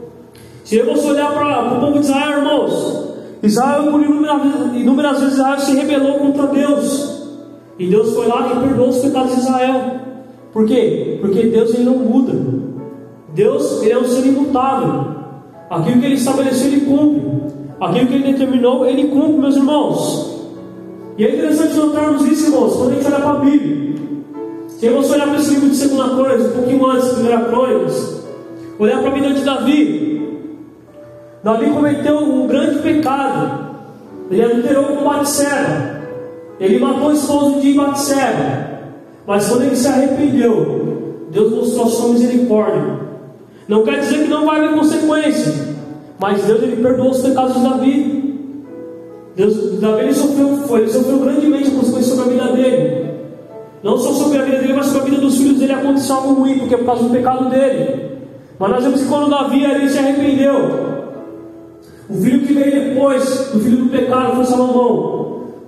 Se 0.64 0.80
você 0.82 1.10
olhar 1.10 1.32
para 1.32 1.74
o 1.74 1.80
povo 1.80 1.92
de 1.92 2.00
Israel, 2.00 2.38
irmãos, 2.38 3.08
Israel, 3.42 3.90
por 3.90 4.00
inúmeras, 4.00 4.42
inúmeras 4.74 5.20
vezes, 5.20 5.34
Israel 5.34 5.58
se 5.58 5.74
rebelou 5.74 6.18
contra 6.18 6.46
Deus. 6.46 7.21
E 7.78 7.86
Deus 7.86 8.14
foi 8.14 8.26
lá 8.26 8.52
e 8.52 8.60
perdoou 8.60 8.88
os 8.88 8.98
pecados 8.98 9.34
de 9.34 9.40
Israel. 9.40 10.00
Por 10.52 10.66
quê? 10.66 11.18
Porque 11.20 11.44
Deus 11.44 11.74
ele 11.74 11.84
não 11.84 11.96
muda. 11.96 12.32
Deus 13.34 13.82
ele 13.82 13.92
é 13.92 13.98
um 13.98 14.04
ser 14.04 14.26
imutável. 14.26 15.06
Aquilo 15.70 16.00
que 16.00 16.06
ele 16.06 16.14
estabeleceu, 16.16 16.66
ele 16.66 16.82
cumpre. 16.82 17.22
Aquilo 17.80 18.06
que 18.06 18.14
ele 18.14 18.32
determinou, 18.32 18.84
ele 18.84 19.08
cumpre, 19.08 19.40
meus 19.40 19.56
irmãos. 19.56 20.32
E 21.16 21.24
é 21.24 21.34
interessante 21.34 21.74
notarmos 21.74 22.24
isso, 22.26 22.46
irmãos, 22.46 22.76
quando 22.76 22.90
a 22.90 22.94
gente 22.94 23.06
olha 23.06 23.16
para 23.16 23.30
a 23.30 23.40
Bíblia. 23.40 23.92
Se 24.68 24.88
você 24.88 25.12
olhar 25.14 25.28
para 25.28 25.38
esse 25.38 25.50
livro 25.50 25.68
de 25.70 25.76
Segunda 25.76 26.08
Crônicas, 26.08 26.46
um 26.46 26.52
pouquinho 26.52 26.86
antes 26.86 27.08
Primeira 27.10 27.40
Crônicas, 27.44 28.26
olhar 28.78 28.98
para 29.00 29.10
a 29.10 29.14
vida 29.14 29.32
de 29.32 29.44
Davi. 29.44 30.40
Davi 31.42 31.70
cometeu 31.70 32.18
um 32.18 32.46
grande 32.46 32.80
pecado. 32.80 33.72
Ele 34.30 34.42
adulterou 34.42 34.84
com 34.84 35.04
Batseba. 35.04 35.91
Ele 36.60 36.78
matou 36.78 37.08
o 37.08 37.12
esposo 37.12 37.60
de 37.60 37.74
Batseba. 37.74 38.72
Mas 39.26 39.48
quando 39.48 39.62
ele 39.62 39.76
se 39.76 39.88
arrependeu, 39.88 41.26
Deus 41.30 41.52
mostrou 41.52 41.88
sua 41.88 42.08
misericórdia. 42.10 43.00
Não 43.68 43.82
quer 43.84 44.00
dizer 44.00 44.24
que 44.24 44.28
não 44.28 44.44
vai 44.44 44.58
haver 44.58 44.78
consequência. 44.78 45.52
Mas 46.20 46.44
Deus 46.44 46.62
ele 46.62 46.76
perdoou 46.76 47.10
os 47.10 47.20
pecados 47.20 47.54
de 47.54 47.62
Davi. 47.62 48.22
Deus, 49.34 49.80
Davi 49.80 50.02
ele 50.02 50.14
sofreu, 50.14 50.56
foi, 50.68 50.80
ele 50.80 50.90
sofreu 50.90 51.18
grandemente 51.20 51.68
a 51.68 51.78
consequência 51.78 52.14
sobre 52.14 52.38
a 52.38 52.44
vida 52.44 52.52
dele. 52.52 53.12
Não 53.82 53.98
só 53.98 54.12
sobre 54.12 54.38
a 54.38 54.42
vida 54.42 54.58
dele, 54.58 54.74
mas 54.74 54.86
sobre 54.86 55.00
a 55.00 55.04
vida 55.06 55.20
dos 55.20 55.36
filhos 55.36 55.58
dele 55.58 55.72
aconteceu 55.72 56.14
algo 56.16 56.34
ruim, 56.34 56.58
porque 56.58 56.74
é 56.74 56.78
por 56.78 56.86
causa 56.86 57.04
do 57.04 57.10
pecado 57.10 57.48
dele. 57.48 58.12
Mas 58.58 58.70
nós 58.70 58.84
vemos 58.84 59.00
que 59.02 59.08
quando 59.08 59.30
Davi 59.30 59.64
ele 59.64 59.88
se 59.88 59.98
arrependeu, 59.98 60.54
o 62.08 62.14
filho 62.14 62.46
que 62.46 62.52
veio 62.52 62.88
depois 62.88 63.50
do 63.52 63.58
filho 63.58 63.78
do 63.78 63.90
pecado 63.90 64.36
foi 64.36 64.44
Salomão. 64.44 65.21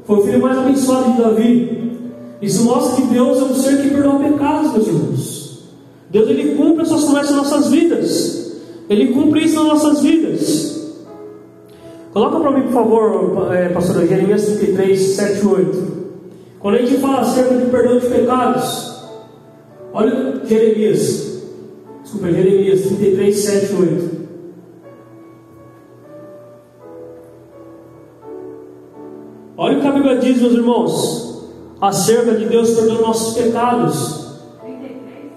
Foi 0.04 0.18
o 0.18 0.22
filho 0.22 0.40
mais 0.40 0.58
abençoado 0.58 1.12
de 1.12 1.22
Davi. 1.22 2.00
Isso 2.42 2.64
mostra 2.64 2.96
que 2.96 3.12
Deus 3.12 3.38
é 3.38 3.44
um 3.44 3.54
ser 3.54 3.82
que 3.82 3.90
perdoa 3.90 4.18
pecados, 4.18 4.72
meus 4.72 4.86
irmãos. 4.86 5.44
Deus 6.10 6.28
ele 6.28 6.54
cumpre 6.56 6.82
as 6.82 6.88
suas 6.88 7.04
promessas 7.04 7.36
nas 7.36 7.50
nossas 7.50 7.70
vidas. 7.70 8.54
Ele 8.88 9.14
cumpre 9.14 9.44
isso 9.44 9.56
nas 9.56 9.64
nossas 9.64 10.02
vidas. 10.02 10.74
Coloca 12.12 12.38
para 12.38 12.50
mim, 12.52 12.62
por 12.64 12.72
favor, 12.72 13.52
é, 13.52 13.70
pastor 13.70 14.06
Jeremias 14.06 14.44
33, 14.44 15.00
7 15.00 15.42
e 15.42 15.46
8. 15.46 16.04
Quando 16.60 16.74
a 16.76 16.78
gente 16.78 16.98
fala 16.98 17.20
acerca 17.20 17.56
de 17.56 17.70
perdão 17.70 17.98
de 17.98 18.06
pecados, 18.06 18.94
olha 19.92 20.40
Jeremias. 20.46 21.42
Desculpa, 22.02 22.30
Jeremias 22.30 22.82
33, 22.82 23.36
7 23.36 23.72
e 23.72 23.74
8. 23.74 24.13
Bíblia 30.14 30.20
diz, 30.20 30.40
meus 30.40 30.54
irmãos, 30.54 31.48
acerca 31.80 32.32
de 32.32 32.46
Deus 32.46 32.70
perdoando 32.70 33.02
nossos 33.02 33.36
pecados. 33.36 34.24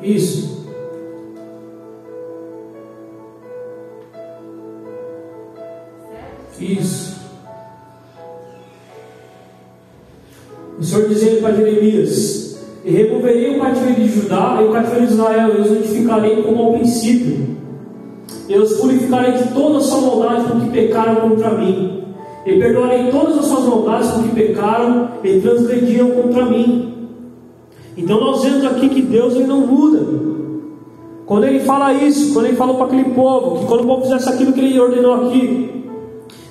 Isso. 0.02 0.58
Isso. 6.60 7.18
O 10.80 10.84
Senhor 10.84 11.08
dizendo 11.08 11.42
para 11.42 11.56
Jeremias: 11.56 12.60
E 12.84 12.92
removerei 12.92 13.58
o 13.58 13.62
cativeiro 13.62 14.02
de 14.02 14.08
Judá 14.10 14.60
e 14.62 14.66
o 14.66 14.72
cativeiro 14.72 15.08
de 15.08 15.14
Israel, 15.14 15.58
e 15.58 15.62
os 15.62 15.72
unificarei 15.72 16.44
como 16.44 16.64
ao 16.64 16.74
princípio. 16.74 17.58
Eu 18.50 18.64
os 18.64 18.78
purificarei 18.78 19.34
de 19.34 19.54
toda 19.54 19.78
a 19.78 19.82
sua 19.82 20.02
maldade 20.02 20.52
com 20.52 20.62
que 20.62 20.70
pecaram 20.72 21.30
contra 21.30 21.58
mim. 21.58 21.97
E 22.48 22.58
perdoarei 22.58 23.12
todas 23.12 23.40
as 23.40 23.46
suas 23.46 23.66
maldades 23.66 24.10
com 24.10 24.24
que 24.24 24.30
pecaram 24.30 25.10
e 25.22 25.42
transgrediram 25.42 26.12
contra 26.12 26.46
mim. 26.46 26.94
Então 27.98 28.22
nós 28.22 28.42
vemos 28.42 28.64
aqui 28.64 28.88
que 28.88 29.02
Deus 29.02 29.36
ele 29.36 29.48
não 29.48 29.68
muda. 29.68 30.00
Quando 31.26 31.44
ele 31.44 31.60
fala 31.60 31.92
isso, 31.92 32.34
quando 32.34 32.46
ele 32.46 32.56
falou 32.56 32.76
para 32.76 32.86
aquele 32.86 33.14
povo, 33.14 33.60
que 33.60 33.66
quando 33.66 33.82
o 33.82 33.88
povo 33.88 34.04
fizesse 34.04 34.30
aquilo 34.30 34.54
que 34.54 34.62
ele 34.62 34.80
ordenou 34.80 35.28
aqui, 35.28 35.84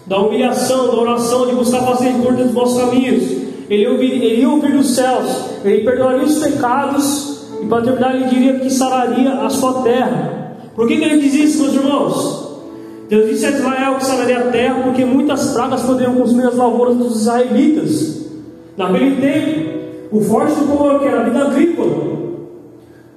da 0.06 0.18
humilhação, 0.18 0.88
da 0.88 1.00
oração, 1.00 1.46
de 1.46 1.54
buscar 1.54 1.80
fazer 1.80 2.12
curta 2.22 2.44
dos 2.44 2.52
nossos 2.52 2.78
caminhos, 2.78 3.22
ele, 3.70 3.88
ouvir, 3.88 4.22
ele 4.22 4.42
ia 4.42 4.50
ouvir 4.50 4.76
dos 4.76 4.94
céus, 4.94 5.46
ele 5.64 5.82
perdoaria 5.82 6.24
os 6.24 6.38
pecados, 6.38 7.46
e 7.62 7.64
para 7.64 7.82
terminar, 7.82 8.14
ele 8.14 8.26
diria 8.26 8.60
que 8.60 8.68
sararia 8.68 9.32
a 9.32 9.48
sua 9.48 9.82
terra. 9.82 10.58
Por 10.74 10.86
que, 10.86 10.98
que 10.98 11.04
ele 11.04 11.22
diz 11.22 11.34
isso, 11.34 11.62
meus 11.62 11.74
irmãos? 11.74 12.35
Deus 13.08 13.30
disse 13.30 13.46
a 13.46 13.50
Israel 13.50 13.94
que 13.96 14.04
sararia 14.04 14.38
a 14.38 14.50
terra, 14.50 14.82
porque 14.82 15.04
muitas 15.04 15.52
pragas 15.52 15.82
poderiam 15.82 16.14
consumir 16.14 16.46
as 16.46 16.56
lavouras 16.56 16.96
dos 16.96 17.20
israelitas. 17.20 18.26
Naquele 18.76 19.20
tempo, 19.20 20.16
o 20.16 20.20
forte 20.20 20.54
do 20.54 20.66
povo 20.66 20.98
que 20.98 21.06
era 21.06 21.20
a 21.20 21.24
vida 21.24 21.40
agrícola. 21.40 22.16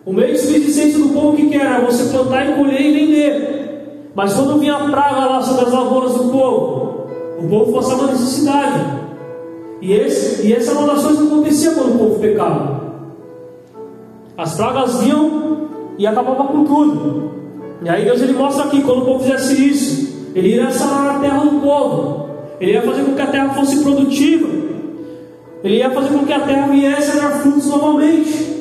O 0.05 0.13
meio 0.13 0.33
de 0.33 0.39
subsistência 0.39 0.99
do 0.99 1.09
povo 1.09 1.35
que 1.35 1.55
era 1.55 1.85
você 1.85 2.11
plantar 2.11 2.49
e 2.49 2.55
colher 2.55 2.81
e 2.81 2.93
vender. 2.93 4.11
Mas 4.15 4.33
quando 4.33 4.59
vinha 4.59 4.75
a 4.75 4.89
praga 4.89 5.25
lá 5.25 5.41
sobre 5.41 5.65
as 5.65 5.71
lavouras 5.71 6.13
do 6.13 6.29
povo, 6.29 7.07
o 7.39 7.47
povo 7.47 7.73
passava 7.73 8.07
necessidade. 8.07 8.99
E, 9.81 9.93
esse, 9.93 10.45
e 10.45 10.53
essas 10.53 10.75
anotações 10.75 11.19
não 11.19 11.27
aconteciam 11.27 11.73
quando 11.73 11.95
o 11.95 11.97
povo 11.97 12.19
pecava. 12.19 12.79
As 14.37 14.55
pragas 14.55 14.99
vinham 15.01 15.67
e 15.97 16.05
acabavam 16.05 16.47
com 16.47 16.63
tudo. 16.63 17.38
E 17.81 17.89
aí 17.89 18.03
Deus 18.05 18.21
ele 18.21 18.33
mostra 18.33 18.65
aqui, 18.65 18.81
quando 18.81 19.03
o 19.03 19.05
povo 19.05 19.23
fizesse 19.23 19.69
isso, 19.69 20.09
ele 20.35 20.49
iria 20.49 20.71
sarar 20.71 21.15
a 21.15 21.19
terra 21.19 21.45
do 21.45 21.61
povo. 21.61 22.29
Ele 22.59 22.73
ia 22.73 22.81
fazer 22.81 23.03
com 23.03 23.15
que 23.15 23.21
a 23.21 23.27
terra 23.27 23.53
fosse 23.53 23.81
produtiva. 23.81 24.47
Ele 25.63 25.77
ia 25.77 25.89
fazer 25.89 26.09
com 26.09 26.25
que 26.25 26.33
a 26.33 26.39
terra 26.41 26.67
viesse 26.67 27.11
a 27.11 27.21
dar 27.21 27.39
frutos 27.41 27.65
novamente. 27.67 28.57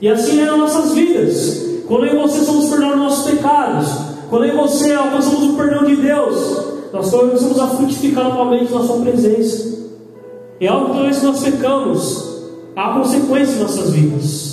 E 0.00 0.08
assim 0.08 0.40
é 0.40 0.46
nas 0.46 0.58
nossas 0.58 0.94
vidas. 0.94 1.62
Quando 1.86 2.06
eu 2.06 2.14
e 2.14 2.22
você 2.22 2.44
somos 2.44 2.68
perdoados 2.68 2.98
nossos 2.98 3.30
pecados, 3.30 3.88
quando 4.30 4.44
eu 4.44 4.54
e 4.54 4.56
você 4.56 4.92
alcançamos 4.92 5.44
o 5.44 5.56
perdão 5.56 5.84
de 5.84 5.96
Deus, 5.96 6.72
nós 6.92 7.10
começamos 7.10 7.58
a 7.58 7.66
frutificar 7.68 8.24
novamente 8.24 8.72
na 8.72 8.80
Sua 8.80 9.00
presença. 9.00 9.72
É 10.60 10.68
algo 10.68 10.94
que 10.94 11.24
nós 11.24 11.42
pecamos, 11.42 12.42
há 12.76 12.94
consequências 12.94 13.56
em 13.56 13.60
nossas 13.60 13.90
vidas. 13.90 14.51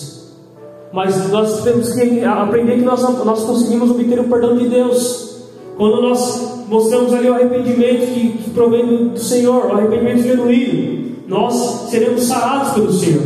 Mas 0.92 1.30
nós 1.30 1.64
temos 1.64 1.94
que 1.94 2.24
aprender 2.24 2.78
que 2.78 2.82
nós, 2.82 3.02
nós 3.24 3.44
conseguimos 3.44 3.92
obter 3.92 4.20
o 4.20 4.24
perdão 4.24 4.58
de 4.58 4.68
Deus. 4.68 5.46
Quando 5.78 6.02
nós 6.02 6.66
mostramos 6.68 7.14
ali 7.14 7.30
o 7.30 7.34
arrependimento 7.34 8.14
que, 8.14 8.30
que 8.44 8.50
provém 8.52 9.10
do 9.10 9.20
Senhor, 9.20 9.66
o 9.66 9.72
arrependimento 9.74 10.24
genuíno, 10.24 11.16
nós 11.28 11.90
seremos 11.90 12.24
sarados 12.24 12.74
pelo 12.74 12.92
Senhor. 12.92 13.24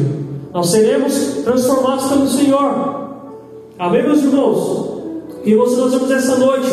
Nós 0.54 0.70
seremos 0.70 1.14
transformados 1.44 2.08
pelo 2.08 2.28
Senhor. 2.28 3.04
Amém, 3.80 4.04
meus 4.04 4.24
irmãos? 4.24 4.94
E 5.46 5.56
você 5.56 5.76
nós 5.78 5.94
vamos 5.94 6.12
essa 6.12 6.38
noite 6.38 6.70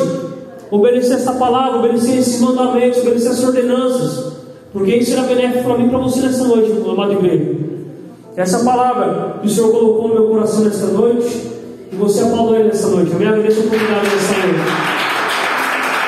obedecer 0.71 1.15
essa 1.15 1.33
palavra, 1.33 1.79
obedecer 1.79 2.19
esses 2.19 2.41
mandamentos, 2.41 3.01
obedecer 3.01 3.31
essas 3.31 3.45
ordenanças. 3.45 4.33
Porque 4.73 4.97
isso 4.97 5.11
será 5.11 5.23
benéfico 5.23 5.65
para 5.65 5.79
mim 5.79 5.87
e 5.87 5.89
para 5.89 5.99
você 5.99 6.21
nessa 6.21 6.45
noite, 6.45 6.73
amado 6.89 7.13
igreja. 7.13 7.80
Essa 8.37 8.65
palavra 8.65 9.39
que 9.41 9.47
o 9.47 9.51
Senhor 9.51 9.71
colocou 9.71 10.09
no 10.09 10.15
meu 10.15 10.29
coração 10.29 10.65
nessa 10.65 10.87
noite, 10.87 11.51
e 11.93 11.97
você 11.97 12.23
aplaudiu 12.23 12.65
nessa 12.65 12.89
noite. 12.89 13.13
Amém? 13.13 13.29
Agradeço 13.29 13.61
a 13.61 13.65
oportunidade 13.65 14.09
nessa 14.09 14.47
noite. 14.47 15.00